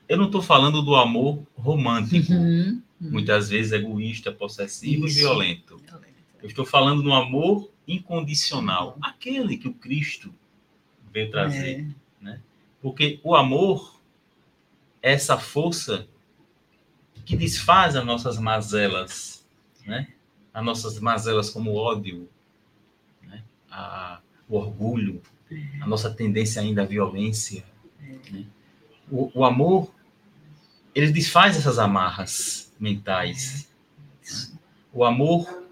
Eu 0.07 0.17
não 0.17 0.25
estou 0.27 0.41
falando 0.41 0.81
do 0.81 0.95
amor 0.95 1.43
romântico, 1.55 2.31
Uhum. 2.33 2.81
muitas 3.01 3.49
vezes 3.49 3.71
egoísta, 3.73 4.31
possessivo 4.31 5.05
Isso. 5.07 5.17
e 5.19 5.21
violento. 5.21 5.81
Eu 6.41 6.47
estou 6.47 6.65
falando 6.65 7.01
do 7.01 7.11
amor 7.11 7.69
incondicional, 7.87 8.97
aquele 9.01 9.57
que 9.57 9.67
o 9.67 9.73
Cristo 9.73 10.33
veio 11.13 11.29
trazer. 11.29 11.81
É. 12.21 12.23
Né? 12.23 12.41
Porque 12.81 13.19
o 13.23 13.35
amor 13.35 13.99
é 15.01 15.13
essa 15.13 15.37
força 15.37 16.07
que 17.23 17.37
desfaz 17.37 17.95
as 17.95 18.05
nossas 18.05 18.37
mazelas, 18.37 19.45
né? 19.85 20.07
As 20.53 20.63
nossas 20.63 20.99
mazelas 20.99 21.49
como 21.49 21.71
o 21.71 21.75
ódio, 21.75 22.29
né? 23.21 23.43
a, 23.71 24.19
o 24.47 24.57
orgulho, 24.57 25.21
a 25.81 25.87
nossa 25.87 26.11
tendência 26.11 26.61
ainda 26.61 26.81
à 26.81 26.85
violência. 26.85 27.63
Né? 28.31 28.45
O, 29.09 29.31
o, 29.33 29.45
amor, 29.45 29.93
ele 30.93 31.11
desfaz 31.11 31.57
essas 31.57 31.79
amarras 31.79 32.73
mentais. 32.79 33.71
O 34.91 35.03
amor 35.03 35.63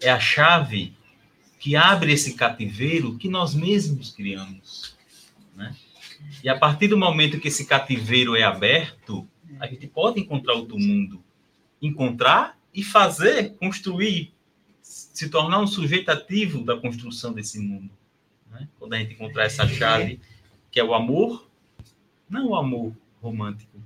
é 0.00 0.10
a 0.10 0.20
chave 0.20 0.96
que 1.62 1.76
abre 1.76 2.12
esse 2.12 2.34
cativeiro 2.34 3.16
que 3.16 3.28
nós 3.28 3.54
mesmos 3.54 4.10
criamos. 4.10 4.96
Né? 5.54 5.72
E 6.42 6.48
a 6.48 6.58
partir 6.58 6.88
do 6.88 6.98
momento 6.98 7.38
que 7.38 7.46
esse 7.46 7.66
cativeiro 7.66 8.34
é 8.34 8.42
aberto, 8.42 9.28
a 9.60 9.68
gente 9.68 9.86
pode 9.86 10.18
encontrar 10.18 10.54
outro 10.54 10.76
mundo. 10.76 11.22
Encontrar 11.80 12.58
e 12.74 12.82
fazer, 12.82 13.54
construir, 13.58 14.34
se 14.82 15.28
tornar 15.28 15.60
um 15.60 15.66
sujeito 15.68 16.08
ativo 16.08 16.64
da 16.64 16.76
construção 16.76 17.32
desse 17.32 17.60
mundo. 17.60 17.92
Né? 18.50 18.68
Quando 18.76 18.94
a 18.94 18.98
gente 18.98 19.14
encontrar 19.14 19.44
essa 19.44 19.64
chave, 19.68 20.18
que 20.68 20.80
é 20.80 20.84
o 20.84 20.92
amor, 20.92 21.48
não 22.28 22.48
o 22.48 22.56
amor 22.56 22.92
romântico, 23.22 23.78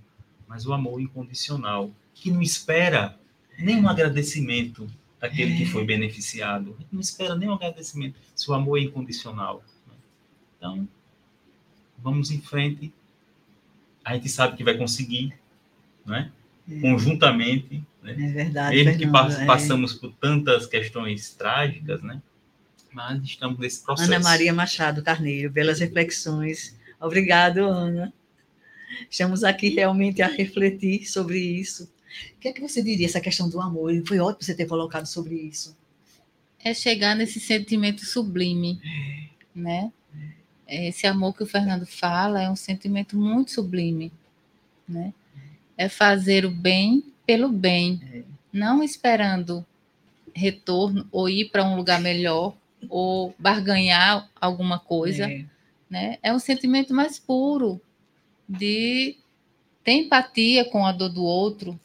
mas 0.48 0.64
o 0.64 0.72
amor 0.72 0.98
incondicional, 0.98 1.92
que 2.14 2.30
não 2.30 2.40
espera 2.40 3.20
nenhum 3.58 3.86
agradecimento 3.86 4.90
daquele 5.28 5.56
que 5.56 5.66
foi 5.66 5.84
beneficiado. 5.84 6.74
A 6.78 6.82
gente 6.82 6.92
não 6.92 7.00
espera 7.00 7.34
nenhum 7.34 7.54
agradecimento 7.54 8.16
se 8.34 8.50
o 8.50 8.54
amor 8.54 8.78
é 8.78 8.82
incondicional. 8.82 9.62
Né? 9.86 9.94
Então, 10.56 10.88
vamos 11.98 12.30
em 12.30 12.40
frente. 12.40 12.92
A 14.04 14.14
gente 14.14 14.28
sabe 14.28 14.56
que 14.56 14.64
vai 14.64 14.76
conseguir, 14.76 15.34
né? 16.04 16.30
É. 16.70 16.80
Conjuntamente, 16.80 17.82
né? 18.02 18.12
É 18.12 18.32
verdade. 18.32 18.76
Mesmo 18.76 18.98
que 18.98 19.06
pass 19.06 19.38
é. 19.38 19.46
passamos 19.46 19.92
por 19.92 20.12
tantas 20.14 20.66
questões 20.66 21.30
trágicas, 21.30 22.02
né? 22.02 22.22
Mas 22.92 23.22
estamos 23.22 23.58
nesse 23.58 23.84
processo. 23.84 24.10
Ana 24.10 24.22
Maria 24.22 24.52
Machado 24.54 25.02
Carneiro, 25.02 25.50
belas 25.50 25.80
reflexões. 25.80 26.76
Obrigado, 27.00 27.58
Ana. 27.58 28.12
Estamos 29.10 29.44
aqui 29.44 29.68
realmente 29.68 30.22
a 30.22 30.28
refletir 30.28 31.04
sobre 31.06 31.38
isso. 31.38 31.90
O 32.36 32.40
que 32.40 32.48
é 32.48 32.52
que 32.52 32.60
você 32.60 32.82
diria 32.82 33.06
essa 33.06 33.20
questão 33.20 33.48
do 33.48 33.60
amor? 33.60 33.92
Foi 34.06 34.18
ótimo 34.18 34.42
você 34.42 34.54
ter 34.54 34.66
colocado 34.66 35.06
sobre 35.06 35.34
isso. 35.34 35.76
É 36.62 36.72
chegar 36.72 37.14
nesse 37.14 37.38
sentimento 37.38 38.04
sublime, 38.04 38.80
né? 39.54 39.92
Esse 40.66 41.06
amor 41.06 41.36
que 41.36 41.44
o 41.44 41.46
Fernando 41.46 41.86
fala 41.86 42.42
é 42.42 42.50
um 42.50 42.56
sentimento 42.56 43.16
muito 43.16 43.52
sublime, 43.52 44.12
né? 44.88 45.14
É 45.76 45.88
fazer 45.88 46.44
o 46.44 46.50
bem 46.50 47.04
pelo 47.24 47.48
bem, 47.48 48.00
é. 48.12 48.22
não 48.52 48.82
esperando 48.82 49.64
retorno 50.34 51.06
ou 51.10 51.28
ir 51.28 51.50
para 51.50 51.64
um 51.64 51.76
lugar 51.76 52.00
melhor 52.00 52.56
ou 52.88 53.34
barganhar 53.38 54.28
alguma 54.40 54.78
coisa, 54.78 55.24
é. 55.30 55.44
né? 55.88 56.18
É 56.22 56.32
um 56.32 56.38
sentimento 56.38 56.94
mais 56.94 57.18
puro 57.18 57.80
de 58.48 59.16
ter 59.82 59.92
empatia 59.92 60.64
com 60.64 60.84
a 60.84 60.92
dor 60.92 61.08
do 61.08 61.24
outro, 61.24 61.78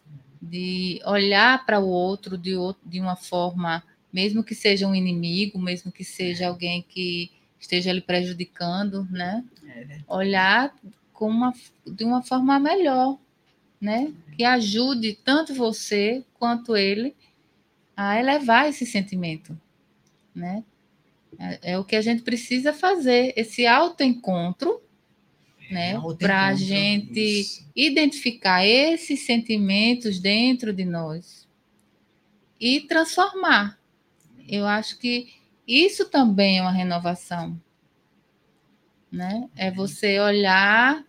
de 0.51 1.01
olhar 1.05 1.65
para 1.65 1.79
o 1.79 1.87
outro 1.87 2.37
de, 2.37 2.51
de 2.85 2.99
uma 2.99 3.15
forma, 3.15 3.81
mesmo 4.11 4.43
que 4.43 4.53
seja 4.53 4.85
um 4.85 4.93
inimigo, 4.93 5.57
mesmo 5.57 5.89
que 5.93 6.03
seja 6.03 6.49
alguém 6.49 6.85
que 6.89 7.31
esteja 7.57 7.93
lhe 7.93 8.01
prejudicando, 8.01 9.07
né? 9.09 9.45
É 9.65 9.99
olhar 10.09 10.75
com 11.13 11.29
uma, 11.29 11.53
de 11.87 12.03
uma 12.03 12.21
forma 12.21 12.59
melhor, 12.59 13.17
né? 13.79 14.11
Que 14.35 14.43
ajude 14.43 15.17
tanto 15.23 15.53
você 15.53 16.25
quanto 16.37 16.75
ele 16.75 17.15
a 17.95 18.19
elevar 18.19 18.67
esse 18.67 18.85
sentimento, 18.85 19.57
né? 20.35 20.65
É, 21.39 21.71
é 21.71 21.79
o 21.79 21.85
que 21.85 21.95
a 21.95 22.01
gente 22.01 22.23
precisa 22.23 22.73
fazer, 22.73 23.33
esse 23.37 23.65
autoencontro, 23.65 24.81
né? 25.71 25.93
Para 26.19 26.47
a 26.47 26.53
gente 26.53 27.19
isso. 27.19 27.65
identificar 27.73 28.65
esses 28.65 29.25
sentimentos 29.25 30.19
dentro 30.19 30.73
de 30.73 30.83
nós 30.83 31.47
e 32.59 32.81
transformar. 32.81 33.79
Eu 34.47 34.67
acho 34.67 34.99
que 34.99 35.33
isso 35.65 36.09
também 36.09 36.57
é 36.57 36.61
uma 36.61 36.71
renovação. 36.71 37.59
Né? 39.09 39.49
É 39.55 39.69
uhum. 39.69 39.75
você 39.75 40.19
olhar 40.19 41.05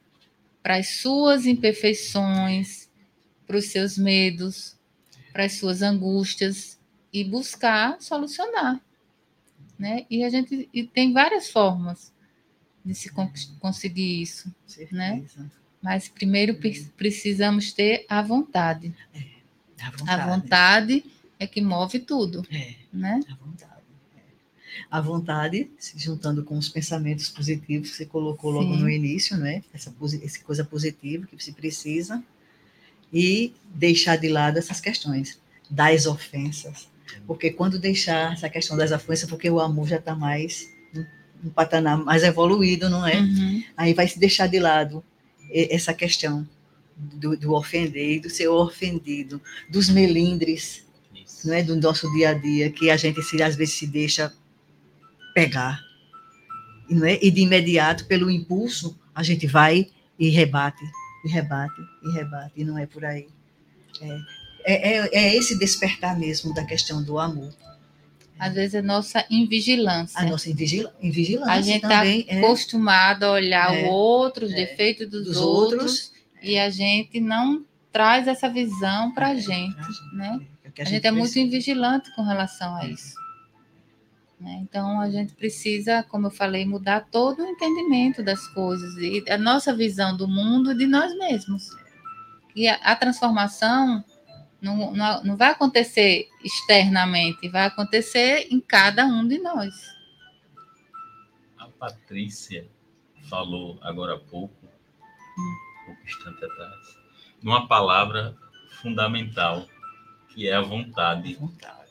para 0.63 0.77
as 0.77 1.01
suas 1.01 1.45
imperfeições, 1.45 2.89
para 3.47 3.57
os 3.57 3.67
seus 3.67 3.99
medos, 3.99 4.79
para 5.33 5.45
as 5.45 5.55
suas 5.55 5.83
angústias 5.83 6.81
e 7.13 7.25
buscar 7.25 8.01
solucionar. 8.01 8.81
Né? 9.77 10.07
E 10.09 10.23
a 10.23 10.29
gente 10.29 10.69
e 10.73 10.85
tem 10.85 11.13
várias 11.13 11.51
formas 11.51 12.12
de 12.85 12.95
se 12.95 13.11
conseguir 13.61 14.23
isso, 14.23 14.55
né? 14.91 15.23
Mas 15.81 16.09
primeiro 16.09 16.59
precisamos 16.97 17.73
ter 17.73 18.07
a 18.09 18.23
vontade. 18.23 18.95
É, 19.15 19.21
a 19.83 19.91
vontade. 19.91 20.11
A 20.11 20.27
vontade 20.27 21.05
é 21.39 21.47
que 21.47 21.61
move 21.61 21.99
tudo, 22.01 22.47
é, 22.51 22.75
né? 22.93 23.21
A 23.29 23.35
vontade 23.35 23.73
a 24.91 25.01
vontade, 25.01 25.71
se 25.79 25.99
juntando 25.99 26.45
com 26.45 26.57
os 26.57 26.69
pensamentos 26.69 27.29
positivos 27.29 27.91
que 27.91 27.97
você 27.97 28.07
colocou 28.07 28.51
logo 28.51 28.75
Sim. 28.75 28.81
no 28.81 28.91
início, 28.91 29.37
né? 29.37 29.63
Essa, 29.73 29.95
essa 30.23 30.41
coisa 30.41 30.65
positiva 30.65 31.27
que 31.27 31.43
se 31.43 31.53
precisa, 31.53 32.23
e 33.13 33.55
deixar 33.75 34.17
de 34.17 34.29
lado 34.29 34.59
essas 34.59 34.81
questões 34.81 35.39
das 35.69 36.07
ofensas. 36.07 36.89
Porque 37.27 37.51
quando 37.51 37.79
deixar 37.79 38.33
essa 38.33 38.49
questão 38.49 38.77
das 38.77 38.91
ofensas, 38.91 39.29
porque 39.29 39.51
o 39.51 39.61
amor 39.61 39.87
já 39.87 39.97
está 39.97 40.15
mais 40.15 40.73
um 41.45 41.51
patamar 41.51 41.99
mais 41.99 42.23
evoluído, 42.23 42.89
não 42.89 43.07
é? 43.07 43.21
Uhum. 43.21 43.65
Aí 43.77 43.95
vai 43.95 44.07
se 44.07 44.19
deixar 44.19 44.47
de 44.47 44.59
lado 44.59 45.03
essa 45.53 45.93
questão 45.93 46.49
do, 46.97 47.37
do 47.37 47.55
ofender, 47.55 48.21
do 48.21 48.31
ser 48.31 48.49
ofendido, 48.49 49.41
dos 49.69 49.89
melindres, 49.89 50.87
Isso. 51.15 51.49
não 51.49 51.55
é? 51.55 51.63
Do 51.63 51.77
nosso 51.77 52.11
dia 52.13 52.31
a 52.31 52.35
dia, 52.35 52.71
que 52.71 52.91
a 52.91 52.97
gente 52.97 53.23
se, 53.23 53.43
às 53.43 53.57
vezes 53.57 53.75
se 53.75 53.87
deixa 53.87 54.33
pegar. 55.35 55.81
Não 56.89 57.07
é? 57.07 57.19
E 57.23 57.31
de 57.31 57.43
imediato, 57.43 58.07
pelo 58.07 58.31
impulso, 58.31 58.99
a 59.15 59.23
gente 59.23 59.47
vai 59.47 59.89
e 60.19 60.29
rebate, 60.29 60.85
e 61.25 61.29
rebate, 61.29 61.81
e 62.03 62.13
rebate, 62.13 62.53
e 62.57 62.65
não 62.65 62.79
é 62.79 62.87
por 62.87 63.05
aí. 63.05 63.29
É, 64.01 64.19
é, 64.65 64.99
é, 64.99 65.09
é 65.13 65.37
esse 65.37 65.59
despertar 65.59 66.19
mesmo 66.19 66.55
da 66.55 66.65
questão 66.65 67.03
do 67.03 67.19
amor. 67.19 67.53
Às 68.43 68.55
vezes 68.55 68.75
é 68.75 68.83
nossa 68.83 69.25
invigilância. 69.31 70.21
A 70.21 70.25
nossa 70.25 70.51
invigilância. 70.51 71.47
A 71.47 71.61
gente 71.61 71.85
está 71.85 72.05
é. 72.05 72.39
acostumado 72.41 73.23
a 73.23 73.31
olhar 73.31 73.73
é, 73.73 73.85
o 73.85 73.93
outro, 73.93 74.47
os 74.47 74.53
é. 74.53 74.57
defeitos 74.57 75.09
dos, 75.09 75.27
dos 75.27 75.37
outros, 75.37 75.81
outros, 75.81 76.13
e 76.43 76.59
a 76.59 76.69
gente 76.69 77.21
não 77.21 77.65
traz 77.93 78.27
essa 78.27 78.49
visão 78.49 79.15
para 79.15 79.29
a 79.29 79.35
gente. 79.37 79.77
Né? 80.13 80.41
A, 80.65 80.83
a, 80.83 80.85
gente, 80.85 81.07
é 81.07 81.13
muito 81.13 81.39
invigilante 81.39 82.13
com 82.17 82.23
relação 82.23 82.75
a 82.75 82.85
isso. 82.85 83.15
Né? 84.41 84.59
Então, 84.63 85.01
a 85.01 85.09
gente 85.09 85.35
precisa, 85.35 86.03
como 86.03 86.27
eu 86.27 86.31
falei, 86.33 86.67
mudar 86.67 87.07
todo 87.13 87.45
o 87.45 87.47
entendimento 87.47 88.25
das 88.25 88.45
coisas 88.49 88.97
e 88.97 89.23
a 89.31 89.39
nossa 89.39 89.73
visão 89.73 90.17
do 90.17 90.27
mundo 90.27 90.73
e 90.73 90.77
de 90.77 90.87
nós 90.89 91.17
mesmos. 91.17 91.69
E 92.57 92.67
a, 92.67 92.75
a 92.75 92.97
transformação 92.97 94.05
não, 94.63 94.93
não, 94.93 95.25
não, 95.25 95.37
vai 95.37 95.51
acontecer 95.51 96.29
externamente, 96.43 97.49
vai 97.49 97.67
acontecer 97.67 98.47
em 98.51 98.61
cada 98.61 99.05
um 99.05 99.27
de 99.27 99.39
nós. 99.39 99.75
A 101.59 101.67
Patrícia 101.67 102.67
falou 103.29 103.79
agora 103.83 104.15
há 104.15 104.19
pouco, 104.19 104.55
hum. 104.65 105.83
um 105.83 105.87
pouco 105.87 106.03
instante 106.05 106.45
atrás, 106.45 106.99
numa 107.43 107.67
palavra 107.67 108.37
fundamental, 108.81 109.67
que 110.29 110.49
é 110.49 110.55
a 110.55 110.63
vontade. 110.63 111.35
vontade 111.35 111.83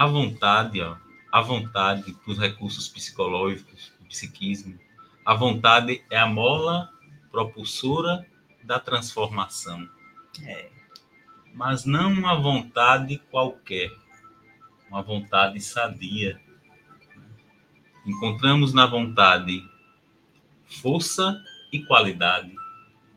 a 0.00 0.06
vontade, 0.06 0.80
ó, 0.80 0.96
a 1.30 1.42
vontade 1.42 2.14
para 2.14 2.32
os 2.32 2.38
recursos 2.38 2.88
psicológicos, 2.88 3.92
do 4.00 4.06
psiquismo, 4.06 4.78
a 5.26 5.34
vontade 5.34 6.02
é 6.10 6.18
a 6.18 6.26
mola 6.26 6.90
propulsora 7.30 8.26
da 8.64 8.80
transformação. 8.80 9.86
É. 10.42 10.70
Mas 11.52 11.84
não 11.84 12.12
uma 12.12 12.40
vontade 12.40 13.18
qualquer, 13.30 13.90
uma 14.88 15.02
vontade 15.02 15.60
sadia. 15.60 16.40
Encontramos 18.06 18.72
na 18.72 18.86
vontade 18.86 19.68
força 20.66 21.42
e 21.72 21.84
qualidade. 21.84 22.54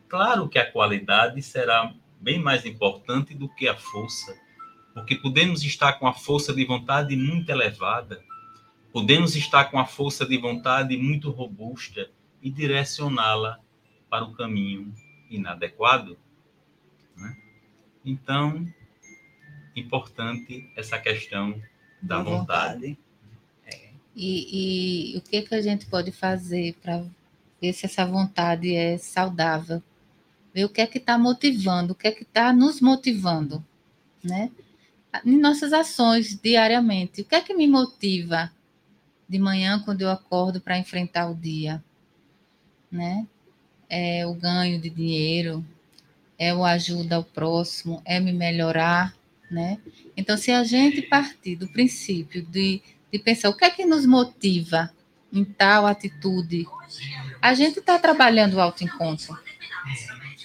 Claro 0.08 0.48
que 0.48 0.58
a 0.58 0.70
qualidade 0.70 1.40
será 1.42 1.94
bem 2.20 2.38
mais 2.38 2.64
importante 2.64 3.34
do 3.34 3.48
que 3.48 3.68
a 3.68 3.76
força 3.76 4.34
porque 4.94 5.16
podemos 5.16 5.64
estar 5.64 5.94
com 5.94 6.06
a 6.06 6.14
força 6.14 6.54
de 6.54 6.64
vontade 6.64 7.16
muito 7.16 7.50
elevada, 7.50 8.22
podemos 8.92 9.34
estar 9.34 9.64
com 9.64 9.78
a 9.78 9.84
força 9.84 10.24
de 10.24 10.38
vontade 10.38 10.96
muito 10.96 11.32
robusta 11.32 12.08
e 12.40 12.48
direcioná-la 12.48 13.58
para 14.08 14.24
o 14.24 14.32
caminho 14.32 14.94
inadequado. 15.28 16.16
Então, 18.04 18.66
importante 19.74 20.70
essa 20.76 20.98
questão 20.98 21.52
da, 22.00 22.18
da 22.18 22.22
vontade. 22.22 22.88
vontade. 22.88 22.98
É. 23.66 23.90
E, 24.14 25.14
e, 25.14 25.18
o 25.18 25.22
que, 25.22 25.42
que 25.42 25.54
a 25.54 25.62
gente 25.62 25.86
pode 25.86 26.12
fazer 26.12 26.74
para 26.82 27.04
ver 27.60 27.72
se 27.72 27.86
essa 27.86 28.04
vontade 28.04 28.74
é 28.74 28.98
saudável? 28.98 29.82
Ver 30.52 30.64
o 30.64 30.68
que 30.68 30.80
é 30.80 30.86
que 30.86 30.98
está 30.98 31.18
motivando, 31.18 31.92
o 31.92 31.96
que 31.96 32.06
é 32.06 32.12
que 32.12 32.22
está 32.22 32.52
nos 32.52 32.80
motivando, 32.80 33.64
né? 34.22 34.50
Em 35.24 35.38
nossas 35.38 35.72
ações 35.72 36.38
diariamente. 36.40 37.22
O 37.22 37.24
que 37.24 37.34
é 37.34 37.40
que 37.40 37.54
me 37.54 37.66
motiva 37.66 38.52
de 39.28 39.38
manhã 39.38 39.80
quando 39.80 40.02
eu 40.02 40.10
acordo 40.10 40.60
para 40.60 40.78
enfrentar 40.78 41.28
o 41.30 41.34
dia? 41.34 41.82
Né? 42.90 43.26
É 43.88 44.26
o 44.26 44.34
ganho 44.34 44.80
de 44.80 44.90
dinheiro, 44.90 45.64
é 46.38 46.54
o 46.54 46.64
ajuda 46.64 47.16
ao 47.16 47.24
próximo, 47.24 48.02
é 48.04 48.18
me 48.18 48.32
melhorar, 48.32 49.14
né? 49.50 49.78
Então, 50.16 50.36
se 50.36 50.50
a 50.50 50.64
gente 50.64 51.02
partir 51.02 51.56
do 51.56 51.68
princípio 51.68 52.42
de, 52.42 52.82
de 53.12 53.18
pensar 53.18 53.50
o 53.50 53.56
que 53.56 53.64
é 53.64 53.70
que 53.70 53.84
nos 53.84 54.06
motiva 54.06 54.90
em 55.32 55.44
tal 55.44 55.86
atitude, 55.86 56.66
a 57.40 57.54
gente 57.54 57.80
está 57.80 57.98
trabalhando 57.98 58.54
o 58.54 58.60
autoencontro, 58.60 59.38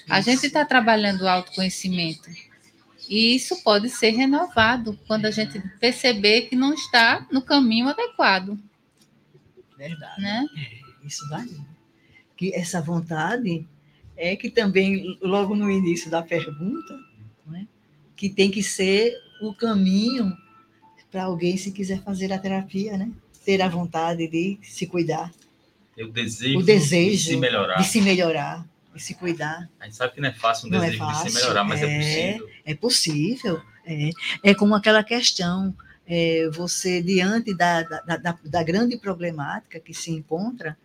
a 0.10 0.22
gente 0.22 0.48
está 0.48 0.66
trabalhando 0.66 1.22
o 1.22 1.28
autoconhecimento. 1.28 2.30
E 3.08 3.36
isso 3.36 3.64
pode 3.64 3.90
ser 3.90 4.12
renovado 4.12 5.00
quando 5.08 5.26
a 5.26 5.32
gente 5.32 5.60
perceber 5.80 6.44
que 6.44 6.56
não 6.56 6.74
está 6.74 7.26
no 7.32 7.42
caminho 7.42 7.90
adequado. 7.90 8.60
Verdade. 9.76 10.22
Né? 10.22 10.46
É, 10.58 11.08
isso 11.08 11.28
vai. 11.30 11.48
Que 12.36 12.54
essa 12.54 12.82
vontade 12.82 13.68
é 14.20 14.36
que 14.36 14.50
também, 14.50 15.18
logo 15.22 15.56
no 15.56 15.72
início 15.72 16.12
da 16.12 16.22
pergunta, 16.22 17.00
né, 17.48 17.66
que 18.18 18.30
tem 18.30 18.52
que 18.52 18.62
ser 18.62 19.16
o 19.42 19.54
caminho 19.54 20.38
para 21.10 21.24
alguém 21.24 21.56
se 21.56 21.72
quiser 21.72 22.04
fazer 22.04 22.32
a 22.34 22.38
terapia, 22.38 22.98
né? 22.98 23.10
Ter 23.46 23.62
a 23.62 23.70
vontade 23.70 24.28
de 24.28 24.60
se 24.62 24.86
cuidar. 24.86 25.32
O 25.98 26.08
desejo, 26.10 26.60
o 26.60 26.64
desejo 26.64 27.18
de 27.18 27.24
se 27.24 27.38
melhorar. 27.38 27.78
De 27.78 27.88
se 27.88 28.02
melhorar, 28.02 28.66
de 28.94 29.02
se 29.02 29.16
cuidar. 29.16 29.70
A 29.80 29.86
gente 29.86 29.96
sabe 29.96 30.14
que 30.14 30.22
não 30.22 30.30
é 30.30 30.34
fácil 30.34 30.68
um 30.68 30.72
não 30.72 30.84
é 30.84 30.88
desejo 30.88 31.04
é 31.04 31.06
fácil, 31.08 31.26
de 31.26 31.32
se 31.32 31.42
melhorar, 31.42 31.64
mas 31.64 31.82
é, 31.82 31.86
é 31.86 31.96
possível. 31.98 32.50
É 32.66 32.76
possível. 32.76 33.62
É, 33.86 34.10
é 34.52 34.54
como 34.54 34.76
aquela 34.76 35.04
questão, 35.04 35.74
é, 36.06 36.48
você, 36.52 37.02
diante 37.02 37.56
da, 37.56 37.82
da, 37.82 38.18
da, 38.18 38.38
da, 38.44 38.64
grande 38.64 38.98
problemática 38.98 39.80
que 39.80 39.94
se 39.94 40.12
encontra, 40.12 40.78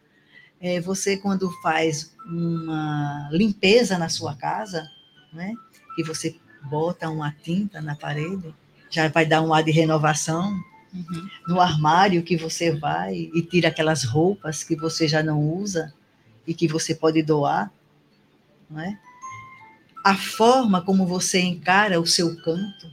é, 0.64 0.80
você, 0.80 1.18
quando 1.18 1.50
faz 1.60 2.16
uma 2.24 3.28
limpeza 3.30 3.98
na 3.98 4.08
sua 4.08 4.34
casa, 4.34 4.90
né, 5.30 5.52
e 5.98 6.02
você 6.02 6.34
bota 6.62 7.10
uma 7.10 7.30
tinta 7.30 7.82
na 7.82 7.94
parede, 7.94 8.54
já 8.88 9.06
vai 9.08 9.26
dar 9.26 9.42
um 9.42 9.52
ar 9.52 9.62
de 9.62 9.70
renovação. 9.70 10.58
Uhum. 10.94 11.28
No 11.46 11.60
armário 11.60 12.22
que 12.22 12.34
você 12.34 12.70
vai 12.70 13.30
e 13.34 13.42
tira 13.42 13.68
aquelas 13.68 14.04
roupas 14.04 14.64
que 14.64 14.74
você 14.74 15.06
já 15.06 15.22
não 15.22 15.38
usa 15.38 15.92
e 16.46 16.54
que 16.54 16.66
você 16.66 16.94
pode 16.94 17.22
doar, 17.22 17.70
não 18.70 18.80
é? 18.80 18.98
A 20.02 20.14
forma 20.14 20.80
como 20.80 21.06
você 21.06 21.40
encara 21.40 22.00
o 22.00 22.06
seu 22.06 22.34
canto, 22.42 22.90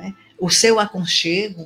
é? 0.00 0.12
o 0.36 0.50
seu 0.50 0.80
aconchego, 0.80 1.64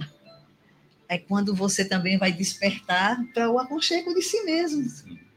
é 1.11 1.18
quando 1.18 1.52
você 1.52 1.84
também 1.84 2.16
vai 2.16 2.30
despertar 2.30 3.20
para 3.34 3.50
o 3.50 3.58
aconchego 3.58 4.14
de 4.14 4.22
si 4.22 4.44
mesmo, 4.44 4.86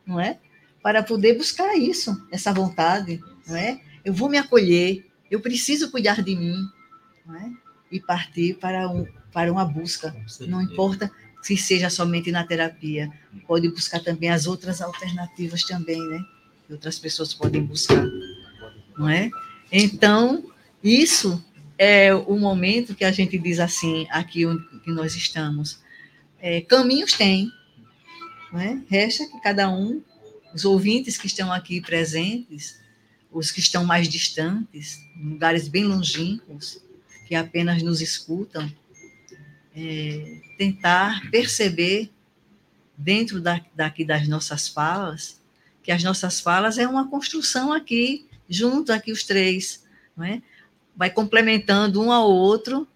não 0.05 0.19
é? 0.19 0.37
Para 0.83 1.01
poder 1.01 1.35
buscar 1.35 1.75
isso, 1.75 2.15
essa 2.31 2.53
vontade, 2.53 3.19
não 3.47 3.55
é? 3.55 3.81
Eu 4.05 4.13
vou 4.13 4.29
me 4.29 4.37
acolher, 4.37 5.03
eu 5.31 5.41
preciso 5.41 5.89
cuidar 5.89 6.21
de 6.21 6.35
mim 6.35 6.63
é? 7.27 7.49
e 7.91 7.99
partir 7.99 8.53
para, 8.59 8.87
um, 8.87 9.07
para 9.31 9.51
uma 9.51 9.65
busca. 9.65 10.15
Não 10.41 10.61
importa 10.61 11.11
se 11.41 11.57
seja 11.57 11.89
somente 11.89 12.31
na 12.31 12.45
terapia, 12.45 13.11
pode 13.47 13.67
buscar 13.67 13.99
também 13.99 14.29
as 14.29 14.45
outras 14.45 14.79
alternativas 14.79 15.63
também, 15.63 15.99
né? 16.07 16.23
Que 16.67 16.73
outras 16.73 16.99
pessoas 16.99 17.33
podem 17.33 17.63
buscar, 17.63 18.05
não 18.95 19.09
é? 19.09 19.31
Então, 19.71 20.51
isso 20.83 21.43
é 21.83 22.15
o 22.15 22.39
momento 22.39 22.95
que 22.95 23.03
a 23.03 23.11
gente 23.11 23.37
diz 23.37 23.59
assim, 23.59 24.07
aqui 24.09 24.45
onde 24.45 24.63
nós 24.87 25.15
estamos. 25.15 25.79
É, 26.39 26.61
caminhos 26.61 27.13
tem, 27.13 27.51
é? 28.59 28.79
Resta 28.87 29.25
que 29.27 29.39
cada 29.41 29.69
um, 29.69 30.01
os 30.53 30.63
ouvintes 30.63 31.17
que 31.17 31.27
estão 31.27 31.51
aqui 31.51 31.81
presentes, 31.81 32.79
os 33.31 33.51
que 33.51 33.59
estão 33.59 33.83
mais 33.83 34.07
distantes, 34.07 34.99
em 35.17 35.29
lugares 35.29 35.67
bem 35.67 35.85
longínquos, 35.85 36.79
que 37.27 37.35
apenas 37.35 37.81
nos 37.81 37.99
escutam, 37.99 38.71
é, 39.75 40.39
tentar 40.57 41.29
perceber 41.31 42.11
dentro 42.95 43.41
da, 43.41 43.59
daqui 43.75 44.05
das 44.05 44.27
nossas 44.27 44.67
falas, 44.67 45.41
que 45.81 45.91
as 45.91 46.03
nossas 46.03 46.39
falas 46.39 46.77
é 46.77 46.87
uma 46.87 47.09
construção 47.09 47.73
aqui, 47.73 48.27
junto 48.47 48.93
aqui 48.93 49.11
os 49.11 49.23
três, 49.23 49.83
não 50.15 50.25
é? 50.25 50.41
Vai 50.95 51.09
complementando 51.09 52.01
um 52.01 52.11
ao 52.11 52.29
outro 52.29 52.87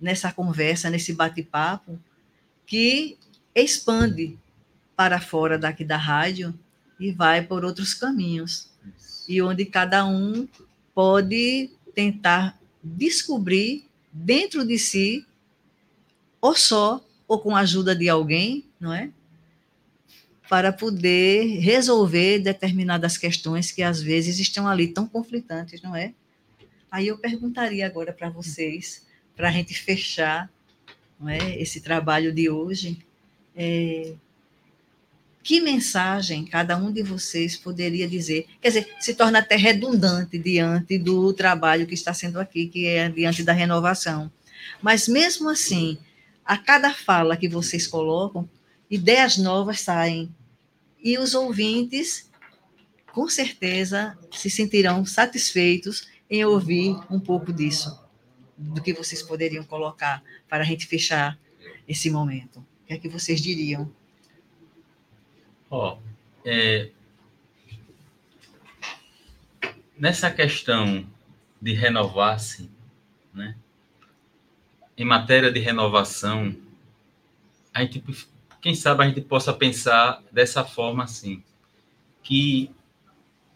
nessa 0.00 0.32
conversa, 0.32 0.90
nesse 0.90 1.12
bate-papo, 1.12 1.98
que 2.66 3.16
expande 3.54 4.38
para 4.94 5.20
fora 5.20 5.58
daqui 5.58 5.84
da 5.84 5.96
rádio 5.96 6.58
e 6.98 7.12
vai 7.12 7.42
por 7.42 7.64
outros 7.64 7.94
caminhos 7.94 8.70
e 9.28 9.40
onde 9.42 9.64
cada 9.64 10.06
um 10.06 10.48
pode 10.94 11.70
tentar 11.94 12.58
descobrir 12.82 13.84
dentro 14.12 14.64
de 14.64 14.78
si, 14.78 15.26
ou 16.40 16.54
só, 16.54 17.04
ou 17.26 17.38
com 17.38 17.56
a 17.56 17.60
ajuda 17.60 17.94
de 17.94 18.08
alguém, 18.08 18.64
não 18.78 18.92
é? 18.92 19.10
Para 20.48 20.72
poder 20.72 21.58
resolver 21.58 22.38
determinadas 22.38 23.18
questões 23.18 23.72
que 23.72 23.82
às 23.82 24.00
vezes 24.00 24.38
estão 24.38 24.68
ali 24.68 24.88
tão 24.88 25.06
conflitantes, 25.06 25.82
não 25.82 25.94
é? 25.94 26.14
Aí 26.96 27.08
eu 27.08 27.18
perguntaria 27.18 27.84
agora 27.84 28.10
para 28.10 28.30
vocês, 28.30 29.04
para 29.36 29.50
a 29.50 29.52
gente 29.52 29.74
fechar 29.74 30.50
não 31.20 31.28
é, 31.28 31.60
esse 31.60 31.82
trabalho 31.82 32.32
de 32.32 32.48
hoje, 32.48 32.98
é, 33.54 34.14
que 35.42 35.60
mensagem 35.60 36.46
cada 36.46 36.74
um 36.74 36.90
de 36.90 37.02
vocês 37.02 37.54
poderia 37.54 38.08
dizer? 38.08 38.46
Quer 38.62 38.68
dizer, 38.68 38.94
se 38.98 39.14
torna 39.14 39.40
até 39.40 39.56
redundante 39.56 40.38
diante 40.38 40.96
do 40.96 41.34
trabalho 41.34 41.86
que 41.86 41.92
está 41.92 42.14
sendo 42.14 42.40
aqui, 42.40 42.66
que 42.66 42.86
é 42.86 43.10
diante 43.10 43.42
da 43.42 43.52
renovação. 43.52 44.32
Mas 44.80 45.06
mesmo 45.06 45.50
assim, 45.50 45.98
a 46.42 46.56
cada 46.56 46.94
fala 46.94 47.36
que 47.36 47.46
vocês 47.46 47.86
colocam, 47.86 48.48
ideias 48.90 49.36
novas 49.36 49.80
saem. 49.80 50.34
E 51.04 51.18
os 51.18 51.34
ouvintes, 51.34 52.30
com 53.12 53.28
certeza, 53.28 54.16
se 54.32 54.48
sentirão 54.48 55.04
satisfeitos 55.04 56.15
em 56.28 56.44
ouvir 56.44 56.96
um 57.10 57.20
pouco 57.20 57.52
disso, 57.52 58.02
do 58.56 58.82
que 58.82 58.92
vocês 58.92 59.22
poderiam 59.22 59.64
colocar 59.64 60.22
para 60.48 60.62
a 60.62 60.66
gente 60.66 60.86
fechar 60.86 61.38
esse 61.88 62.10
momento. 62.10 62.58
O 62.58 62.86
que 62.86 62.94
é 62.94 62.98
que 62.98 63.08
vocês 63.08 63.40
diriam? 63.40 63.90
Ó, 65.70 65.98
é, 66.44 66.90
nessa 69.98 70.30
questão 70.30 71.06
de 71.60 71.72
renovar-se, 71.72 72.70
né? 73.32 73.56
Em 74.96 75.04
matéria 75.04 75.52
de 75.52 75.60
renovação, 75.60 76.56
a 77.72 77.82
gente, 77.82 78.02
quem 78.60 78.74
sabe 78.74 79.04
a 79.04 79.08
gente 79.08 79.20
possa 79.20 79.52
pensar 79.52 80.22
dessa 80.32 80.64
forma 80.64 81.04
assim, 81.04 81.42
que 82.22 82.70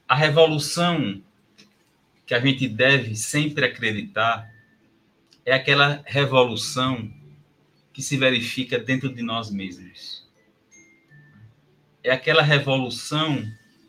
a 0.07 0.15
revolução 0.15 1.23
que 2.31 2.35
a 2.35 2.39
gente 2.39 2.69
deve 2.69 3.17
sempre 3.17 3.65
acreditar 3.65 4.49
é 5.45 5.53
aquela 5.53 6.01
revolução 6.07 7.13
que 7.93 8.01
se 8.01 8.17
verifica 8.17 8.79
dentro 8.79 9.13
de 9.13 9.21
nós 9.21 9.51
mesmos 9.51 10.31
é 12.05 12.13
aquela 12.13 12.41
revolução 12.41 13.45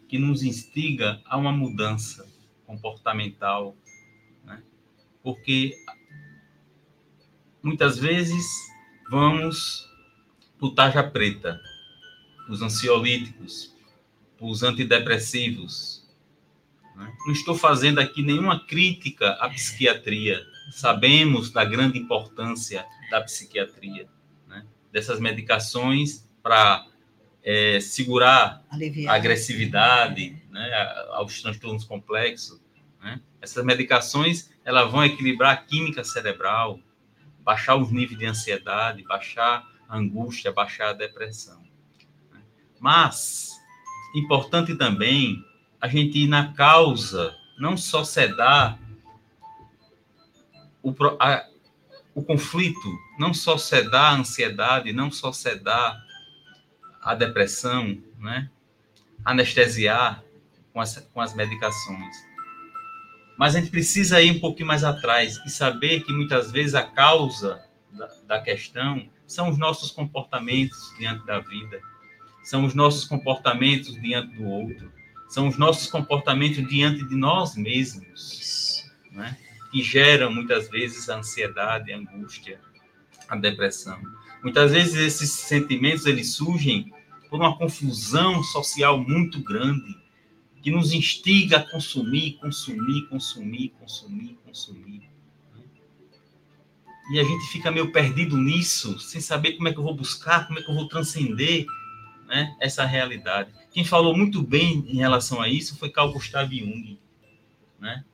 que 0.10 0.18
nos 0.18 0.42
instiga 0.42 1.22
a 1.26 1.38
uma 1.38 1.52
mudança 1.52 2.28
comportamental, 2.66 3.76
né? 4.44 4.64
porque 5.22 5.78
muitas 7.62 8.00
vezes 8.00 8.44
vamos 9.12 9.88
por 10.58 10.74
tarja 10.74 11.04
preta, 11.04 11.62
os 12.50 12.64
ansiolíticos, 12.64 13.72
os 14.40 14.64
antidepressivos. 14.64 16.01
Né? 17.02 17.14
Não 17.26 17.34
estou 17.34 17.56
fazendo 17.56 18.00
aqui 18.00 18.22
nenhuma 18.22 18.66
crítica 18.66 19.32
à 19.32 19.50
psiquiatria. 19.50 20.46
Sabemos 20.72 21.50
da 21.50 21.66
grande 21.66 21.98
importância 21.98 22.86
da 23.10 23.20
psiquiatria, 23.22 24.08
né? 24.48 24.66
dessas 24.92 25.20
medicações 25.20 26.30
para 26.44 26.86
é, 27.44 27.80
segurar 27.80 28.64
Aliviar. 28.70 29.14
a 29.14 29.18
agressividade, 29.18 30.42
né, 30.52 30.72
aos 31.12 31.42
transtornos 31.42 31.84
complexos. 31.84 32.62
Né? 33.02 33.20
Essas 33.42 33.66
medicações 33.66 34.52
elas 34.64 34.92
vão 34.92 35.04
equilibrar 35.04 35.54
a 35.54 35.58
química 35.58 36.04
cerebral, 36.04 36.80
baixar 37.40 37.76
os 37.76 37.92
níveis 37.92 38.20
de 38.20 38.26
ansiedade, 38.28 39.04
baixar 39.04 39.68
a 39.90 39.98
angústia, 39.98 40.52
baixar 40.52 40.90
a 40.90 40.94
depressão. 40.94 41.64
né? 42.32 42.42
Mas 42.80 43.50
importante 44.16 44.76
também 44.76 45.44
a 45.82 45.88
gente 45.88 46.20
ir 46.20 46.28
na 46.28 46.54
causa, 46.54 47.36
não 47.58 47.76
só 47.76 48.04
sedar 48.04 48.80
o, 50.84 50.94
a- 51.20 51.46
o 52.14 52.24
conflito, 52.24 52.88
não 53.18 53.34
só 53.34 53.58
sedar 53.58 54.14
a 54.14 54.18
ansiedade, 54.18 54.94
não 54.94 55.12
só 55.12 55.32
sedar 55.32 56.02
a 57.02 57.16
depressão, 57.16 57.98
né? 58.20 58.50
anestesiar 59.24 60.24
com 60.74 60.82
as, 60.82 60.98
com 61.14 61.22
as 61.22 61.34
medicações. 61.34 62.16
Mas 63.38 63.56
a 63.56 63.60
gente 63.60 63.72
precisa 63.72 64.22
ir 64.22 64.32
um 64.32 64.40
pouquinho 64.40 64.68
mais 64.68 64.84
atrás 64.84 65.38
e 65.46 65.50
saber 65.50 66.02
que 66.04 66.14
muitas 66.14 66.52
vezes 66.52 66.76
a 66.76 66.84
causa 66.84 67.64
da, 67.92 68.08
da 68.28 68.42
questão 68.42 69.08
são 69.26 69.50
os 69.50 69.58
nossos 69.58 69.90
comportamentos 69.92 70.94
diante 70.98 71.26
da 71.26 71.40
vida, 71.40 71.80
são 72.44 72.66
os 72.66 72.74
nossos 72.74 73.06
comportamentos 73.06 74.00
diante 74.02 74.36
do 74.36 74.44
outro, 74.46 74.92
são 75.32 75.48
os 75.48 75.58
nossos 75.58 75.90
comportamentos 75.90 76.68
diante 76.68 77.08
de 77.08 77.16
nós 77.16 77.56
mesmos, 77.56 78.84
né? 79.10 79.38
que 79.72 79.82
geram 79.82 80.30
muitas 80.30 80.70
vezes 80.70 81.10
a 81.10 81.20
ansiedade, 81.20 81.94
a 81.94 81.98
angústia, 81.98 82.60
a 83.30 83.38
depressão. 83.38 83.98
Muitas 84.44 84.74
vezes 84.74 84.96
esses 84.96 85.32
sentimentos 85.32 86.06
eles 86.06 86.34
surgem 86.34 86.92
por 87.30 87.40
uma 87.40 87.58
confusão 87.58 88.44
social 88.44 89.00
muito 89.00 89.42
grande 89.42 89.98
que 90.62 90.70
nos 90.70 90.92
instiga 90.92 91.60
a 91.60 91.72
consumir, 91.72 92.34
consumir, 92.34 93.08
consumir, 93.08 93.70
consumir, 93.80 94.38
consumir. 94.46 95.10
E 97.14 97.20
a 97.22 97.24
gente 97.24 97.48
fica 97.48 97.72
meio 97.72 97.90
perdido 97.94 98.36
nisso, 98.36 99.00
sem 99.00 99.22
saber 99.22 99.54
como 99.54 99.70
é 99.70 99.72
que 99.72 99.80
eu 99.80 99.84
vou 99.84 99.96
buscar, 99.96 100.46
como 100.46 100.60
é 100.60 100.62
que 100.62 100.70
eu 100.70 100.76
vou 100.76 100.90
transcender 100.90 101.66
né, 102.32 102.56
essa 102.62 102.86
realidade. 102.86 103.52
Quem 103.72 103.84
falou 103.84 104.16
muito 104.16 104.42
bem 104.42 104.86
em 104.88 104.96
relação 104.96 105.42
a 105.42 105.50
isso 105.50 105.78
foi 105.78 105.90
Carl 105.90 106.14
Gustav 106.14 106.50
Jung, 106.50 106.98
né? 107.78 108.06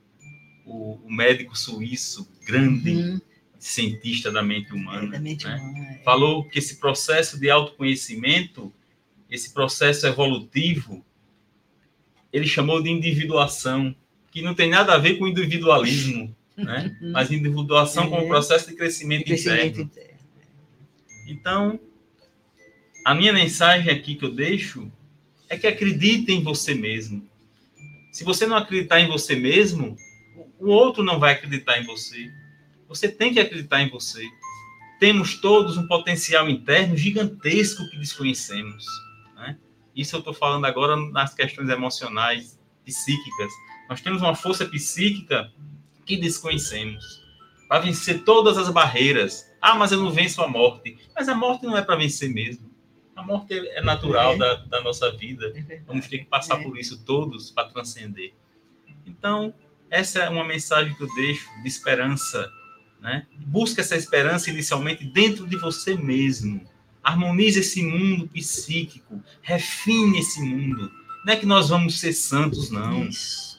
o, 0.65 0.95
o 1.05 1.13
médico 1.13 1.55
suíço, 1.55 2.27
grande 2.45 2.91
Uhum. 2.91 3.21
cientista 3.59 4.31
da 4.31 4.41
mente 4.41 4.73
humana. 4.73 5.11
Da 5.11 5.19
mente 5.19 5.45
né? 5.45 5.55
humana, 5.55 5.87
é. 5.91 6.03
falou 6.03 6.43
que 6.49 6.57
esse 6.57 6.79
processo 6.79 7.39
de 7.39 7.47
autoconhecimento, 7.49 8.73
esse 9.29 9.53
processo 9.53 10.07
evolutivo, 10.07 11.05
ele 12.33 12.47
chamou 12.47 12.81
de 12.81 12.89
individuação, 12.89 13.95
que 14.31 14.41
não 14.41 14.55
tem 14.55 14.67
nada 14.69 14.93
a 14.93 14.97
ver 14.97 15.19
com 15.19 15.27
individualismo, 15.27 16.35
né? 16.57 16.97
mas 17.13 17.29
individuação 17.31 18.09
como 18.09 18.23
É. 18.25 18.27
processo 18.27 18.67
de 18.67 18.75
crescimento, 18.75 19.25
Crescimento 19.25 19.81
interno. 19.81 19.83
interno. 19.83 20.17
Então, 21.27 21.79
a 23.07 23.15
minha 23.15 23.31
mensagem 23.31 23.89
aqui 23.89 24.15
que 24.15 24.25
eu 24.25 24.33
deixo 24.33 24.91
é 25.47 25.57
que 25.57 25.65
acredite 25.65 26.29
em 26.29 26.43
você 26.43 26.75
mesmo. 26.75 27.25
Se 28.11 28.25
você 28.25 28.45
não 28.45 28.57
acreditar 28.57 28.99
em 28.99 29.07
você 29.07 29.33
mesmo, 29.33 29.95
o 30.59 30.67
outro 30.67 31.01
não 31.05 31.17
vai 31.17 31.31
acreditar 31.31 31.79
em 31.79 31.85
você. 31.85 32.29
Você 32.89 33.07
tem 33.07 33.33
que 33.33 33.39
acreditar 33.39 33.81
em 33.81 33.89
você. 33.89 34.27
Temos 34.99 35.39
todos 35.39 35.77
um 35.77 35.87
potencial 35.87 36.49
interno 36.49 36.97
gigantesco 36.97 37.89
que 37.89 37.97
desconhecemos. 37.97 38.83
né? 39.37 39.57
Isso 39.95 40.13
eu 40.13 40.19
estou 40.19 40.33
falando 40.33 40.65
agora 40.65 40.97
nas 40.97 41.33
questões 41.33 41.69
emocionais, 41.69 42.59
psíquicas. 42.83 43.53
Nós 43.89 44.01
temos 44.01 44.21
uma 44.21 44.35
força 44.35 44.65
psíquica 44.65 45.49
que 46.05 46.17
desconhecemos 46.17 47.05
para 47.69 47.79
vencer 47.79 48.25
todas 48.25 48.57
as 48.57 48.69
barreiras. 48.69 49.49
Ah, 49.61 49.75
mas 49.75 49.93
eu 49.93 50.03
não 50.03 50.11
venço 50.11 50.41
a 50.41 50.47
morte. 50.49 50.97
Mas 51.15 51.29
a 51.29 51.35
morte 51.35 51.65
não 51.65 51.77
é 51.77 51.81
para 51.81 51.95
vencer 51.95 52.29
mesmo. 52.29 52.66
A 53.17 53.23
morte 53.23 53.53
é 53.69 53.81
natural 53.81 54.33
É. 54.33 54.37
da, 54.37 54.55
da 54.55 54.81
nossa 54.81 55.11
vida. 55.11 55.51
É. 55.69 55.81
Vamos 55.87 56.07
ter 56.07 56.19
que 56.19 56.25
passar 56.25 56.61
É. 56.61 56.63
por 56.63 56.77
isso 56.77 57.03
todos 57.03 57.49
para 57.51 57.67
transcender. 57.67 58.33
Então, 59.05 59.53
essa 59.89 60.19
é 60.19 60.29
uma 60.29 60.43
mensagem 60.45 60.93
que 60.93 61.01
eu 61.03 61.13
deixo 61.15 61.45
de 61.61 61.67
esperança. 61.67 62.49
Né? 63.01 63.25
Busque 63.39 63.81
essa 63.81 63.95
esperança 63.95 64.49
inicialmente 64.49 65.03
dentro 65.05 65.47
de 65.47 65.57
você 65.57 65.95
mesmo. 65.95 66.61
Harmonize 67.03 67.59
esse 67.59 67.81
mundo 67.83 68.27
psíquico. 68.27 69.21
Refine 69.41 70.19
esse 70.19 70.41
mundo. 70.41 70.91
Não 71.25 71.33
é 71.33 71.35
que 71.37 71.45
nós 71.45 71.69
vamos 71.69 71.99
ser 71.99 72.13
santos, 72.13 72.69
não. 72.69 73.09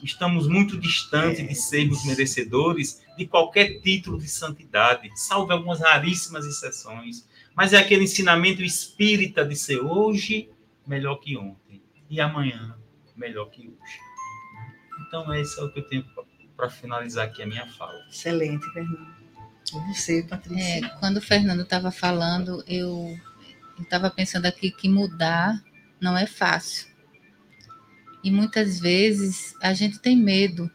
Estamos 0.03 0.47
muito 0.47 0.77
distantes 0.77 1.39
É. 1.41 1.43
de 1.43 1.55
sermos 1.55 2.03
merecedores 2.05 3.01
de 3.17 3.25
qualquer 3.27 3.81
título 3.81 4.17
de 4.17 4.27
santidade, 4.29 5.09
salvo 5.15 5.51
algumas 5.51 5.79
raríssimas 5.81 6.45
exceções. 6.45 7.27
Mas 7.59 7.73
é 7.73 7.77
aquele 7.77 8.05
ensinamento 8.05 8.63
espírita 8.63 9.43
de 9.43 9.53
ser 9.53 9.81
hoje 9.81 10.49
melhor 10.87 11.17
que 11.17 11.35
ontem 11.35 11.83
e 12.09 12.21
amanhã 12.21 12.77
melhor 13.17 13.49
que 13.49 13.67
hoje. 13.67 13.99
Então, 15.01 15.33
esse 15.33 15.59
é 15.59 15.63
o 15.65 15.69
que 15.69 15.79
eu 15.79 15.87
tenho 15.89 16.05
para 16.55 16.69
finalizar 16.69 17.25
aqui 17.25 17.43
a 17.43 17.45
minha 17.45 17.67
fala. 17.73 17.99
Excelente, 18.09 18.65
Fernando. 18.71 19.13
Você, 19.89 20.23
Patrícia? 20.23 20.85
É, 20.85 20.89
quando 21.01 21.17
o 21.17 21.21
Fernando 21.21 21.63
estava 21.63 21.91
falando, 21.91 22.63
eu 22.65 23.19
estava 23.77 24.09
pensando 24.09 24.45
aqui 24.45 24.71
que 24.71 24.87
mudar 24.87 25.61
não 25.99 26.17
é 26.17 26.25
fácil. 26.25 26.87
E 28.23 28.31
muitas 28.31 28.79
vezes 28.79 29.53
a 29.61 29.73
gente 29.73 29.99
tem 29.99 30.15
medo, 30.15 30.71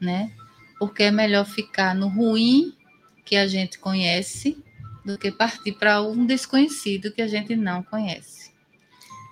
né? 0.00 0.32
Porque 0.78 1.02
é 1.02 1.10
melhor 1.10 1.44
ficar 1.44 1.94
no 1.94 2.08
ruim 2.08 2.74
que 3.22 3.36
a 3.36 3.46
gente 3.46 3.78
conhece 3.78 4.63
do 5.04 5.18
que 5.18 5.30
partir 5.30 5.72
para 5.72 6.02
um 6.02 6.24
desconhecido 6.24 7.12
que 7.12 7.22
a 7.22 7.28
gente 7.28 7.54
não 7.54 7.82
conhece. 7.82 8.52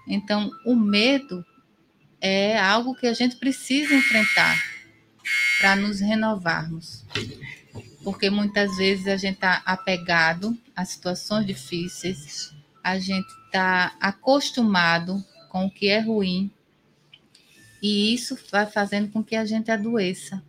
Então, 0.07 0.51
o 0.66 0.75
medo 0.75 1.45
é 2.20 2.59
algo 2.59 2.95
que 2.95 3.07
a 3.07 3.14
gente 3.14 3.37
precisa 3.37 3.95
enfrentar 3.95 4.57
para 5.61 5.77
nos 5.77 6.01
renovarmos 6.01 7.05
porque 8.03 8.31
muitas 8.31 8.77
vezes 8.77 9.07
a 9.07 9.16
gente 9.16 9.35
está 9.35 9.62
apegado 9.64 10.59
a 10.75 10.85
situações 10.85 11.47
difíceis, 11.47 12.55
a 12.83 12.99
gente 12.99 13.29
está 13.47 13.97
acostumado 14.01 15.25
com 15.49 15.66
o 15.66 15.70
que 15.70 15.89
é 15.89 16.01
ruim, 16.01 16.51
e 17.81 18.14
isso 18.14 18.39
vai 18.51 18.66
fazendo 18.66 19.11
com 19.11 19.23
que 19.23 19.37
a 19.37 19.45
gente 19.45 19.70
adoeça, 19.70 20.43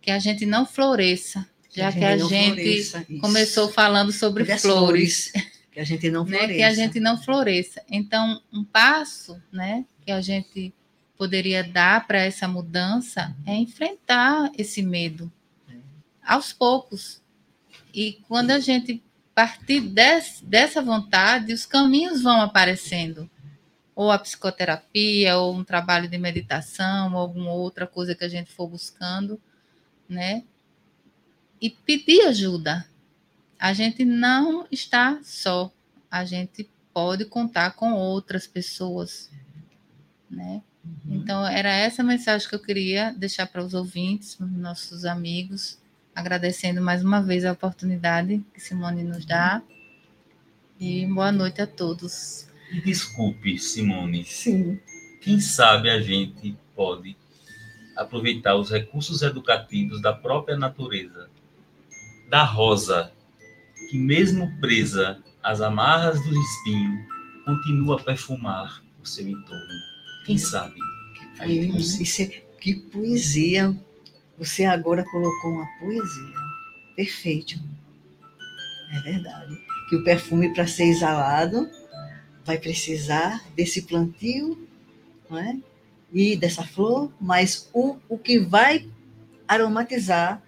que 0.00 0.10
a 0.10 0.18
gente 0.18 0.46
não 0.46 0.66
floresça, 0.66 1.48
já 1.70 1.92
que 1.92 2.04
a 2.04 2.16
gente 2.16 2.54
floresça, 2.54 3.06
começou 3.20 3.68
falando 3.70 4.12
sobre 4.12 4.42
Sobre 4.44 4.52
as 4.52 4.62
flores, 4.62 5.32
Que 5.70 5.80
a 5.80 5.84
gente 5.84 6.10
não 6.10 6.24
né, 6.26 6.38
floresça. 6.38 6.56
que 6.56 6.62
a 6.62 6.74
gente 6.74 7.00
não 7.00 7.22
floresça. 7.22 7.82
Então, 7.88 8.42
um 8.52 8.64
passo, 8.64 9.40
né, 9.52 9.84
que 10.04 10.10
a 10.10 10.20
gente 10.20 10.74
poderia 11.16 11.62
dar 11.62 12.06
para 12.06 12.18
essa 12.18 12.48
mudança 12.48 13.36
é 13.46 13.54
enfrentar 13.54 14.50
esse 14.56 14.82
medo 14.82 15.30
aos 16.24 16.52
poucos. 16.52 17.20
E 17.92 18.18
quando 18.26 18.50
a 18.52 18.58
gente 18.58 19.02
partir 19.34 19.80
des, 19.80 20.40
dessa 20.42 20.82
vontade, 20.82 21.52
os 21.52 21.66
caminhos 21.66 22.22
vão 22.22 22.40
aparecendo. 22.40 23.28
Ou 23.94 24.10
a 24.10 24.18
psicoterapia, 24.18 25.36
ou 25.36 25.54
um 25.54 25.64
trabalho 25.64 26.08
de 26.08 26.16
meditação, 26.16 27.12
ou 27.12 27.18
alguma 27.18 27.52
outra 27.52 27.86
coisa 27.86 28.14
que 28.14 28.24
a 28.24 28.28
gente 28.28 28.50
for 28.50 28.66
buscando, 28.66 29.40
né? 30.08 30.44
E 31.60 31.70
pedir 31.70 32.22
ajuda. 32.22 32.86
A 33.58 33.72
gente 33.72 34.04
não 34.04 34.66
está 34.70 35.20
só. 35.22 35.70
A 36.10 36.24
gente 36.24 36.68
pode 36.92 37.24
contar 37.24 37.72
com 37.72 37.92
outras 37.92 38.46
pessoas, 38.46 39.30
né? 40.30 40.62
Uhum. 40.84 41.16
Então, 41.16 41.46
era 41.46 41.70
essa 41.70 42.02
mensagem 42.02 42.48
que 42.48 42.54
eu 42.54 42.62
queria 42.62 43.12
deixar 43.12 43.46
para 43.46 43.62
os 43.62 43.74
ouvintes, 43.74 44.34
para 44.34 44.46
os 44.46 44.52
nossos 44.52 45.04
amigos, 45.04 45.78
agradecendo 46.14 46.80
mais 46.80 47.04
uma 47.04 47.22
vez 47.22 47.44
a 47.44 47.52
oportunidade 47.52 48.42
que 48.54 48.60
Simone 48.60 49.02
nos 49.02 49.24
dá. 49.24 49.62
E 50.78 51.06
boa 51.06 51.30
noite 51.30 51.60
a 51.60 51.66
todos. 51.66 52.48
E 52.72 52.80
desculpe, 52.80 53.58
Simone, 53.58 54.24
Sim. 54.24 54.80
quem 55.20 55.40
sabe 55.40 55.90
a 55.90 56.00
gente 56.00 56.56
pode 56.74 57.16
aproveitar 57.96 58.56
os 58.56 58.70
recursos 58.70 59.20
educativos 59.20 60.00
da 60.00 60.12
própria 60.12 60.56
natureza, 60.56 61.28
da 62.30 62.44
rosa, 62.44 63.12
que 63.90 63.98
mesmo 63.98 64.50
presa 64.60 65.20
às 65.42 65.60
amarras 65.60 66.22
do 66.24 66.40
espinho, 66.40 67.06
continua 67.44 68.00
a 68.00 68.02
perfumar 68.02 68.82
o 69.02 69.06
seu 69.06 69.28
entorno. 69.28 69.74
Quem 70.24 70.38
sabe? 70.38 70.76
a 71.40 71.46
gente 71.46 71.76
Isso, 71.78 72.02
isso 72.02 72.22
é, 72.22 72.26
que 72.60 72.76
poesia. 72.76 73.76
Você 74.38 74.64
agora 74.64 75.04
colocou 75.04 75.50
uma 75.50 75.66
poesia. 75.80 76.36
Perfeito. 76.94 77.58
É 78.92 79.00
verdade. 79.00 79.58
que 79.88 79.96
o 79.96 80.04
perfume, 80.04 80.54
para 80.54 80.66
ser 80.66 80.84
exalado, 80.84 81.68
vai 82.44 82.58
precisar 82.58 83.44
desse 83.56 83.82
plantio 83.82 84.68
não 85.28 85.38
é? 85.38 85.56
e 86.12 86.36
dessa 86.36 86.62
flor, 86.62 87.12
mas 87.20 87.68
o, 87.72 87.96
o 88.08 88.18
que 88.18 88.38
vai 88.38 88.88
aromatizar, 89.46 90.42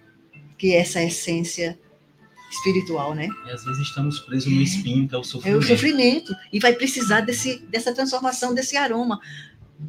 que 0.57 0.73
é 0.73 0.77
essa 0.77 1.01
essência 1.03 1.77
espiritual, 2.51 3.15
né? 3.15 3.27
E 3.47 3.51
às 3.51 3.63
vezes 3.65 3.81
estamos 3.87 4.19
presos 4.19 4.51
no 4.51 4.61
espinho, 4.61 5.07
que 5.07 5.15
é 5.15 5.17
o 5.17 5.21
É 5.21 5.23
sofrimento. 5.23 5.59
o 5.63 5.67
sofrimento. 5.67 6.35
E 6.51 6.59
vai 6.59 6.73
precisar 6.73 7.21
desse, 7.21 7.59
dessa 7.69 7.93
transformação, 7.93 8.53
desse 8.53 8.77
aroma. 8.77 9.19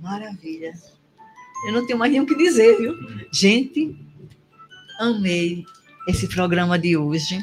Maravilha. 0.02 0.72
Eu 1.66 1.72
não 1.72 1.86
tenho 1.86 1.98
mais 1.98 2.10
nem 2.10 2.20
o 2.20 2.26
que 2.26 2.34
dizer, 2.36 2.76
viu? 2.78 2.94
Gente, 3.32 3.94
amei 4.98 5.64
esse 6.08 6.26
programa 6.26 6.78
de 6.78 6.96
hoje. 6.96 7.38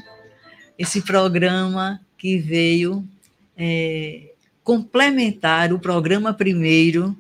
Esse 0.78 1.02
programa 1.02 2.02
que 2.18 2.38
veio 2.38 3.08
é, 3.56 4.32
complementar 4.64 5.72
o 5.72 5.80
programa 5.80 6.34
primeiro 6.34 7.16